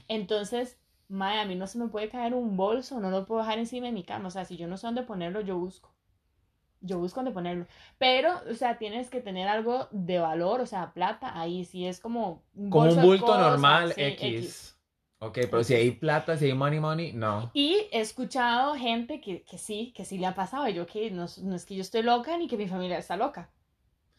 Entonces, 0.08 0.78
Maya, 1.08 1.42
a 1.42 1.44
mí 1.46 1.54
no 1.54 1.66
se 1.66 1.78
me 1.78 1.88
puede 1.88 2.08
caer 2.08 2.34
un 2.34 2.56
bolso, 2.56 3.00
no 3.00 3.10
lo 3.10 3.26
puedo 3.26 3.40
dejar 3.42 3.58
encima 3.58 3.86
de 3.86 3.92
mi 3.92 4.04
cama. 4.04 4.28
O 4.28 4.30
sea, 4.30 4.44
si 4.44 4.56
yo 4.56 4.66
no 4.68 4.76
sé 4.78 4.86
dónde 4.86 5.02
ponerlo, 5.02 5.40
yo 5.42 5.58
busco. 5.58 5.91
Yo 6.82 6.98
busco 6.98 7.20
dónde 7.20 7.32
ponerlo. 7.32 7.66
Pero, 7.98 8.40
o 8.50 8.54
sea, 8.54 8.76
tienes 8.78 9.08
que 9.08 9.20
tener 9.20 9.48
algo 9.48 9.88
de 9.90 10.18
valor, 10.18 10.60
o 10.60 10.66
sea, 10.66 10.92
plata 10.92 11.38
ahí. 11.40 11.64
Si 11.64 11.86
es 11.86 12.00
como 12.00 12.42
un 12.54 12.70
como 12.70 12.90
un 12.90 13.00
bulto 13.00 13.26
cosas, 13.26 13.50
normal, 13.50 13.92
sí, 13.94 14.02
X. 14.02 14.78
Ok, 15.20 15.38
pero 15.50 15.62
si 15.62 15.74
hay 15.74 15.92
plata, 15.92 16.36
si 16.36 16.46
hay 16.46 16.54
money, 16.54 16.80
money, 16.80 17.12
no. 17.12 17.50
Y 17.54 17.86
he 17.92 18.00
escuchado 18.00 18.74
gente 18.74 19.20
que, 19.20 19.44
que 19.44 19.56
sí, 19.56 19.92
que 19.96 20.04
sí 20.04 20.18
le 20.18 20.26
ha 20.26 20.34
pasado. 20.34 20.68
Yo 20.68 20.84
que 20.86 21.12
no, 21.12 21.26
no 21.42 21.54
es 21.54 21.64
que 21.64 21.76
yo 21.76 21.82
estoy 21.82 22.02
loca 22.02 22.36
ni 22.36 22.48
que 22.48 22.56
mi 22.56 22.66
familia 22.66 22.98
está 22.98 23.16
loca. 23.16 23.48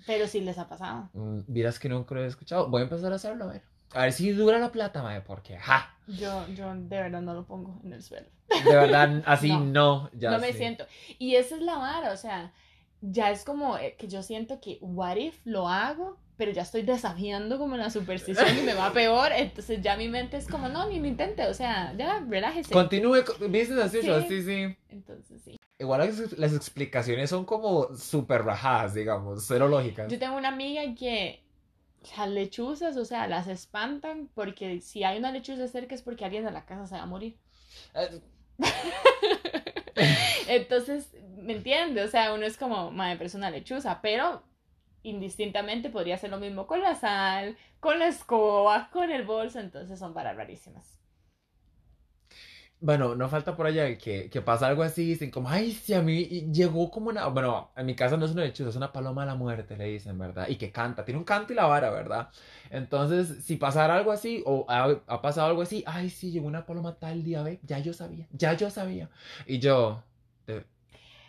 Pero 0.05 0.27
sí 0.27 0.39
les 0.41 0.57
ha 0.57 0.67
pasado. 0.67 1.09
Mm, 1.13 1.39
Vieras 1.47 1.77
que 1.77 1.89
nunca 1.89 2.15
lo 2.15 2.23
he 2.23 2.27
escuchado. 2.27 2.69
Voy 2.69 2.81
a 2.81 2.83
empezar 2.85 3.11
a 3.11 3.15
hacerlo, 3.15 3.45
a 3.45 3.47
ver. 3.47 3.63
A 3.91 4.03
ver 4.03 4.13
si 4.13 4.31
dura 4.31 4.59
la 4.59 4.71
plata, 4.71 5.03
mae, 5.03 5.21
porque, 5.21 5.57
ja, 5.57 5.92
Yo, 6.07 6.45
yo 6.55 6.73
de 6.75 6.97
verdad 7.01 7.21
no 7.21 7.33
lo 7.33 7.45
pongo 7.45 7.79
en 7.83 7.93
el 7.93 8.03
suelo. 8.03 8.27
de 8.65 8.75
verdad, 8.75 9.23
así 9.25 9.49
No. 9.51 9.59
no. 9.65 10.09
ya 10.13 10.31
no 10.31 10.39
me 10.39 10.51
sí. 10.51 10.57
siento. 10.59 10.85
Y 11.19 11.35
esa 11.35 11.55
es 11.55 11.61
la 11.61 11.75
vara, 11.77 12.11
o 12.11 12.17
sea, 12.17 12.53
ya 13.01 13.31
es 13.31 13.43
como 13.43 13.77
eh, 13.77 13.95
que 13.97 14.07
yo 14.07 14.21
siento 14.23 14.59
que, 14.61 14.77
what 14.81 15.15
if 15.17 15.39
lo 15.45 15.67
hago, 15.69 16.17
pero 16.35 16.51
ya 16.51 16.63
estoy 16.63 16.81
desafiando 16.81 17.57
como 17.57 17.77
la 17.77 17.89
superstición 17.89 18.57
y 18.57 18.61
me 18.63 18.73
va 18.73 18.91
peor. 18.93 19.31
Entonces 19.33 19.81
ya 19.81 19.95
mi 19.95 20.09
mente 20.09 20.37
es 20.37 20.47
como, 20.47 20.67
no, 20.69 20.87
ni 20.89 20.99
lo 20.99 21.07
intente, 21.07 21.45
o 21.47 21.53
sea, 21.53 21.93
ya 21.97 22.19
relájese. 22.27 22.73
Continúe, 22.73 23.23
con- 23.23 23.51
business 23.51 23.79
as 23.79 23.93
usual, 23.93 24.21
Sí. 24.27 24.41
sí, 24.41 24.43
sí. 24.43 24.77
Entonces 24.89 25.41
sí. 25.43 25.57
Igual 25.79 25.99
las, 26.01 26.37
las 26.37 26.53
explicaciones 26.53 27.29
son 27.29 27.45
como 27.45 27.95
súper 27.95 28.43
rajadas, 28.43 28.93
digamos, 28.93 29.43
cero 29.45 29.67
lógicas. 29.67 30.09
Yo 30.11 30.17
tengo 30.19 30.37
una 30.37 30.47
amiga 30.49 30.81
que 30.97 31.42
las 32.17 32.29
lechuzas, 32.29 32.97
o 32.97 33.05
sea, 33.05 33.27
las 33.27 33.47
espantan 33.47 34.29
porque 34.33 34.81
si 34.81 35.03
hay 35.03 35.17
una 35.19 35.31
lechuza 35.31 35.67
cerca 35.67 35.95
es 35.95 36.01
porque 36.01 36.25
alguien 36.25 36.45
de 36.45 36.51
la 36.51 36.65
casa 36.65 36.87
se 36.87 36.95
va 36.95 37.03
a 37.03 37.07
morir. 37.07 37.37
Eh, 37.95 38.21
Entonces, 40.47 41.13
¿me 41.37 41.53
entiende? 41.53 42.03
O 42.03 42.07
sea, 42.07 42.33
uno 42.33 42.45
es 42.45 42.57
como, 42.57 42.91
madre, 42.91 43.17
pero 43.17 43.27
es 43.27 43.35
una 43.35 43.49
lechuza, 43.49 44.01
pero 44.01 44.43
indistintamente 45.03 45.89
podría 45.89 46.17
ser 46.17 46.29
lo 46.29 46.39
mismo 46.39 46.67
con 46.67 46.81
la 46.81 46.95
sal, 46.95 47.57
con 47.79 47.99
la 47.99 48.07
escoba, 48.07 48.89
con 48.91 49.11
el 49.11 49.23
bolso, 49.23 49.59
entonces 49.59 49.99
son 49.99 50.13
varas 50.13 50.35
rarísimas. 50.35 51.02
Bueno, 52.85 53.15
no 53.15 53.29
falta 53.29 53.55
por 53.55 53.65
allá 53.65 53.97
que, 53.97 54.29
que 54.29 54.41
pasa 54.41 54.67
algo 54.67 54.83
así, 54.83 55.05
dicen 55.05 55.31
como, 55.31 55.47
ay, 55.49 55.71
si 55.71 55.93
a 55.93 56.01
mí 56.01 56.25
llegó 56.51 56.91
como 56.91 57.07
una, 57.09 57.27
bueno, 57.27 57.71
en 57.77 57.85
mi 57.85 57.95
casa 57.95 58.17
no 58.17 58.25
es 58.25 58.31
una 58.33 58.41
lechuza, 58.43 58.69
es 58.71 58.75
una 58.75 58.91
paloma 58.91 59.21
de 59.21 59.27
la 59.27 59.35
muerte, 59.35 59.77
le 59.77 59.85
dicen, 59.85 60.17
¿verdad? 60.19 60.49
Y 60.49 60.57
que 60.57 60.69
canta, 60.71 61.05
tiene 61.05 61.17
un 61.17 61.23
canto 61.23 61.53
y 61.53 61.55
la 61.55 61.65
vara, 61.65 61.91
¿verdad? 61.91 62.29
Entonces, 62.71 63.45
si 63.45 63.55
pasara 63.55 63.95
algo 63.95 64.11
así, 64.11 64.43
o 64.45 64.65
ha, 64.67 64.97
ha 65.07 65.21
pasado 65.21 65.47
algo 65.47 65.61
así, 65.61 65.83
ay, 65.87 66.09
sí, 66.09 66.31
llegó 66.31 66.45
una 66.47 66.65
paloma 66.65 66.95
tal 66.99 67.23
día, 67.23 67.41
ve, 67.41 67.59
ya 67.63 67.79
yo 67.79 67.93
sabía, 67.93 68.27
ya 68.33 68.51
yo 68.53 68.69
sabía. 68.69 69.09
Y 69.47 69.59
yo, 69.59 70.03
de- 70.45 70.65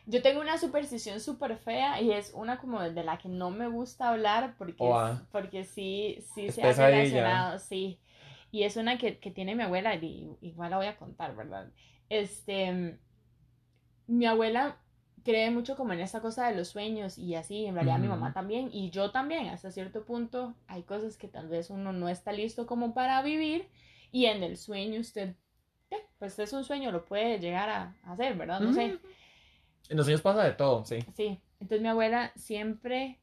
Yo 0.07 0.23
tengo 0.23 0.41
una 0.41 0.59
superstición 0.59 1.21
súper 1.21 1.57
fea 1.57 2.01
y 2.03 2.13
es 2.13 2.33
una 2.35 2.59
como 2.59 2.81
de 2.83 3.05
la 3.05 3.19
que 3.19 3.29
no 3.29 3.51
me 3.51 3.69
gusta 3.69 4.11
hablar 4.11 4.55
porque, 4.59 4.85
Oh, 4.87 4.93
ah. 4.95 5.21
porque 5.33 5.65
sí, 5.65 6.19
sí 6.35 6.51
Es 6.51 6.57
se 6.57 6.63
ha 6.63 6.73
relacionado, 6.75 7.59
sí. 7.59 7.99
Y 8.55 8.63
es 8.63 8.77
una 8.77 8.99
que, 8.99 9.19
que 9.19 9.33
tiene 9.33 9.57
mi 9.57 9.65
abuela 9.65 9.97
y 9.97 10.31
igual 10.41 10.71
la 10.71 10.77
voy 10.77 10.87
a 10.87 10.97
contar, 10.97 11.35
¿verdad? 11.35 11.73
Este, 12.09 13.01
mi 14.07 14.27
abuela 14.27 14.79
cree 15.25 15.51
mucho 15.51 15.75
como 15.75 15.93
en 15.93 15.99
esta 15.99 16.21
cosa 16.21 16.47
de 16.47 16.55
los 16.55 16.69
sueños 16.69 17.19
y 17.19 17.35
así, 17.35 17.67
en 17.67 17.75
realidad 17.75 17.99
mi 17.99 18.07
mamá 18.07 18.33
también 18.33 18.69
y 18.73 18.91
yo 18.91 19.11
también, 19.11 19.49
hasta 19.49 19.73
cierto 19.73 20.05
punto 20.05 20.55
hay 20.69 20.85
cosas 20.85 21.17
que 21.17 21.27
tal 21.27 21.49
vez 21.49 21.69
uno 21.69 21.93
no 21.93 22.09
está 22.09 22.31
listo 22.31 22.65
como 22.65 22.95
para 22.95 23.21
vivir 23.23 23.67
y 24.13 24.27
en 24.27 24.45
el 24.45 24.57
sueño 24.57 25.01
usted, 25.01 25.35
eh, 25.91 26.07
pues 26.21 26.39
es 26.39 26.53
un 26.53 26.63
sueño, 26.63 26.93
lo 26.93 27.05
puede 27.07 27.41
llegar 27.41 27.69
a 27.69 27.97
hacer, 28.05 28.37
¿verdad? 28.37 28.61
No 28.61 28.73
sé. 28.73 29.01
En 29.89 29.97
los 29.97 30.07
sueños 30.07 30.23
pasa 30.23 30.45
de 30.45 30.53
todo, 30.53 30.85
sí. 30.85 31.01
Sí, 31.17 31.41
entonces 31.59 31.83
mi 31.83 31.89
abuela 31.89 32.31
siempre 32.37 33.19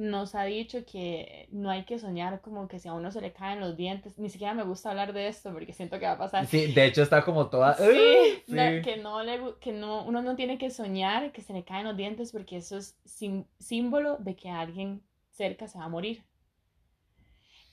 nos 0.00 0.34
ha 0.34 0.44
dicho 0.44 0.84
que 0.86 1.46
no 1.52 1.68
hay 1.68 1.84
que 1.84 1.98
soñar 1.98 2.40
como 2.40 2.68
que 2.68 2.78
si 2.78 2.88
a 2.88 2.94
uno 2.94 3.10
se 3.12 3.20
le 3.20 3.32
caen 3.34 3.60
los 3.60 3.76
dientes. 3.76 4.18
Ni 4.18 4.30
siquiera 4.30 4.54
me 4.54 4.62
gusta 4.62 4.90
hablar 4.90 5.12
de 5.12 5.28
esto 5.28 5.52
porque 5.52 5.74
siento 5.74 5.98
que 5.98 6.06
va 6.06 6.12
a 6.12 6.18
pasar. 6.18 6.46
Sí, 6.46 6.72
de 6.72 6.86
hecho 6.86 7.02
está 7.02 7.22
como 7.22 7.48
toda... 7.48 7.74
Sí, 7.74 8.42
Sí. 8.46 8.56
que 8.82 8.96
no 9.02 9.22
le 9.22 9.38
que 9.60 9.72
no, 9.72 10.02
uno 10.04 10.22
no 10.22 10.34
tiene 10.36 10.56
que 10.56 10.70
soñar 10.70 11.32
que 11.32 11.42
se 11.42 11.52
le 11.52 11.64
caen 11.64 11.84
los 11.86 11.96
dientes 11.96 12.32
porque 12.32 12.56
eso 12.56 12.78
es 12.78 12.98
sim- 13.04 13.44
símbolo 13.58 14.16
de 14.18 14.34
que 14.36 14.48
alguien 14.48 15.02
cerca 15.30 15.68
se 15.68 15.78
va 15.78 15.84
a 15.84 15.88
morir. 15.88 16.24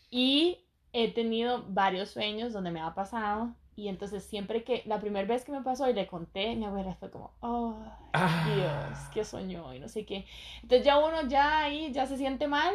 Y 0.10 0.66
he 0.94 1.12
tenido 1.14 1.64
varios 1.70 2.10
sueños 2.10 2.54
donde 2.54 2.72
me 2.72 2.82
ha 2.82 2.94
pasado 2.94 3.56
y 3.78 3.88
entonces 3.88 4.24
siempre 4.26 4.64
que 4.66 4.82
la 4.86 5.00
primera 5.00 5.26
vez 5.26 5.46
que 5.46 5.52
me 5.54 5.62
pasó 5.62 5.88
y 5.90 5.94
le 5.94 6.08
conté, 6.08 6.56
mi 6.56 6.66
abuela 6.66 6.96
fue 7.00 7.10
como, 7.10 7.32
oh, 7.40 7.76
Ah. 8.12 8.46
Dios, 8.54 9.00
que 9.14 9.24
soñó 9.24 9.74
y 9.74 9.80
no 9.80 9.88
sé 9.88 10.06
qué. 10.06 10.26
Entonces 10.64 10.84
ya 10.86 10.98
uno 10.98 11.22
ya 11.30 11.60
ahí 11.64 11.92
ya 11.94 12.06
se 12.08 12.18
siente 12.18 12.48
mal 12.48 12.74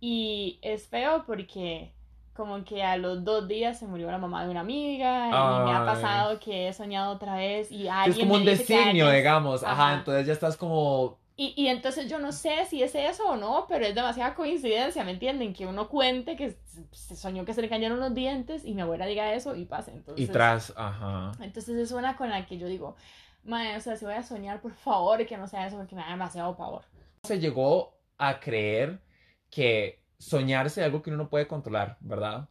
y 0.00 0.58
es 0.62 0.86
feo 0.86 1.24
porque 1.26 1.90
como 2.34 2.62
que 2.64 2.82
a 2.82 2.96
los 2.96 3.24
dos 3.24 3.48
días 3.48 3.78
se 3.78 3.86
murió 3.86 4.10
la 4.10 4.18
mamá 4.18 4.44
de 4.44 4.50
una 4.50 4.60
amiga 4.60 5.28
y 5.28 5.64
me 5.64 5.72
ha 5.72 5.84
pasado 5.86 6.38
que 6.40 6.68
he 6.68 6.72
soñado 6.72 7.12
otra 7.14 7.36
vez 7.36 7.70
y 7.72 7.88
alguien 7.88 8.12
es 8.12 8.18
como 8.18 8.34
me 8.34 8.40
un 8.40 8.44
dice 8.50 8.64
que 8.66 8.74
designio, 8.76 9.04
alguien- 9.06 9.22
digamos. 9.22 9.62
Ajá, 9.62 9.72
Ajá. 9.90 9.98
entonces 9.98 10.26
ya 10.26 10.32
estás 10.34 10.56
como... 10.56 11.16
Y, 11.36 11.52
y 11.56 11.66
entonces 11.66 12.08
yo 12.08 12.18
no 12.20 12.30
sé 12.30 12.64
si 12.66 12.82
es 12.82 12.94
eso 12.94 13.30
o 13.30 13.36
no, 13.36 13.66
pero 13.68 13.84
es 13.84 13.94
demasiada 13.94 14.34
coincidencia, 14.36 15.02
¿me 15.02 15.10
entienden? 15.10 15.52
Que 15.52 15.66
uno 15.66 15.88
cuente 15.88 16.36
que 16.36 16.56
se 16.92 17.16
soñó 17.16 17.44
que 17.44 17.54
se 17.54 17.62
le 17.62 17.68
cayeron 17.68 17.98
los 17.98 18.14
dientes 18.14 18.64
y 18.64 18.72
mi 18.74 18.82
abuela 18.82 19.06
diga 19.06 19.32
eso 19.34 19.56
y 19.56 19.64
pase. 19.64 19.90
Entonces, 19.90 20.24
Y 20.24 20.30
tras, 20.30 20.72
ajá. 20.76 21.32
entonces 21.40 21.76
es 21.76 21.90
una 21.90 22.16
con 22.16 22.30
la 22.30 22.46
que 22.46 22.56
yo 22.56 22.68
digo, 22.68 22.94
Mae, 23.42 23.76
o 23.76 23.80
sea, 23.80 23.96
si 23.96 24.04
voy 24.04 24.14
a 24.14 24.22
soñar, 24.22 24.60
por 24.60 24.74
favor, 24.74 25.24
que 25.26 25.36
no 25.36 25.48
sea 25.48 25.66
eso 25.66 25.76
porque 25.76 25.94
me 25.94 26.02
da 26.02 26.10
demasiado 26.10 26.56
pavor. 26.56 26.84
Se 27.24 27.38
llegó 27.38 27.98
a 28.16 28.38
creer 28.40 29.02
que 29.50 30.02
soñarse 30.18 30.80
es 30.80 30.86
algo 30.86 31.02
que 31.02 31.10
uno 31.10 31.24
no 31.24 31.30
puede 31.30 31.46
controlar, 31.46 31.98
¿verdad? 32.00 32.48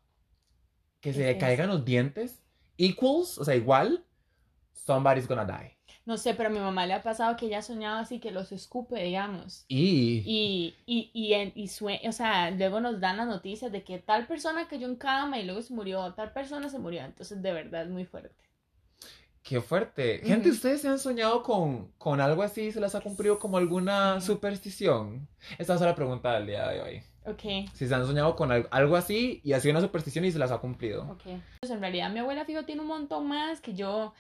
Que 1.00 1.12
¿Qué 1.12 1.14
se 1.14 1.26
le 1.26 1.38
caigan 1.38 1.70
los 1.70 1.84
dientes, 1.84 2.44
equals, 2.78 3.38
o 3.38 3.46
sea, 3.46 3.56
igual, 3.56 4.06
somebody's 4.74 5.28
gonna 5.28 5.46
die. 5.46 5.78
No 6.06 6.18
sé, 6.18 6.34
pero 6.34 6.50
a 6.50 6.52
mi 6.52 6.60
mamá 6.60 6.86
le 6.86 6.94
ha 6.94 7.02
pasado 7.02 7.36
que 7.38 7.46
ella 7.46 7.60
ha 7.60 7.62
soñado 7.62 7.98
así 8.00 8.20
que 8.20 8.32
los 8.32 8.52
escupe, 8.52 9.02
digamos. 9.02 9.64
Y... 9.70 10.22
Y, 10.26 10.76
y, 10.86 11.12
y, 11.14 11.34
en- 11.34 11.54
y 11.56 11.70
sue- 11.70 12.02
o 12.08 12.12
sea, 12.12 12.52
luego 12.52 12.82
nos 12.82 13.00
dan 13.00 13.16
las 13.18 13.28
noticias 13.28 13.72
de 13.72 13.84
que 13.84 14.00
tal 14.00 14.28
persona 14.28 14.68
cayó 14.68 14.88
en 14.88 14.98
cama 14.98 15.40
y 15.40 15.46
luego 15.46 15.62
se 15.62 15.74
murió, 15.74 16.14
tal 16.14 16.34
persona 16.34 16.68
se 16.70 16.78
murió. 16.80 17.04
Entonces, 17.06 17.42
de 17.42 17.54
verdad, 17.54 17.84
es 17.84 17.90
muy 17.90 18.04
fuerte. 18.06 18.36
Qué 19.44 19.60
fuerte. 19.62 20.22
Gente. 20.24 20.50
¿ustedes 20.50 20.82
se 20.82 20.88
han 20.88 21.00
soñado 21.00 21.44
con, 21.44 21.92
con 21.98 22.22
algo 22.22 22.44
así? 22.44 22.72
¿Se 22.72 22.80
les 22.80 22.96
ha 22.96 23.02
cumplido 23.02 23.40
como 23.40 23.58
alguna 23.58 24.22
superstición? 24.22 25.28
Esta 25.58 25.76
es 25.76 25.82
la 25.82 25.96
pregunta 25.96 26.34
del 26.34 26.48
día 26.48 26.68
de 26.70 26.82
hoy. 26.82 27.04
Ok, 27.26 27.70
Si 27.74 27.88
se 27.88 27.96
han 27.96 28.06
soñado 28.06 28.36
con 28.36 28.52
al- 28.52 28.68
algo 28.72 28.96
así 28.98 29.40
y 29.44 29.54
ha 29.54 29.60
sido 29.60 29.72
una 29.72 29.82
superstición 29.82 30.26
y 30.26 30.32
se 30.32 30.40
las 30.40 30.52
ha 30.52 30.58
cumplido. 30.60 31.04
ok. 31.04 31.24
Pues 31.62 31.72
en 31.72 31.80
realidad 31.82 32.10
mi 32.12 32.20
abuela, 32.20 32.44
fijo, 32.46 32.64
tiene 32.66 32.82
un 32.82 32.88
montón 32.88 33.28
más 33.28 33.60
que 33.62 33.74
yo, 33.74 34.14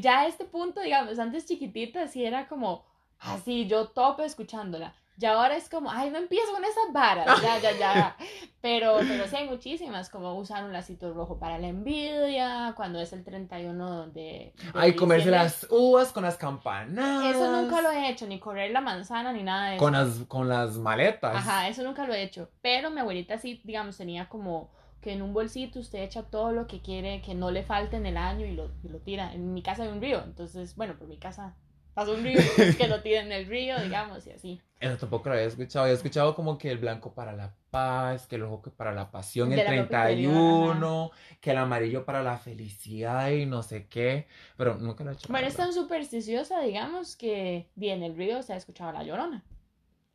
ya 0.00 0.20
a 0.20 0.26
este 0.26 0.44
punto, 0.44 0.80
digamos, 0.80 1.18
antes 1.18 1.46
chiquitita, 1.46 2.08
sí 2.08 2.24
era 2.24 2.48
como, 2.48 2.84
así, 3.18 3.66
yo 3.66 3.88
tope 3.88 4.24
escuchándola. 4.24 4.94
Y 5.18 5.26
ahora 5.26 5.56
es 5.56 5.68
como, 5.68 5.90
ay, 5.90 6.10
no 6.10 6.18
empiezo 6.18 6.52
con 6.52 6.64
esas 6.64 6.92
varas, 6.92 7.40
ya, 7.42 7.58
ya, 7.58 7.78
ya. 7.78 8.16
Pero, 8.60 8.98
pero 9.08 9.26
sí 9.26 9.34
hay 9.34 9.48
muchísimas, 9.48 10.08
como 10.08 10.34
usar 10.38 10.62
un 10.62 10.72
lacito 10.72 11.12
rojo 11.12 11.36
para 11.36 11.58
la 11.58 11.66
envidia, 11.66 12.72
cuando 12.76 13.00
es 13.00 13.12
el 13.12 13.24
31 13.24 14.06
de... 14.06 14.12
de 14.12 14.54
Ay, 14.72 14.94
comerse 14.94 15.32
las 15.32 15.66
uvas 15.68 16.12
con 16.12 16.22
las 16.22 16.36
campanadas. 16.36 17.34
Eso 17.34 17.50
nunca 17.50 17.82
lo 17.82 17.90
he 17.90 18.08
hecho, 18.08 18.28
ni 18.28 18.38
correr 18.38 18.70
la 18.70 18.80
manzana, 18.80 19.32
ni 19.32 19.42
nada 19.42 19.70
de 19.70 19.74
eso. 19.74 19.84
Con 19.84 19.94
las, 19.94 20.18
con 20.28 20.48
las 20.48 20.76
maletas. 20.76 21.34
Ajá, 21.34 21.66
eso 21.66 21.82
nunca 21.82 22.06
lo 22.06 22.14
he 22.14 22.22
hecho. 22.22 22.50
Pero 22.60 22.90
mi 22.90 23.00
abuelita 23.00 23.36
sí, 23.36 23.60
digamos, 23.64 23.96
tenía 23.96 24.28
como, 24.28 24.70
que 25.02 25.12
en 25.12 25.20
un 25.20 25.34
bolsito 25.34 25.80
usted 25.80 26.02
echa 26.02 26.22
todo 26.22 26.52
lo 26.52 26.66
que 26.66 26.80
quiere 26.80 27.20
que 27.20 27.34
no 27.34 27.50
le 27.50 27.64
falte 27.64 27.96
en 27.96 28.06
el 28.06 28.16
año 28.16 28.46
y 28.46 28.54
lo, 28.54 28.70
y 28.82 28.88
lo 28.88 29.00
tira. 29.00 29.34
En 29.34 29.52
mi 29.52 29.62
casa 29.62 29.82
hay 29.82 29.88
un 29.90 30.00
río, 30.00 30.22
entonces, 30.24 30.76
bueno, 30.76 30.96
por 30.96 31.08
mi 31.08 31.18
casa 31.18 31.56
pasa 31.92 32.12
un 32.12 32.22
río, 32.22 32.38
es 32.58 32.76
que 32.76 32.88
lo 32.88 33.02
tira 33.02 33.20
en 33.20 33.32
el 33.32 33.46
río, 33.46 33.78
digamos, 33.80 34.26
y 34.26 34.30
así. 34.30 34.60
Eso 34.80 34.96
tampoco 34.96 35.28
lo 35.28 35.34
había 35.34 35.46
escuchado. 35.46 35.84
Había 35.84 35.94
escuchado 35.94 36.34
como 36.34 36.58
que 36.58 36.70
el 36.70 36.78
blanco 36.78 37.14
para 37.14 37.32
la 37.32 37.54
paz, 37.70 38.26
que 38.26 38.36
el 38.36 38.42
rojo 38.42 38.62
para 38.76 38.92
la 38.92 39.10
pasión, 39.10 39.50
De 39.50 39.60
el 39.60 39.64
la 39.64 39.82
ropa 39.82 40.04
31, 40.06 41.10
que 41.40 41.50
el 41.50 41.58
amarillo 41.58 42.04
para 42.04 42.22
la 42.22 42.38
felicidad 42.38 43.30
y 43.30 43.46
no 43.46 43.62
sé 43.62 43.86
qué. 43.86 44.26
Pero 44.56 44.76
nunca 44.76 45.04
lo 45.04 45.10
he 45.10 45.14
hecho. 45.14 45.28
Bueno, 45.30 45.46
es 45.46 45.56
tan 45.56 45.72
supersticiosa, 45.72 46.60
digamos, 46.60 47.16
que 47.16 47.70
di, 47.76 47.90
en 47.90 48.02
el 48.02 48.16
río 48.16 48.42
se 48.42 48.54
ha 48.54 48.56
escuchado 48.56 48.92
la 48.92 49.04
llorona. 49.04 49.44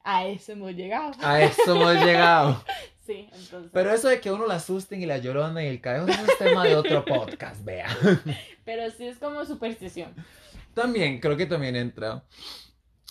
A 0.09 0.25
eso 0.25 0.53
hemos 0.53 0.71
llegado. 0.73 1.11
A 1.21 1.41
eso 1.41 1.75
hemos 1.75 2.03
llegado. 2.03 2.63
Sí, 3.05 3.29
entonces. 3.31 3.71
Pero 3.71 3.93
eso 3.93 4.09
de 4.09 4.19
que 4.19 4.29
uno 4.29 4.45
la 4.45 4.55
asusten 4.55 5.01
y 5.01 5.05
la 5.05 5.17
llorona 5.17 5.63
y 5.63 5.67
el 5.67 5.79
cadejo 5.79 6.09
es 6.09 6.37
tema 6.37 6.65
de 6.65 6.75
otro 6.75 7.05
podcast, 7.05 7.63
vea. 7.63 7.87
Pero 8.65 8.91
sí 8.91 9.07
es 9.07 9.17
como 9.17 9.45
superstición. 9.45 10.13
También, 10.73 11.21
creo 11.21 11.37
que 11.37 11.45
también 11.45 11.77
entra. 11.77 12.25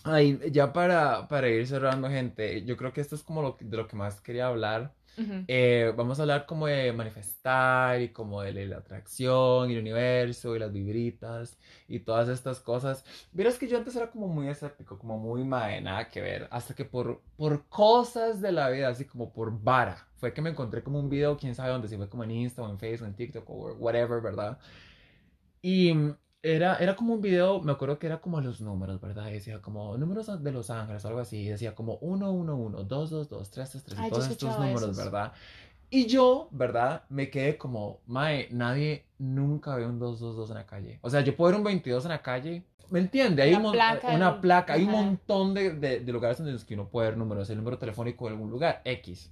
Ay, 0.05 0.39
ya 0.51 0.75
para, 0.75 1.27
para 1.29 1.49
ir 1.49 1.67
cerrando, 1.67 2.11
gente, 2.11 2.63
yo 2.67 2.77
creo 2.77 2.93
que 2.93 3.01
esto 3.01 3.15
es 3.15 3.23
como 3.23 3.41
lo, 3.41 3.57
de 3.59 3.75
lo 3.75 3.89
que 3.89 3.97
más 3.97 4.21
quería 4.21 4.49
hablar. 4.49 4.93
Ujú. 5.19 5.47
Eh, 5.49 5.93
vamos 5.97 6.19
a 6.19 6.23
hablar 6.23 6.45
como 6.45 6.67
de 6.67 6.93
manifestar 6.93 8.01
y 8.03 8.09
como 8.11 8.43
de 8.43 8.67
la 8.67 8.79
atracción 8.79 9.71
y 9.71 9.75
el 9.75 9.81
universo 9.81 10.57
y 10.57 10.59
las 10.59 10.73
vibritas 10.73 11.57
y 11.89 12.01
todas 12.01 12.29
estas 12.29 12.61
cosas. 12.61 13.05
Vieras 13.33 13.57
que 13.59 13.69
yo 13.69 13.79
antes 13.79 13.95
era 13.97 14.11
como 14.11 14.27
muy 14.29 14.49
escéptico, 14.49 14.99
como 14.99 15.19
muy 15.19 15.45
mae, 15.45 15.81
nada 15.81 16.09
que 16.09 16.21
ver, 16.21 16.49
hasta 16.51 16.75
que 16.75 16.85
por, 16.85 17.23
por 17.37 17.69
cosas 17.69 18.41
de 18.41 18.53
la 18.53 18.69
vida, 18.71 18.89
así 18.89 19.05
como 19.05 19.33
por 19.33 19.63
vara, 19.63 20.09
fue 20.17 20.33
que 20.35 20.43
me 20.43 20.51
encontré 20.51 20.83
como 20.83 20.99
un 20.99 21.09
video, 21.09 21.37
quién 21.37 21.55
sabe 21.55 21.71
dónde, 21.71 21.89
si 21.89 21.97
fue 21.97 22.09
como 22.09 22.25
en 22.25 22.33
Insta 22.33 22.63
o 22.63 22.69
en 22.71 22.79
Facebook, 22.79 23.09
en 23.09 23.15
TikTok 23.15 23.49
o 23.49 23.75
whatever, 23.75 24.21
¿verdad? 24.21 24.59
Y 25.63 25.93
era, 26.55 26.77
era 26.77 26.95
como 26.97 27.15
un 27.15 27.21
video, 27.21 27.61
me 27.61 27.73
acuerdo 27.73 27.99
que 27.99 28.07
era 28.07 28.21
como 28.21 28.41
los 28.41 28.61
números, 28.61 29.01
¿verdad? 29.01 29.29
Y 29.29 29.33
decía 29.35 29.61
como 29.61 29.97
números 29.99 30.43
de 30.43 30.53
Los 30.53 30.71
Ángeles 30.71 31.05
o 31.05 31.09
algo 31.09 31.21
así. 31.21 31.39
Y 31.39 31.49
decía 31.49 31.75
como 31.75 31.97
1, 32.01 32.31
1, 32.31 32.57
1, 32.57 32.85
2, 32.85 33.11
2, 33.11 33.29
2, 33.29 33.51
3, 33.51 33.71
3, 33.71 33.85
3. 33.85 33.99
Ay, 33.99 34.11
todos 34.11 34.29
estos 34.29 34.59
números, 34.59 34.83
esos. 34.83 34.97
¿verdad? 34.97 35.33
Y 35.91 36.07
yo, 36.07 36.49
¿verdad? 36.51 37.03
Me 37.09 37.31
quedé 37.31 37.57
como, 37.57 38.01
mae, 38.07 38.49
nadie 38.51 39.05
nunca 39.19 39.77
ve 39.77 39.87
un 39.87 39.99
2, 39.99 40.19
2, 40.21 40.37
2 40.37 40.51
en 40.51 40.57
la 40.57 40.67
calle. 40.67 40.99
O 41.03 41.11
sea, 41.11 41.21
yo 41.21 41.37
puedo 41.37 41.51
ver 41.53 41.59
un 41.59 41.65
22 41.65 42.05
en 42.05 42.11
la 42.11 42.23
calle. 42.23 42.65
¿Me 42.91 43.01
entiende? 43.01 43.43
Hay 43.43 43.55
Una 43.55 43.73
placa 43.73 44.15
una 44.15 44.35
en- 44.35 44.41
placa, 44.41 44.73
hay 44.75 44.85
un 44.85 44.91
montón 44.93 45.55
de, 45.55 45.73
de, 45.73 46.01
de 46.01 46.13
lugares 46.13 46.41
que 46.65 46.75
uno 46.75 46.89
puede 46.89 47.09
ver 47.09 47.19
números, 47.19 47.51
el 47.51 47.57
número 47.57 47.79
telefónico 47.79 48.27
de 48.27 48.33
algún 48.33 48.51
lugar, 48.51 48.81
X, 48.85 49.31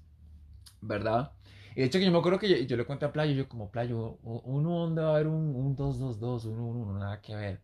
¿verdad? 0.81 1.33
Y 1.75 1.81
de 1.81 1.87
hecho 1.87 1.99
que 1.99 2.05
yo 2.05 2.13
me 2.13 2.19
acuerdo 2.19 2.39
que 2.39 2.49
yo, 2.49 2.57
yo 2.67 2.77
le 2.77 2.87
conté 2.87 3.05
a 3.07 3.13
Playo, 3.13 3.33
yo 3.35 3.49
como 3.49 3.71
Playo, 3.71 4.19
uno 4.23 4.71
dónde 4.81 5.03
va 5.03 5.09
a 5.11 5.15
haber 5.15 5.27
un, 5.29 5.55
un 5.57 5.77
222, 5.77 6.45
uno, 6.47 6.67
uno, 6.67 6.81
uno, 6.91 6.99
nada 6.99 7.21
que 7.21 7.35
ver. 7.37 7.61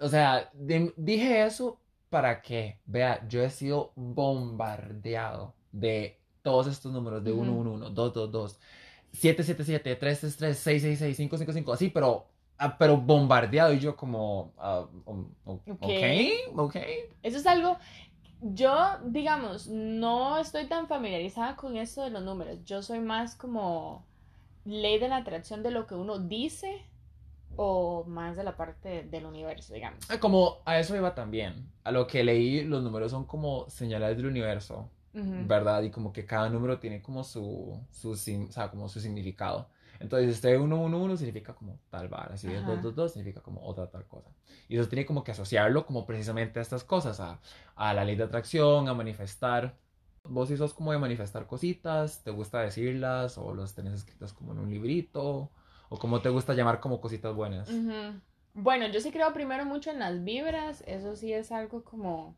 O 0.00 0.08
sea, 0.08 0.50
de- 0.54 0.92
dije 0.96 1.44
eso 1.44 1.80
para 2.10 2.40
que, 2.42 2.80
vea, 2.86 3.26
yo 3.28 3.42
he 3.42 3.50
sido 3.50 3.92
bombardeado 3.96 5.54
de 5.72 6.18
todos 6.42 6.66
estos 6.68 6.92
números 6.92 7.22
de 7.24 7.32
Ujú. 7.32 7.44
111, 7.44 7.94
222, 7.94 8.58
777, 9.12 9.96
333, 9.96 10.58
666, 10.58 11.16
555, 11.16 11.72
así, 11.72 11.88
pero, 11.90 12.26
ah, 12.58 12.76
pero 12.78 12.96
bombardeado 12.96 13.72
y 13.72 13.78
yo 13.80 13.96
como, 13.96 14.52
ah, 14.58 14.86
um, 15.06 15.26
o- 15.44 15.60
ok, 15.80 16.02
ok. 16.56 16.76
Eso 17.22 17.38
es 17.38 17.46
algo. 17.46 17.78
Yo, 18.40 18.98
digamos, 19.04 19.66
no 19.66 20.38
estoy 20.38 20.66
tan 20.68 20.86
familiarizada 20.86 21.56
con 21.56 21.76
esto 21.76 22.02
de 22.02 22.10
los 22.10 22.22
números. 22.22 22.58
Yo 22.64 22.82
soy 22.82 23.00
más 23.00 23.34
como 23.34 24.04
ley 24.64 24.98
de 24.98 25.08
la 25.08 25.16
atracción 25.18 25.62
de 25.62 25.70
lo 25.72 25.86
que 25.86 25.94
uno 25.94 26.18
dice 26.18 26.82
o 27.56 28.04
más 28.06 28.36
de 28.36 28.44
la 28.44 28.56
parte 28.56 29.02
del 29.04 29.26
universo, 29.26 29.74
digamos. 29.74 29.98
Ah, 30.10 30.20
Como 30.20 30.58
a 30.64 30.78
eso 30.78 30.94
iba 30.96 31.14
también. 31.14 31.66
A 31.84 31.90
lo 31.90 32.06
que 32.06 32.22
leí, 32.22 32.64
los 32.64 32.82
números 32.82 33.10
son 33.10 33.24
como 33.24 33.68
señales 33.68 34.16
del 34.16 34.26
universo. 34.26 34.88
¿verdad? 35.46 35.82
Y 35.82 35.90
como 35.90 36.12
que 36.12 36.24
cada 36.26 36.48
número 36.48 36.78
tiene 36.78 37.02
como 37.02 37.24
su, 37.24 37.76
su, 37.90 38.14
sim- 38.16 38.48
o 38.48 38.52
sea, 38.52 38.70
como 38.70 38.88
su 38.88 39.00
significado. 39.00 39.68
Entonces, 40.00 40.30
este 40.30 40.56
111 40.56 41.16
significa 41.16 41.54
como 41.54 41.78
tal 41.90 42.08
si 42.36 42.46
es 42.48 42.62
Ajá. 42.62 42.72
222 42.72 43.12
significa 43.12 43.40
como 43.40 43.62
otra 43.66 43.90
tal 43.90 44.06
cosa. 44.06 44.30
Y 44.68 44.76
eso 44.76 44.88
tiene 44.88 45.04
como 45.04 45.24
que 45.24 45.32
asociarlo 45.32 45.86
como 45.86 46.06
precisamente 46.06 46.58
a 46.58 46.62
estas 46.62 46.84
cosas, 46.84 47.20
a, 47.20 47.40
a 47.74 47.94
la 47.94 48.04
ley 48.04 48.16
de 48.16 48.24
atracción, 48.24 48.88
a 48.88 48.94
manifestar. 48.94 49.76
Vos 50.24 50.48
sí 50.48 50.56
sos 50.56 50.74
como 50.74 50.92
de 50.92 50.98
manifestar 50.98 51.46
cositas, 51.46 52.22
te 52.22 52.30
gusta 52.30 52.60
decirlas 52.60 53.38
o 53.38 53.54
los 53.54 53.74
tenés 53.74 53.94
escritas 53.94 54.32
como 54.32 54.52
en 54.52 54.58
un 54.58 54.70
librito, 54.70 55.50
o 55.88 55.98
como 55.98 56.20
te 56.20 56.28
gusta 56.28 56.54
llamar 56.54 56.80
como 56.80 57.00
cositas 57.00 57.34
buenas. 57.34 57.68
Ujú. 57.70 58.20
Bueno, 58.54 58.88
yo 58.88 59.00
sí 59.00 59.10
creo 59.10 59.32
primero 59.32 59.64
mucho 59.64 59.90
en 59.90 60.00
las 60.00 60.22
vibras, 60.24 60.82
eso 60.86 61.16
sí 61.16 61.32
es 61.32 61.52
algo 61.52 61.84
como, 61.84 62.36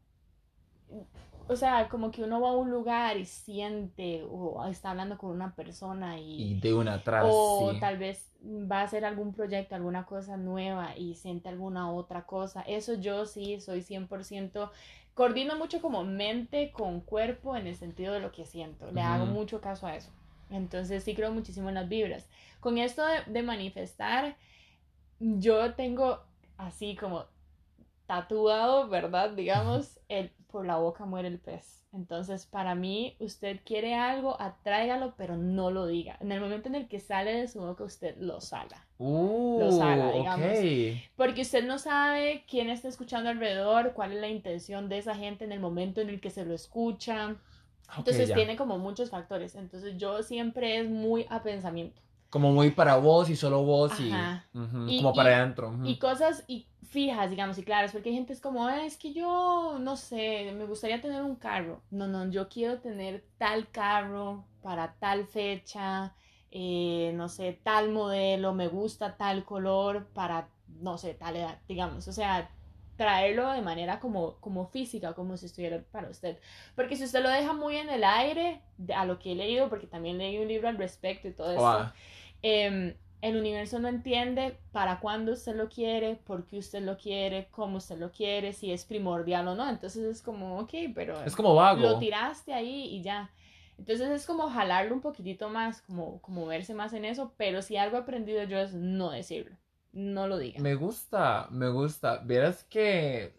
o 1.51 1.57
sea, 1.57 1.89
como 1.89 2.11
que 2.11 2.23
uno 2.25 2.41
va 2.41 2.51
a 2.51 2.53
un 2.57 2.71
lugar 2.71 3.17
y 3.19 3.27
siente 3.27 4.25
o 4.29 4.65
está 4.67 4.91
hablando 4.91 5.19
con 5.19 5.31
una 5.31 5.55
persona 5.55 6.19
y, 6.21 6.53
Y 6.53 6.59
de 6.59 6.75
una 6.75 6.95
atrás, 6.95 7.37
o 7.37 7.37
sí. 7.37 7.81
tal 7.81 7.99
vez 7.99 8.33
va 8.43 8.81
a 8.81 8.85
hacer 8.85 9.05
algún 9.05 9.33
proyecto, 9.35 9.75
alguna 9.75 10.07
cosa 10.07 10.37
nueva 10.37 10.97
y 10.97 11.15
siente 11.17 11.49
alguna 11.49 11.93
otra 11.93 12.27
cosa. 12.27 12.63
Eso 12.63 12.95
yo 12.95 13.27
sí 13.27 13.61
soy 13.61 13.83
100%, 13.83 14.73
coordino 15.15 15.57
mucho 15.57 15.81
como 15.83 16.05
mente 16.05 16.73
con 16.73 17.01
cuerpo 17.03 17.57
en 17.57 17.67
el 17.67 17.77
sentido 17.77 18.15
de 18.15 18.21
lo 18.21 18.33
que 18.33 18.47
siento, 18.47 18.91
le 18.93 19.03
hago 19.03 19.27
Ujú. 19.27 19.27
mucho 19.27 19.61
caso 19.61 19.87
a 19.87 19.97
eso. 19.97 20.13
Entonces 20.51 21.05
sí 21.05 21.15
creo 21.15 21.33
muchísimo 21.33 21.69
en 21.69 21.77
las 21.77 21.89
vibras. 21.89 22.29
Con 22.61 22.79
esto 22.79 23.05
de, 23.07 23.23
de 23.27 23.43
manifestar, 23.43 24.37
yo 25.19 25.75
tengo 25.75 26.21
así 26.57 26.97
como 26.97 27.27
tatuado, 28.07 28.89
¿verdad? 28.89 29.31
Digamos, 29.33 30.01
el 30.09 30.33
por 30.51 30.67
la 30.67 30.77
boca 30.77 31.05
muere 31.07 31.29
el 31.29 31.39
pez. 31.39 31.81
Entonces, 31.93 32.47
para 32.47 32.75
mí, 32.77 33.17
usted 33.19 33.61
quiere 33.65 33.97
algo, 33.97 34.41
atráigalo, 34.41 35.15
pero 35.17 35.37
no 35.37 35.71
lo 35.71 35.87
diga. 35.87 36.17
En 36.21 36.31
el 36.31 36.41
momento 36.41 36.69
en 36.69 36.77
el 36.77 36.87
que 36.87 37.01
sale 37.01 37.33
de 37.33 37.49
su 37.49 37.61
boca, 37.61 37.83
usted 37.83 38.17
lo 38.19 38.41
sala. 38.41 38.87
Uh, 38.99 39.59
Los 39.59 39.81
haga, 39.81 40.13
digamos. 40.13 40.49
Porque 41.17 41.43
usted 41.43 41.67
no 41.67 41.79
sabe 41.79 42.45
quién 42.49 42.71
está 42.71 42.87
escuchando 42.87 43.31
alrededor, 43.31 43.93
cuál 43.93 44.13
es 44.13 44.21
la 44.21 44.29
intención 44.29 44.89
de 44.89 44.99
esa 44.99 45.17
gente 45.17 45.45
en 45.45 45.53
el 45.53 45.59
momento 45.59 46.01
en 46.01 46.11
el 46.11 46.21
que 46.21 46.31
se 46.31 46.45
lo 46.45 46.55
escucha. 46.55 47.37
Entonces, 47.97 48.33
tiene 48.33 48.57
como 48.57 48.79
muchos 48.79 49.11
factores. 49.11 49.57
Entonces, 49.57 49.97
yo 49.97 50.23
siempre 50.23 50.79
es 50.79 50.89
muy 50.89 51.27
a 51.29 51.43
pensamiento. 51.43 52.01
Como 52.29 52.53
muy 52.53 52.71
para 52.71 52.97
vos 52.97 53.29
y 53.29 53.35
solo 53.35 53.65
vos 53.65 53.93
y, 53.99 54.13
como 54.99 55.13
para 55.13 55.39
adentro. 55.39 55.77
Y 55.83 55.99
cosas 55.99 56.45
y 56.47 56.69
fijas, 56.91 57.31
digamos, 57.31 57.59
y 57.59 57.63
claras, 57.65 57.93
porque 57.93 58.11
hay 58.11 58.17
gente 58.17 58.33
es 58.33 58.41
como, 58.41 58.67
"Ah, 58.67 58.85
es 58.85 58.97
que 58.97 59.13
yo, 59.13 59.79
no 59.81 59.97
sé, 59.97 60.53
me 60.57 60.65
gustaría 60.67 61.01
tener 61.01 61.23
un 61.23 61.37
carro. 61.37 61.83
No, 61.91 62.07
no, 62.09 62.29
yo 62.31 62.49
quiero 62.49 62.81
tener 62.81 63.25
tal 63.39 63.71
carro 63.71 64.45
para 64.63 64.95
tal 64.99 65.27
fecha, 65.27 66.15
eh, 66.51 67.13
no 67.15 67.29
sé, 67.29 67.59
tal 67.63 67.91
modelo, 67.91 68.53
me 68.55 68.69
gusta 68.69 69.17
tal 69.17 69.45
color 69.45 70.07
para, 70.15 70.49
no 70.81 70.99
sé, 70.99 71.15
tal 71.15 71.37
edad, 71.37 71.59
digamos. 71.69 72.09
O 72.09 72.13
sea, 72.13 72.51
traerlo 72.97 73.51
de 73.53 73.63
manera 73.63 73.99
como, 74.01 74.37
como 74.41 74.67
física, 74.67 75.15
como 75.15 75.37
si 75.37 75.47
estuviera 75.47 75.83
para 75.91 76.11
usted. 76.11 76.39
Porque 76.75 76.97
si 76.97 77.05
usted 77.05 77.23
lo 77.23 77.31
deja 77.31 77.53
muy 77.55 77.77
en 77.77 77.89
el 77.89 78.05
aire, 78.05 78.61
a 78.95 79.05
lo 79.07 79.19
que 79.19 79.33
he 79.33 79.35
leído, 79.35 79.69
porque 79.71 79.87
también 79.87 80.19
leí 80.19 80.39
un 80.39 80.49
libro 80.49 80.69
al 80.69 80.77
respecto 80.77 81.29
y 81.29 81.33
todo 81.33 81.53
eso 81.53 81.61
Guau. 81.61 81.93
El 83.23 83.37
universo 83.37 83.79
no 83.79 83.89
entiende 83.89 84.59
para 84.73 85.01
cuándo 85.01 85.33
usted 85.33 85.55
lo 85.55 85.69
quiere, 85.69 86.17
por 86.17 86.47
qué 86.47 86.59
usted 86.59 86.83
lo 86.83 86.97
quiere, 86.97 87.49
cómo 87.51 87.77
usted 87.79 87.99
lo 87.99 88.11
quiere, 88.13 88.53
si 88.53 88.73
es 88.73 88.85
primordial 88.85 89.49
o 89.49 89.55
no. 89.55 89.69
Entonces 89.69 90.05
es 90.05 90.23
como, 90.23 90.59
ok, 90.61 90.73
pero 90.95 91.21
Es 91.23 91.37
como 91.37 91.55
vago. 91.55 91.81
lo 91.81 91.99
tiraste 91.99 92.55
ahí 92.55 92.87
y 92.97 93.03
ya. 93.03 93.31
Entonces 93.79 94.09
es 94.11 94.27
como 94.27 94.49
jalarlo 94.51 94.95
un 94.95 95.01
poquitito 95.01 95.49
más, 95.49 95.83
como, 95.83 96.21
como 96.23 96.47
verse 96.47 96.75
más 96.75 96.93
en 96.93 97.05
eso, 97.05 97.33
pero 97.37 97.63
si 97.63 97.77
algo 97.77 97.97
he 97.97 98.01
aprendido 98.01 98.43
yo 98.45 98.59
es 98.59 98.75
no 98.75 99.11
decirlo, 99.11 99.57
no 99.93 100.27
lo 100.27 100.39
diga. 100.39 100.61
Me 100.61 100.75
gusta, 100.75 101.49
me 101.51 101.69
gusta. 101.71 102.19
Verás 102.25 102.65
que 102.65 103.35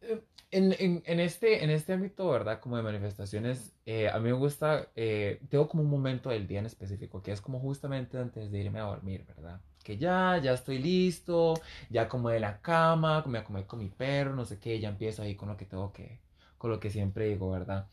eh, 0.00 0.22
en, 0.52 0.72
en- 0.78 1.02
en 1.06 1.20
este, 1.20 1.64
en 1.64 1.70
este 1.70 1.92
ámbito, 1.94 2.28
¿verdad? 2.30 2.60
Como 2.60 2.76
de 2.76 2.82
manifestaciones, 2.84 3.74
eh, 3.86 4.08
a 4.10 4.18
mí 4.18 4.26
me 4.26 4.32
gusta, 4.34 4.88
eh, 4.96 5.40
tengo 5.50 5.68
como 5.68 5.82
un 5.82 5.90
momento 5.90 6.30
del 6.30 6.46
día 6.46 6.60
en 6.60 6.66
específico, 6.66 7.22
que 7.22 7.32
es 7.32 7.40
como 7.40 7.60
justamente 7.60 8.18
antes 8.18 8.50
de 8.52 8.58
irme 8.60 8.80
a 8.80 8.84
dormir, 8.84 9.24
¿verdad? 9.26 9.60
Que 9.84 9.98
ya, 9.98 10.38
ya 10.42 10.52
estoy 10.54 10.78
listo, 10.78 11.54
ya 11.90 12.08
como 12.08 12.28
de 12.30 12.40
la 12.40 12.60
cama, 12.60 13.24
me 13.26 13.38
acomodé 13.38 13.66
con 13.66 13.80
mi 13.80 13.88
perro, 13.88 14.34
no 14.36 14.44
sé 14.44 14.60
qué, 14.60 14.78
ya 14.80 14.90
empiezo 14.90 15.22
ahí 15.22 15.34
con 15.36 15.48
lo 15.48 15.56
que 15.56 15.66
tengo 15.66 15.92
que, 15.92 16.20
con 16.58 16.70
lo 16.70 16.78
que 16.80 16.90
siempre 16.90 17.26
digo, 17.28 17.50
¿verdad? 17.50 17.88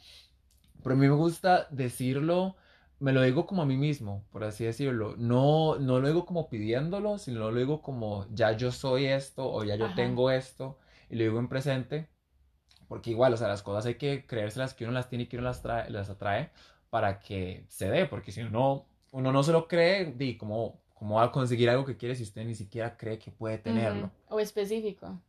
Pero 0.84 0.96
a 0.96 0.98
mí 1.00 1.08
me 1.08 1.16
gusta 1.16 1.68
decirlo, 1.72 2.56
me 3.00 3.14
lo 3.14 3.22
digo 3.24 3.46
como 3.46 3.62
a 3.64 3.66
mí 3.66 3.78
mismo, 3.78 4.26
por 4.32 4.44
así 4.44 4.66
decirlo. 4.66 5.16
No, 5.18 5.78
no 5.80 6.00
lo 6.00 6.08
digo 6.08 6.26
como 6.26 6.50
pidiéndolo, 6.50 7.18
sino 7.18 7.52
lo 7.52 7.58
digo 7.60 7.82
como 7.82 8.28
ya 8.34 8.54
yo 8.54 8.72
soy 8.72 9.06
esto 9.08 9.52
o 9.52 9.64
ya 9.64 9.76
yo 9.76 9.86
Ajá. 9.86 9.96
tengo 9.96 10.32
esto 10.32 10.80
y 11.10 11.16
lo 11.18 11.24
digo 11.24 11.40
en 11.40 11.50
presente. 11.50 12.10
Porque 12.90 13.12
igual, 13.12 13.34
o 13.34 13.38
sea, 13.38 13.48
las 13.48 13.64
cosas 13.64 13.86
hay 13.88 13.96
que 13.96 14.26
creérselas 14.28 14.74
que 14.76 14.84
uno 14.86 14.94
las 14.94 15.10
tiene 15.10 15.26
y 15.26 15.28
que 15.28 15.38
uno 15.38 15.46
las 15.46 15.62
trae, 15.62 15.90
las 15.92 16.10
atrae 16.10 16.52
para 16.90 17.20
que 17.22 17.66
se 17.70 17.90
dé, 17.90 18.06
porque 18.08 18.34
si 18.34 18.44
no, 18.44 18.88
uno 19.14 19.32
no 19.32 19.44
se 19.44 19.54
lo 19.54 19.68
cree, 19.70 20.14
di, 20.14 20.38
¿cómo, 20.38 20.82
¿cómo 20.96 21.16
va 21.16 21.26
a 21.26 21.32
conseguir 21.32 21.70
algo 21.70 21.86
que 21.86 21.98
quiere 21.98 22.16
si 22.16 22.24
usted 22.24 22.46
ni 22.46 22.56
siquiera 22.56 22.98
cree 22.98 23.20
que 23.20 23.32
puede 23.32 23.60
tenerlo? 23.60 24.12
O 24.28 24.40
específico. 24.42 25.22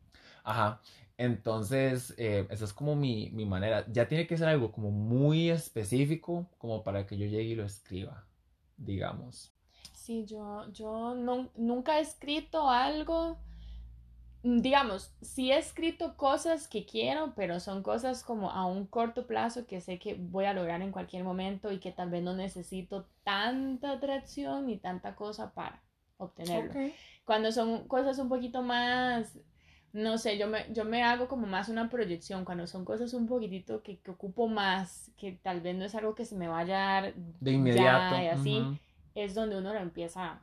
Ajá. 0.45 0.81
Entonces, 1.19 2.15
eh, 2.17 2.47
esa 2.51 2.65
es 2.65 2.73
como 2.73 2.97
mi, 2.97 3.31
mi 3.31 3.45
manera. 3.45 3.85
Ya 3.93 4.09
tiene 4.09 4.27
que 4.27 4.39
ser 4.39 4.49
algo 4.49 4.73
como 4.73 4.91
muy 4.91 5.51
específico 5.51 6.47
como 6.59 6.83
para 6.83 7.07
que 7.07 7.19
yo 7.19 7.27
llegue 7.27 7.43
y 7.51 7.55
lo 7.55 7.65
escriba, 7.65 8.25
digamos. 8.79 9.53
Sí, 9.93 10.25
yo, 10.25 10.67
yo 10.73 11.15
no- 11.15 11.51
nunca 11.57 11.99
he 11.99 12.03
escrito 12.03 12.69
algo, 12.71 13.39
digamos, 14.43 15.15
sí 15.21 15.53
he 15.53 15.59
escrito 15.59 16.17
cosas 16.17 16.67
que 16.69 16.87
quiero, 16.87 17.35
pero 17.35 17.61
son 17.61 17.83
cosas 17.83 18.23
como 18.23 18.51
a 18.51 18.67
un 18.67 18.87
corto 18.87 19.27
plazo 19.27 19.67
que 19.67 19.81
sé 19.81 19.99
que 19.99 20.15
voy 20.15 20.47
a 20.47 20.55
lograr 20.55 20.81
en 20.83 20.93
cualquier 20.93 21.25
momento 21.25 21.73
y 21.73 21.79
que 21.79 21.93
tal 21.93 22.11
vez 22.11 22.23
no 22.23 22.35
necesito 22.35 23.07
tanta 23.23 23.93
atracción 23.93 24.67
ni 24.67 24.79
tanta 24.79 25.15
cosa 25.15 25.53
para 25.53 25.83
obtenerlo. 26.17 26.73
Cuando 27.25 27.53
son 27.53 27.87
cosas 27.87 28.19
un 28.19 28.29
poquito 28.29 28.63
más, 28.63 29.39
no 29.93 30.19
sé, 30.19 30.39
yo 30.39 30.47
me, 30.49 30.73
yo 30.73 30.85
me 30.85 31.03
hago 31.03 31.29
como 31.29 31.47
más 31.47 31.69
una 31.69 31.91
proyección, 31.91 32.45
cuando 32.45 32.67
son 32.67 32.85
cosas 32.85 33.13
un 33.15 33.27
poquitito 33.27 33.83
que, 33.83 33.99
que 34.01 34.11
ocupo 34.11 34.49
más, 34.49 35.11
que 35.17 35.33
tal 35.33 35.61
vez 35.61 35.77
no 35.77 35.85
es 35.85 35.95
algo 35.95 36.15
que 36.15 36.25
se 36.25 36.37
me 36.37 36.49
vaya 36.49 36.99
a 36.99 37.03
dar 37.03 37.15
De 37.15 37.53
inmediato. 37.53 38.15
ya 38.17 38.25
y 38.25 38.27
así 38.29 38.63
es 39.15 39.35
donde 39.35 39.59
uno 39.59 39.73
lo 39.75 39.81
empieza, 39.81 40.41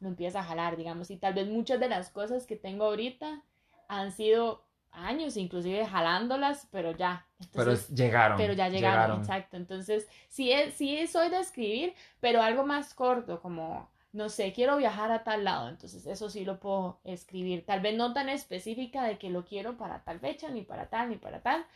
lo 0.00 0.08
empieza 0.08 0.40
a 0.40 0.44
jalar, 0.44 0.76
digamos. 0.76 1.10
Y 1.10 1.16
tal 1.16 1.34
vez 1.34 1.48
muchas 1.48 1.80
de 1.80 1.88
las 1.88 2.10
cosas 2.10 2.46
que 2.46 2.56
tengo 2.56 2.84
ahorita 2.84 3.42
han 3.88 4.12
sido 4.12 4.64
años, 4.96 5.36
inclusive 5.36 5.86
jalándolas, 5.86 6.68
pero 6.70 6.92
ya. 6.92 7.26
Pero 7.52 7.70
Entonces, 7.70 7.94
llegaron. 7.94 8.36
pero 8.38 8.52
ya 8.54 8.68
llegaron, 8.68 9.20
exacto. 9.20 9.56
Entonces, 9.56 10.08
sí, 10.28 10.52
es, 10.52 10.74
sí 10.74 11.06
soy 11.06 11.28
de 11.28 11.38
escribir, 11.38 11.94
pero 12.20 12.42
algo 12.42 12.64
más 12.64 12.94
corto, 12.94 13.40
como, 13.40 13.90
no 14.12 14.28
sé, 14.28 14.52
quiero 14.52 14.76
viajar 14.76 15.12
a 15.12 15.22
tal 15.22 15.44
lado. 15.44 15.68
Entonces, 15.68 16.06
eso 16.06 16.30
sí 16.30 16.44
lo 16.44 16.58
puedo 16.58 16.98
escribir. 17.04 17.64
Tal 17.66 17.80
vez 17.80 17.96
no 17.96 18.12
tan 18.12 18.28
específica 18.28 19.04
de 19.04 19.18
que 19.18 19.30
lo 19.30 19.44
quiero 19.44 19.76
para 19.76 20.02
tal 20.02 20.18
fecha, 20.18 20.48
ni 20.48 20.62
para 20.62 20.88
tal, 20.88 21.10
ni 21.10 21.16
para 21.16 21.42
tal. 21.42 21.66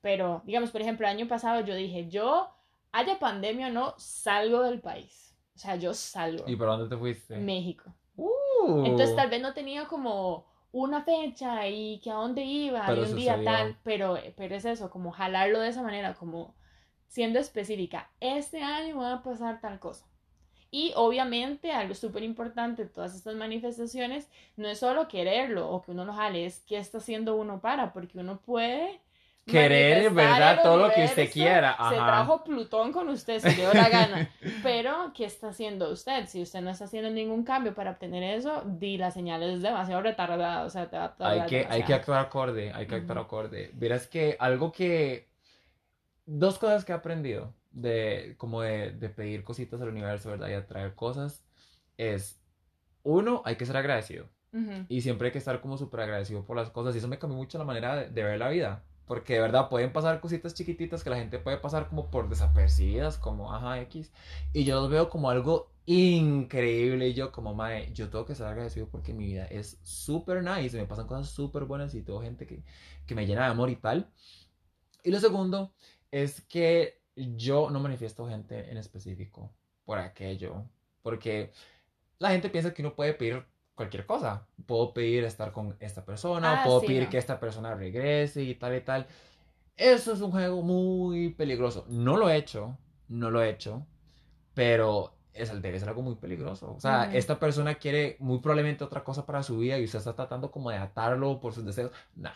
Pero, 0.00 0.42
digamos, 0.44 0.70
por 0.70 0.80
ejemplo, 0.80 1.06
el 1.06 1.16
año 1.16 1.28
pasado 1.28 1.60
yo 1.60 1.74
dije, 1.74 2.08
yo, 2.08 2.50
haya 2.92 3.18
pandemia 3.18 3.68
o 3.68 3.70
no, 3.70 3.94
salgo 3.98 4.62
del 4.62 4.80
país. 4.80 5.29
O 5.60 5.62
sea, 5.62 5.76
yo 5.76 5.92
salgo. 5.92 6.44
¿Y 6.46 6.56
para 6.56 6.72
dónde 6.72 6.88
te 6.88 6.98
fuiste? 6.98 7.36
México. 7.36 7.92
Uh, 8.16 8.86
Entonces 8.86 9.14
tal 9.14 9.28
vez 9.28 9.42
no 9.42 9.52
tenía 9.52 9.86
como 9.88 10.46
una 10.72 11.02
fecha 11.02 11.68
y 11.68 12.00
que 12.00 12.10
a 12.10 12.14
dónde 12.14 12.44
iba 12.44 12.82
Pero 12.86 13.04
y 13.04 13.04
un 13.04 13.14
día 13.14 13.34
sucedió. 13.34 13.44
tal, 13.44 13.76
pero, 13.82 14.16
pero 14.38 14.54
es 14.54 14.64
eso, 14.64 14.88
como 14.88 15.10
jalarlo 15.10 15.60
de 15.60 15.68
esa 15.68 15.82
manera, 15.82 16.14
como 16.14 16.54
siendo 17.08 17.38
específica. 17.38 18.10
Este 18.20 18.62
año 18.62 18.96
va 18.96 19.12
a 19.12 19.22
pasar 19.22 19.60
tal 19.60 19.78
cosa. 19.78 20.06
Y 20.70 20.94
obviamente 20.96 21.72
algo 21.72 21.94
súper 21.94 22.22
importante 22.22 22.84
de 22.84 22.88
todas 22.88 23.14
estas 23.14 23.34
manifestaciones 23.34 24.30
no 24.56 24.66
es 24.66 24.78
solo 24.78 25.08
quererlo 25.08 25.68
o 25.68 25.82
que 25.82 25.90
uno 25.90 26.06
lo 26.06 26.14
jale, 26.14 26.46
es 26.46 26.60
qué 26.60 26.78
está 26.78 26.98
haciendo 26.98 27.36
uno 27.36 27.60
para, 27.60 27.92
porque 27.92 28.18
uno 28.18 28.40
puede 28.40 29.02
Querer, 29.50 30.10
¿verdad? 30.12 30.62
Todo 30.62 30.76
lo 30.88 30.92
que 30.92 31.04
usted 31.04 31.30
quiera, 31.30 31.72
Se 31.72 31.96
ajá. 31.96 32.06
trajo 32.06 32.44
Plutón 32.44 32.92
con 32.92 33.08
usted, 33.08 33.40
si 33.40 33.48
le 33.48 33.54
dio 33.56 33.74
la 33.74 33.88
gana. 33.88 34.30
Pero, 34.62 35.12
¿qué 35.14 35.24
está 35.24 35.48
haciendo 35.48 35.90
usted? 35.90 36.26
Si 36.26 36.42
usted 36.42 36.60
no 36.60 36.70
está 36.70 36.84
haciendo 36.84 37.10
ningún 37.10 37.44
cambio 37.44 37.74
para 37.74 37.92
obtener 37.92 38.22
eso, 38.22 38.62
di 38.66 38.98
la 38.98 39.10
señal 39.10 39.42
es 39.42 39.62
demasiado 39.62 40.02
retardada, 40.02 40.64
o 40.64 40.70
sea, 40.70 40.88
te 40.88 40.96
va 40.96 41.14
a 41.18 41.30
Hay 41.30 41.46
que, 41.46 41.66
hay 41.68 41.82
que 41.82 41.94
actuar 41.94 42.20
acorde, 42.20 42.72
hay 42.72 42.86
que 42.86 42.96
actuar 42.96 43.18
Ujú. 43.18 43.26
acorde. 43.26 43.70
Verás 43.74 44.06
que 44.06 44.36
algo 44.38 44.72
que... 44.72 45.28
Dos 46.26 46.58
cosas 46.58 46.84
que 46.84 46.92
he 46.92 46.94
aprendido 46.94 47.54
de 47.70 48.34
como 48.38 48.62
de, 48.62 48.92
de 48.92 49.08
pedir 49.08 49.42
cositas 49.44 49.80
al 49.80 49.88
universo, 49.88 50.30
¿verdad? 50.30 50.48
Y 50.48 50.52
atraer 50.54 50.94
cosas 50.94 51.44
es, 51.96 52.40
uno, 53.02 53.42
hay 53.44 53.56
que 53.56 53.66
ser 53.66 53.76
agradecido. 53.76 54.28
Ujú. 54.52 54.84
Y 54.88 55.00
siempre 55.02 55.28
hay 55.28 55.32
que 55.32 55.38
estar 55.38 55.60
como 55.60 55.76
súper 55.76 56.00
agradecido 56.00 56.44
por 56.44 56.56
las 56.56 56.70
cosas. 56.70 56.94
Y 56.94 56.98
eso 56.98 57.08
me 57.08 57.18
cambió 57.18 57.36
mucho 57.36 57.58
la 57.58 57.64
manera 57.64 57.96
de, 57.96 58.10
de 58.10 58.22
ver 58.24 58.38
la 58.38 58.48
vida. 58.48 58.84
Porque 59.10 59.34
de 59.34 59.40
verdad 59.40 59.68
pueden 59.68 59.92
pasar 59.92 60.20
cositas 60.20 60.54
chiquititas 60.54 61.02
que 61.02 61.10
la 61.10 61.16
gente 61.16 61.40
puede 61.40 61.56
pasar 61.56 61.88
como 61.88 62.12
por 62.12 62.28
desapercibidas, 62.28 63.18
como 63.18 63.52
ajá, 63.52 63.80
X. 63.80 64.12
Y 64.52 64.62
yo 64.62 64.76
los 64.76 64.88
veo 64.88 65.10
como 65.10 65.30
algo 65.30 65.72
increíble. 65.84 67.08
Y 67.08 67.14
yo, 67.14 67.32
como 67.32 67.52
mae, 67.52 67.92
yo 67.92 68.08
tengo 68.08 68.24
que 68.24 68.34
estar 68.34 68.46
agradecido 68.46 68.86
porque 68.88 69.12
mi 69.12 69.26
vida 69.26 69.46
es 69.46 69.80
súper 69.82 70.44
nice. 70.44 70.76
Me 70.76 70.86
pasan 70.86 71.08
cosas 71.08 71.28
súper 71.28 71.64
buenas 71.64 71.92
y 71.96 72.02
tengo 72.02 72.22
gente 72.22 72.46
que, 72.46 72.62
que 73.04 73.16
me 73.16 73.26
llena 73.26 73.46
de 73.46 73.50
amor 73.50 73.70
y 73.70 73.74
tal. 73.74 74.08
Y 75.02 75.10
lo 75.10 75.18
segundo 75.18 75.72
es 76.12 76.42
que 76.42 77.02
yo 77.16 77.68
no 77.68 77.80
manifiesto 77.80 78.28
gente 78.28 78.70
en 78.70 78.76
específico 78.76 79.50
por 79.84 79.98
aquello. 79.98 80.66
Porque 81.02 81.50
la 82.20 82.30
gente 82.30 82.48
piensa 82.48 82.72
que 82.72 82.82
uno 82.82 82.94
puede 82.94 83.14
pedir 83.14 83.44
cualquier 83.80 84.04
cosa. 84.04 84.46
Puedo 84.66 84.92
pedir 84.92 85.24
estar 85.24 85.52
con 85.52 85.74
esta 85.80 86.04
persona, 86.04 86.60
Ah, 86.60 86.64
puedo 86.66 86.80
sí, 86.80 86.86
pedir 86.88 87.04
no. 87.04 87.10
que 87.10 87.16
esta 87.16 87.40
persona 87.40 87.74
regrese 87.74 88.42
y 88.42 88.54
tal 88.54 88.76
y 88.76 88.80
tal. 88.82 89.06
Eso 89.74 90.12
es 90.12 90.20
un 90.20 90.30
juego 90.30 90.60
muy 90.60 91.30
peligroso. 91.30 91.86
No 91.88 92.18
lo 92.18 92.28
he 92.28 92.36
hecho, 92.36 92.76
no 93.08 93.30
lo 93.30 93.42
he 93.42 93.48
hecho, 93.48 93.86
pero 94.52 95.14
es, 95.32 95.50
debe 95.62 95.78
ser 95.80 95.88
algo 95.88 96.02
muy 96.02 96.16
peligroso. 96.16 96.74
O 96.76 96.80
sea, 96.80 97.06
Ujú. 97.08 97.16
esta 97.16 97.38
persona 97.38 97.76
quiere 97.76 98.16
muy 98.18 98.40
probablemente 98.40 98.84
otra 98.84 99.02
cosa 99.02 99.24
para 99.24 99.42
su 99.42 99.56
vida 99.58 99.78
y 99.78 99.84
usted 99.84 99.98
está 100.00 100.14
tratando 100.14 100.50
como 100.50 100.68
de 100.70 100.76
atarlo 100.76 101.40
por 101.40 101.54
sus 101.54 101.64
deseos. 101.64 101.90
Nah. 102.16 102.32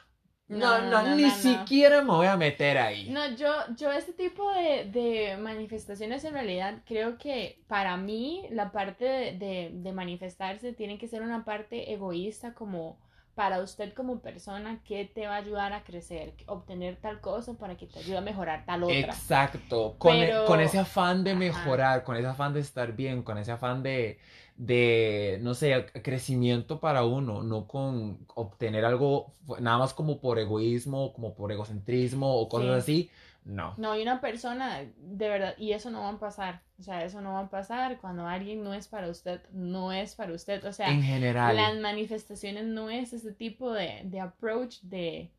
No, 0.48 0.80
no, 0.80 1.02
No, 1.02 1.02
no, 1.02 1.16
ni 1.16 1.30
siquiera 1.30 2.00
me 2.02 2.12
voy 2.12 2.26
a 2.26 2.36
meter 2.38 2.78
ahí. 2.78 3.04
No, 3.06 3.34
yo, 3.36 3.48
yo 3.76 3.92
este 3.92 4.12
tipo 4.14 4.50
de, 4.52 4.84
de 4.90 5.36
manifestaciones 5.36 6.24
en 6.24 6.32
realidad 6.34 6.82
creo 6.86 7.18
que 7.18 7.62
para 7.68 7.96
mí 7.96 8.46
la 8.50 8.72
parte 8.72 9.04
de, 9.04 9.32
de- 9.38 9.70
de 9.74 9.92
manifestarse 9.92 10.72
tiene 10.72 10.98
que 10.98 11.08
ser 11.08 11.22
una 11.22 11.44
parte 11.44 11.92
egoísta 11.92 12.54
como 12.54 12.98
para 13.34 13.60
usted 13.62 13.92
como 13.94 14.20
persona 14.22 14.80
que 14.84 15.04
te 15.04 15.26
va 15.26 15.34
a 15.34 15.38
ayudar 15.38 15.72
a 15.72 15.84
crecer, 15.84 16.34
obtener 16.46 16.96
tal 17.00 17.20
cosa 17.20 17.54
para 17.54 17.76
que 17.76 17.86
te 17.86 17.98
ayude 18.00 18.16
a 18.18 18.20
mejorar 18.20 18.64
tal 18.64 18.84
otra. 18.84 19.12
Exacto, 19.16 19.96
con, 19.98 20.18
con 20.44 20.60
ese 20.60 20.78
afán 20.78 21.24
de 21.24 21.34
Ajá. 21.34 21.38
mejorar, 21.38 22.04
con 22.04 22.16
ese 22.16 22.26
afán 22.26 22.52
de 22.52 22.60
estar 22.60 22.92
bien, 22.94 23.22
con 23.22 23.38
ese 23.38 23.50
afán 23.52 23.82
de, 23.82 24.18
de, 24.56 25.38
no 25.42 25.54
sé, 25.54 25.86
crecimiento 26.02 26.80
para 26.80 27.04
uno, 27.04 27.42
no 27.42 27.66
con 27.66 28.24
obtener 28.34 28.84
algo 28.84 29.34
nada 29.60 29.78
más 29.78 29.94
como 29.94 30.20
por 30.20 30.38
egoísmo, 30.38 31.12
como 31.12 31.34
por 31.34 31.50
egocentrismo 31.52 32.36
o 32.36 32.48
cosas 32.48 32.70
así. 32.82 33.10
No. 33.44 33.74
No, 33.76 33.94
y 33.94 34.00
una 34.00 34.20
persona, 34.22 34.80
de 34.96 35.28
verdad, 35.28 35.54
y 35.58 35.72
eso 35.72 35.90
no 35.90 36.00
va 36.00 36.10
a 36.10 36.18
pasar, 36.18 36.62
o 36.78 36.82
sea, 36.82 37.04
eso 37.04 37.20
no 37.20 37.34
va 37.34 37.40
a 37.40 37.50
pasar 37.50 38.00
cuando 38.00 38.26
alguien 38.26 38.64
no 38.64 38.72
es 38.72 38.88
para 38.88 39.08
usted, 39.10 39.42
no 39.52 39.92
es 39.92 40.14
para 40.14 40.32
usted, 40.32 40.64
o 40.64 40.72
sea, 40.72 40.88
En 40.88 41.02
general. 41.02 41.54
las 41.54 41.76
manifestaciones 41.78 42.64
no 42.64 42.88
es 42.88 43.12
ese 43.12 43.32
tipo 43.32 43.72
de, 43.72 44.00
de 44.04 44.20
approach 44.20 44.80
de 44.80 45.30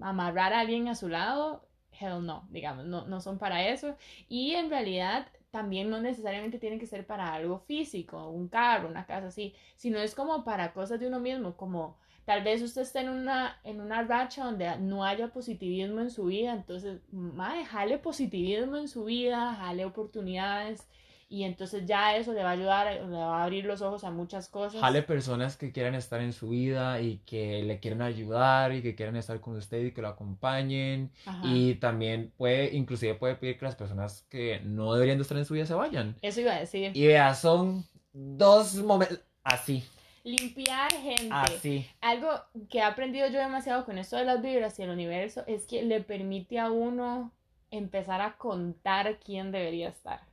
amarrar 0.00 0.52
a 0.52 0.60
alguien 0.60 0.86
a 0.86 0.94
su 0.94 1.08
lado, 1.08 1.66
hell 1.98 2.24
no, 2.24 2.46
digamos, 2.50 2.84
no, 2.86 3.06
no 3.06 3.20
son 3.20 3.38
para 3.38 3.68
eso. 3.68 3.96
Y 4.28 4.52
en 4.52 4.70
realidad 4.70 5.26
también 5.50 5.90
no 5.90 6.00
necesariamente 6.00 6.58
tienen 6.58 6.78
que 6.78 6.86
ser 6.86 7.06
para 7.06 7.32
algo 7.32 7.58
físico, 7.60 8.28
un 8.28 8.48
carro, 8.48 8.88
una 8.88 9.06
casa 9.06 9.28
así, 9.28 9.54
sino 9.76 9.98
es 9.98 10.14
como 10.14 10.44
para 10.44 10.72
cosas 10.72 11.00
de 11.00 11.08
uno 11.08 11.20
mismo, 11.20 11.56
como 11.56 11.96
tal 12.24 12.44
vez 12.44 12.62
usted 12.62 12.82
esté 12.82 13.00
en 13.00 13.08
una, 13.08 13.60
en 13.64 13.80
una 13.80 14.02
racha 14.04 14.44
donde 14.44 14.78
no 14.78 15.04
haya 15.04 15.32
positivismo 15.32 16.00
en 16.00 16.10
su 16.10 16.26
vida, 16.26 16.52
entonces, 16.52 17.00
mae, 17.10 17.64
jale 17.64 17.98
positivismo 17.98 18.76
en 18.76 18.88
su 18.88 19.04
vida, 19.04 19.54
jale 19.54 19.84
oportunidades. 19.84 20.88
Y 21.32 21.44
entonces 21.44 21.86
ya 21.86 22.16
eso 22.16 22.32
le 22.32 22.42
va 22.42 22.48
a 22.50 22.52
ayudar, 22.54 22.92
le 22.92 23.16
va 23.16 23.40
a 23.40 23.44
abrir 23.44 23.64
los 23.64 23.82
ojos 23.82 24.02
a 24.02 24.10
muchas 24.10 24.48
cosas. 24.48 24.80
Jale 24.80 25.02
personas 25.02 25.56
que 25.56 25.70
quieran 25.70 25.94
estar 25.94 26.20
en 26.20 26.32
su 26.32 26.48
vida 26.48 27.00
y 27.00 27.18
que 27.18 27.62
le 27.62 27.78
quieran 27.78 28.02
ayudar 28.02 28.72
y 28.72 28.82
que 28.82 28.96
quieran 28.96 29.14
estar 29.14 29.40
con 29.40 29.56
usted 29.56 29.84
y 29.84 29.92
que 29.92 30.02
lo 30.02 30.08
acompañen. 30.08 31.12
Ajá. 31.24 31.40
Y 31.46 31.76
también 31.76 32.32
puede, 32.36 32.74
inclusive 32.74 33.14
puede 33.14 33.36
pedir 33.36 33.58
que 33.58 33.64
las 33.64 33.76
personas 33.76 34.26
que 34.28 34.60
no 34.64 34.92
deberían 34.92 35.18
de 35.18 35.22
estar 35.22 35.38
en 35.38 35.44
su 35.44 35.54
vida 35.54 35.66
se 35.66 35.74
vayan. 35.74 36.16
Eso 36.20 36.40
iba 36.40 36.52
a 36.52 36.58
decir. 36.58 36.90
Y 36.96 37.06
vea, 37.06 37.32
son 37.34 37.84
dos 38.12 38.74
momentos 38.74 39.20
así, 39.44 39.84
Limpiar 40.24 40.92
gente. 40.92 41.28
así. 41.30 41.86
Algo 42.00 42.28
que 42.68 42.78
he 42.78 42.82
aprendido 42.82 43.28
yo 43.28 43.38
demasiado 43.38 43.84
con 43.84 43.98
esto 43.98 44.16
de 44.16 44.24
las 44.24 44.42
vibras 44.42 44.78
y 44.78 44.82
el 44.82 44.90
universo 44.90 45.44
es 45.46 45.66
que 45.66 45.82
le 45.82 46.00
permite 46.00 46.58
a 46.58 46.70
uno 46.70 47.32
empezar 47.70 48.20
a 48.20 48.36
contar 48.36 49.18
quién 49.20 49.52
debería 49.52 49.88
estar. 49.88 50.29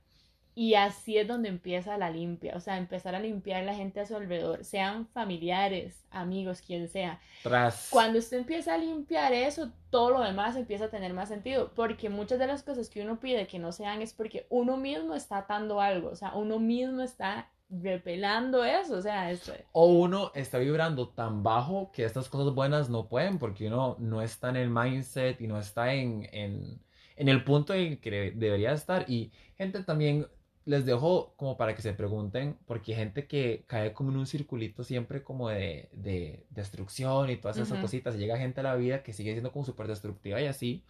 Y 0.60 0.74
así 0.74 1.16
es 1.16 1.28
donde 1.28 1.48
empieza 1.48 1.96
la 1.98 2.10
limpia, 2.10 2.56
o 2.56 2.60
sea, 2.60 2.78
empezar 2.78 3.14
a 3.14 3.20
limpiar 3.20 3.62
la 3.62 3.76
gente 3.76 4.00
a 4.00 4.06
su 4.06 4.16
alrededor, 4.16 4.64
sean 4.64 5.06
familiares, 5.06 6.04
amigos, 6.10 6.62
quien 6.62 6.88
sea. 6.88 7.20
Tras. 7.44 7.86
Cuando 7.92 8.18
usted 8.18 8.38
empieza 8.38 8.74
a 8.74 8.78
limpiar 8.78 9.32
eso, 9.32 9.70
todo 9.90 10.10
lo 10.10 10.20
demás 10.20 10.56
empieza 10.56 10.86
a 10.86 10.90
tener 10.90 11.14
más 11.14 11.28
sentido, 11.28 11.70
porque 11.76 12.08
muchas 12.08 12.40
de 12.40 12.48
las 12.48 12.64
cosas 12.64 12.90
que 12.90 13.00
uno 13.00 13.20
pide 13.20 13.46
que 13.46 13.60
no 13.60 13.70
sean 13.70 14.02
es 14.02 14.12
porque 14.12 14.48
uno 14.50 14.76
mismo 14.76 15.14
está 15.14 15.38
atando 15.38 15.80
algo, 15.80 16.08
o 16.08 16.16
sea, 16.16 16.34
uno 16.34 16.58
mismo 16.58 17.02
está 17.02 17.48
repelando 17.70 18.64
eso, 18.64 18.96
o 18.96 19.02
sea, 19.02 19.30
es, 19.30 19.52
O 19.70 19.86
uno 19.86 20.32
está 20.34 20.58
vibrando 20.58 21.10
tan 21.10 21.44
bajo 21.44 21.92
que 21.92 22.04
estas 22.04 22.28
cosas 22.28 22.52
buenas 22.52 22.90
no 22.90 23.06
pueden 23.06 23.38
porque 23.38 23.68
uno 23.68 23.94
no 24.00 24.22
está 24.22 24.48
en 24.48 24.56
el 24.56 24.70
mindset 24.70 25.40
y 25.40 25.46
no 25.46 25.60
está 25.60 25.94
en, 25.94 26.28
en, 26.32 26.80
en 27.14 27.28
el 27.28 27.44
punto 27.44 27.74
en 27.74 27.92
el 27.92 28.00
que 28.00 28.32
debería 28.34 28.72
estar. 28.72 29.04
Y 29.08 29.30
gente 29.56 29.82
también, 29.82 30.26
les 30.68 30.84
dejo 30.86 31.34
como 31.36 31.56
para 31.56 31.74
que 31.74 31.82
se 31.82 31.94
pregunten, 31.94 32.56
porque 32.66 32.92
hay 32.92 32.98
gente 32.98 33.26
que 33.26 33.64
cae 33.66 33.92
como 33.94 34.10
en 34.12 34.18
un 34.18 34.26
circulito 34.26 34.84
siempre 34.84 35.22
como 35.24 35.48
de, 35.50 35.88
de 35.92 36.44
destrucción 36.50 37.30
y 37.30 37.36
todas 37.38 37.58
esas 37.58 37.72
Ujú. 37.72 37.80
cositas. 37.80 38.14
Y 38.16 38.18
llega 38.18 38.38
gente 38.38 38.60
a 38.60 38.64
la 38.64 38.76
vida 38.76 39.02
que 39.02 39.12
sigue 39.14 39.32
siendo 39.32 39.52
como 39.52 39.64
súper 39.64 39.88
destructiva 39.88 40.40
y 40.42 40.46
así. 40.46 40.84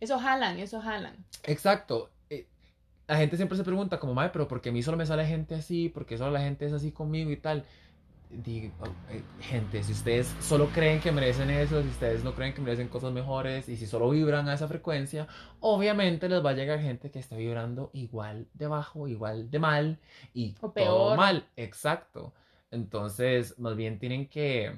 Eso 0.00 0.18
jalan, 0.18 0.58
eso 0.58 0.80
jalan. 0.82 1.16
Exacto. 1.44 2.10
eh, 2.30 2.46
La 3.08 3.16
gente 3.18 3.36
siempre 3.36 3.58
se 3.58 3.64
pregunta 3.64 4.00
como, 4.00 4.14
madre, 4.14 4.30
pero 4.32 4.48
¿por 4.48 4.60
qué 4.62 4.70
a 4.70 4.72
mí 4.72 4.82
solo 4.82 4.96
me 4.96 5.06
sale 5.06 5.26
gente 5.26 5.54
así? 5.56 5.88
¿Por 5.90 6.06
qué 6.06 6.18
solo 6.18 6.32
la 6.32 6.40
gente 6.42 6.66
es 6.66 6.72
así 6.72 6.92
conmigo 6.92 7.30
y 7.32 7.36
tal? 7.38 7.66
Digo, 8.34 8.72
eh, 9.10 9.22
gente, 9.40 9.82
si 9.82 9.92
ustedes 9.92 10.34
solo 10.40 10.68
creen 10.72 11.00
que 11.00 11.12
merecen 11.12 11.50
eso, 11.50 11.82
si 11.82 11.88
ustedes 11.88 12.24
no 12.24 12.34
creen 12.34 12.54
que 12.54 12.62
merecen 12.62 12.88
cosas 12.88 13.12
mejores 13.12 13.68
y 13.68 13.76
si 13.76 13.86
solo 13.86 14.08
vibran 14.10 14.48
a 14.48 14.54
esa 14.54 14.68
frecuencia, 14.68 15.28
obviamente 15.60 16.28
les 16.30 16.42
va 16.44 16.50
a 16.50 16.52
llegar 16.54 16.80
gente 16.80 17.10
que 17.10 17.18
está 17.18 17.36
vibrando 17.36 17.90
igual 17.92 18.48
de 18.54 18.66
bajo, 18.68 19.06
igual 19.06 19.50
de 19.50 19.58
mal 19.58 19.98
y 20.32 20.54
O 20.62 20.70
todo 20.74 21.10
peor. 21.10 21.18
mal. 21.18 21.46
Exacto. 21.56 22.32
Entonces, 22.70 23.58
más 23.58 23.76
bien 23.76 23.98
tienen 23.98 24.26
que, 24.28 24.74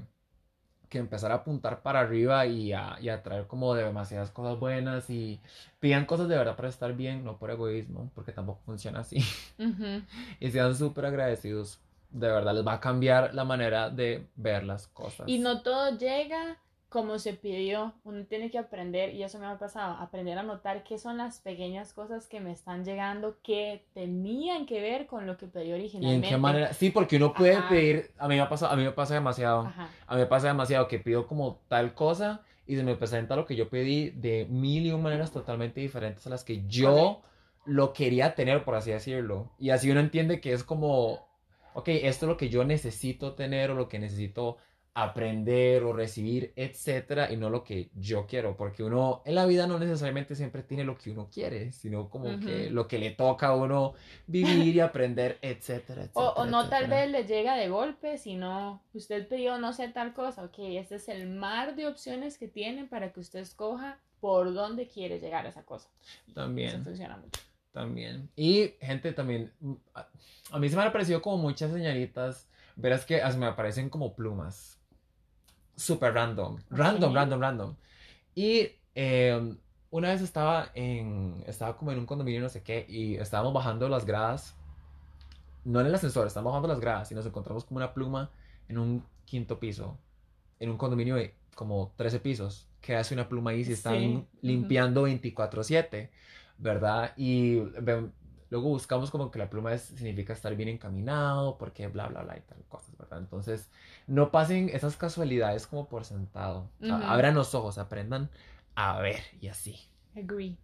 que 0.90 0.98
empezar 0.98 1.32
a 1.32 1.36
apuntar 1.36 1.82
para 1.82 2.00
arriba 2.00 2.46
y 2.46 2.72
a, 2.72 2.98
y 3.00 3.08
a 3.10 3.22
traer 3.22 3.46
como 3.48 3.74
de 3.74 3.84
demasiadas 3.84 4.30
cosas 4.30 4.58
buenas 4.60 5.10
y 5.10 5.40
pidan 5.80 6.06
cosas 6.06 6.28
de 6.28 6.36
verdad 6.38 6.56
para 6.56 6.68
estar 6.70 6.94
bien, 6.94 7.24
no 7.24 7.38
por 7.38 7.50
egoísmo, 7.50 8.10
porque 8.14 8.32
tampoco 8.32 8.62
funciona 8.66 9.00
así. 9.00 9.18
Y 10.40 10.50
sean 10.50 10.74
súper 10.76 11.06
agradecidos. 11.06 11.80
De 12.14 12.28
verdad, 12.28 12.54
les 12.54 12.64
va 12.66 12.74
a 12.74 12.80
cambiar 12.80 13.34
la 13.34 13.44
manera 13.44 13.90
de 13.90 14.28
ver 14.36 14.64
las 14.64 14.86
cosas. 14.86 15.28
Y 15.28 15.38
no 15.38 15.62
todo 15.62 15.98
llega 15.98 16.58
como 16.88 17.18
se 17.18 17.34
pidió. 17.34 17.92
Uno 18.04 18.24
tiene 18.24 18.52
que 18.52 18.58
aprender, 18.58 19.12
y 19.12 19.24
eso 19.24 19.40
me 19.40 19.46
ha 19.46 19.58
pasado, 19.58 19.96
aprender 19.96 20.38
a 20.38 20.44
notar 20.44 20.84
qué 20.84 20.96
son 20.96 21.18
las 21.18 21.40
pequeñas 21.40 21.92
cosas 21.92 22.28
que 22.28 22.38
me 22.38 22.52
están 22.52 22.84
llegando 22.84 23.36
que 23.42 23.84
tenían 23.94 24.64
que 24.64 24.80
ver 24.80 25.08
con 25.08 25.26
lo 25.26 25.36
que 25.36 25.48
pedí 25.48 25.66
¿Y 25.66 25.72
en 25.72 25.74
originalmente. 25.74 26.28
qué 26.28 26.36
manera? 26.36 26.72
Sí, 26.72 26.90
porque 26.90 27.16
uno 27.16 27.34
puede 27.34 27.56
Ajá. 27.56 27.68
pedir, 27.68 28.12
a 28.16 28.28
mí 28.28 28.36
me 28.36 28.46
pasa, 28.46 28.70
a 28.70 28.76
mí 28.76 28.84
me 28.84 28.92
pasa 28.92 29.14
demasiado. 29.14 29.62
Ajá. 29.62 29.88
A 30.06 30.14
mí 30.14 30.20
me 30.20 30.26
pasa 30.26 30.46
demasiado 30.46 30.86
que 30.86 31.00
pido 31.00 31.26
como 31.26 31.58
tal 31.66 31.94
cosa 31.94 32.42
y 32.64 32.76
se 32.76 32.84
me 32.84 32.94
presenta 32.94 33.34
lo 33.34 33.44
que 33.44 33.56
yo 33.56 33.68
pedí 33.68 34.10
de 34.10 34.46
mil 34.48 34.86
y 34.86 34.92
un 34.92 35.02
maneras 35.02 35.32
totalmente 35.32 35.80
diferentes 35.80 36.24
a 36.28 36.30
las 36.30 36.44
que 36.44 36.64
yo 36.68 37.22
lo 37.64 37.92
quería 37.92 38.36
tener, 38.36 38.64
por 38.64 38.76
así 38.76 38.92
decirlo. 38.92 39.50
Y 39.58 39.70
así 39.70 39.90
uno 39.90 39.98
entiende 39.98 40.40
que 40.40 40.52
es 40.52 40.62
como, 40.62 41.26
ok, 41.74 41.88
esto 41.88 42.26
es 42.26 42.30
lo 42.30 42.36
que 42.36 42.48
yo 42.48 42.64
necesito 42.64 43.34
tener 43.34 43.70
o 43.70 43.74
lo 43.74 43.88
que 43.88 43.98
necesito 43.98 44.56
aprender 44.96 45.82
o 45.82 45.92
recibir, 45.92 46.52
etcétera, 46.54 47.32
y 47.32 47.36
no 47.36 47.50
lo 47.50 47.64
que 47.64 47.90
yo 47.94 48.26
quiero, 48.28 48.56
porque 48.56 48.84
uno 48.84 49.22
en 49.24 49.34
la 49.34 49.44
vida 49.44 49.66
no 49.66 49.78
necesariamente 49.80 50.36
siempre 50.36 50.62
tiene 50.62 50.84
lo 50.84 50.96
que 50.96 51.10
uno 51.10 51.28
quiere, 51.32 51.72
sino 51.72 52.08
como 52.08 52.28
Ujú. 52.28 52.40
que 52.46 52.70
lo 52.70 52.86
que 52.86 52.98
le 52.98 53.10
toca 53.10 53.48
a 53.48 53.56
uno 53.56 53.94
vivir 54.28 54.76
y 54.76 54.80
aprender, 54.80 55.38
etcétera, 55.42 56.02
etcétera. 56.04 56.12
O, 56.14 56.42
o 56.42 56.46
no 56.46 56.68
tal 56.68 56.84
etcétera. 56.84 57.00
vez 57.02 57.10
le 57.10 57.24
llega 57.24 57.56
de 57.56 57.68
golpe, 57.68 58.18
sino 58.18 58.82
usted 58.94 59.26
pidió 59.28 59.58
no 59.58 59.72
sé 59.72 59.88
tal 59.88 60.14
cosa. 60.14 60.44
Ok, 60.44 60.58
este 60.60 60.96
es 60.96 61.08
el 61.08 61.28
mar 61.28 61.74
de 61.74 61.88
opciones 61.88 62.38
que 62.38 62.46
tiene 62.48 62.84
para 62.84 63.12
que 63.12 63.20
usted 63.20 63.40
escoja 63.40 63.98
por 64.20 64.54
dónde 64.54 64.86
quiere 64.86 65.18
llegar 65.18 65.44
a 65.44 65.48
esa 65.48 65.64
cosa. 65.64 65.88
También. 66.34 66.68
Eso 66.68 66.84
funciona 66.84 67.16
mucho. 67.16 67.40
También. 67.74 68.30
Y 68.36 68.74
gente 68.80 69.12
también, 69.12 69.52
mm, 69.60 69.74
a, 69.94 70.08
a 70.52 70.58
mí 70.60 70.68
se 70.70 70.76
me 70.76 70.82
han 70.82 70.88
aparecido 70.88 71.20
como 71.20 71.38
muchas 71.38 71.72
señalitas, 71.72 72.48
verás 72.76 73.04
que 73.04 73.20
as- 73.20 73.36
me 73.36 73.46
aparecen 73.46 73.90
como 73.90 74.14
plumas. 74.14 74.78
Súper 75.76 76.14
random. 76.14 76.58
Random, 76.70 77.12
random, 77.14 77.40
random. 77.40 77.74
Y 78.36 78.68
eh, 78.94 79.56
una 79.90 80.08
vez 80.10 80.22
estaba 80.22 80.70
en, 80.74 81.42
estaba 81.48 81.76
como 81.76 81.90
en 81.92 81.98
un 81.98 82.06
condominio 82.06 82.40
no 82.40 82.48
sé 82.48 82.62
qué 82.62 82.86
y 82.88 83.16
estábamos 83.16 83.52
bajando 83.52 83.88
las 83.88 84.06
gradas. 84.06 84.54
No 85.64 85.80
en 85.80 85.86
el 85.86 85.94
ascensor, 85.94 86.26
estábamos 86.26 86.52
bajando 86.52 86.68
las 86.68 86.80
gradas 86.80 87.10
y 87.10 87.14
nos 87.16 87.26
encontramos 87.26 87.64
como 87.64 87.78
una 87.78 87.92
pluma 87.92 88.30
en 88.68 88.78
un 88.78 89.04
quinto 89.24 89.58
piso. 89.58 89.98
En 90.60 90.70
un 90.70 90.76
condominio 90.78 91.16
de 91.16 91.34
como 91.56 91.92
13 91.96 92.20
pisos. 92.20 92.68
Que 92.80 92.94
hace 92.96 93.14
una 93.14 93.28
pluma 93.28 93.50
ahí 93.52 93.64
si 93.64 93.72
están 93.72 93.98
Sí, 93.98 94.26
limpiando 94.42 95.04
24/7. 95.08 96.10
¿Verdad? 96.58 97.12
Y 97.16 97.56
ve- 97.58 98.10
luego 98.50 98.68
buscamos 98.68 99.10
como 99.10 99.30
que 99.30 99.38
la 99.38 99.50
pluma 99.50 99.72
es- 99.74 99.82
significa 99.82 100.32
estar 100.32 100.54
bien 100.54 100.68
encaminado, 100.68 101.58
porque 101.58 101.86
bla, 101.88 102.06
bla, 102.08 102.22
bla 102.22 102.36
y 102.36 102.40
tal 102.42 102.58
cosas, 102.68 102.96
¿verdad? 102.96 103.18
Entonces, 103.18 103.70
no 104.06 104.30
pasen 104.30 104.68
esas 104.68 104.96
casualidades 104.96 105.66
como 105.66 105.88
por 105.88 106.04
sentado. 106.04 106.70
Abran 106.90 107.34
los 107.34 107.54
ojos, 107.54 107.78
aprendan 107.78 108.30
a 108.74 109.00
ver 109.00 109.20
y 109.40 109.48
así. 109.48 109.78
Agree. 110.16 110.56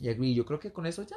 Y 0.00 0.08
agree, 0.08 0.34
yo 0.34 0.44
creo 0.44 0.58
que 0.60 0.72
con 0.72 0.86
eso 0.86 1.02
ya 1.02 1.16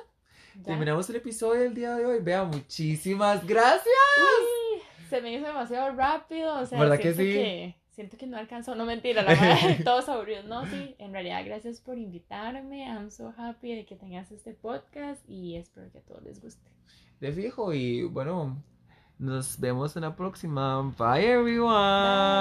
Ya. 0.55 0.63
terminamos 0.63 1.09
el 1.09 1.17
episodio 1.17 1.61
del 1.61 1.73
día 1.73 1.95
de 1.95 2.05
hoy. 2.05 2.19
Vea, 2.21 2.43
muchísimas 2.43 3.45
gracias. 3.45 3.83
Uy, 4.17 4.81
se 5.09 5.21
me 5.21 5.33
hizo 5.33 5.45
demasiado 5.45 5.93
rápido. 5.95 6.59
O 6.59 6.65
sea, 6.65 6.79
¿Verdad 6.79 6.99
que 6.99 7.13
sí? 7.13 7.23
que 7.23 7.75
siento 7.97 8.15
que 8.15 8.27
no 8.27 8.37
alcanzó. 8.37 8.75
No 8.75 8.85
mentira, 8.85 9.23
la 9.23 9.29
verdad, 9.29 9.57
todos 9.83 10.07
aburridos. 10.07 10.45
No, 10.45 10.67
sí, 10.67 10.95
en 10.99 11.11
realidad, 11.11 11.43
gracias 11.43 11.81
por 11.81 11.97
invitarme. 11.97 12.85
I'm 12.85 13.09
so 13.09 13.33
happy 13.35 13.75
de 13.75 13.85
que 13.87 13.95
tengas 13.95 14.31
este 14.31 14.53
podcast 14.53 15.27
y 15.27 15.55
espero 15.55 15.91
que 15.91 15.97
a 15.97 16.01
todos 16.01 16.21
les 16.21 16.39
guste. 16.39 16.69
De 17.19 17.31
fijo 17.31 17.73
y 17.73 18.03
bueno, 18.03 18.61
nos 19.17 19.59
vemos 19.59 19.95
en 19.95 20.03
la 20.03 20.15
próxima. 20.15 20.93
Bye 20.95 21.25
everyone. 21.25 22.37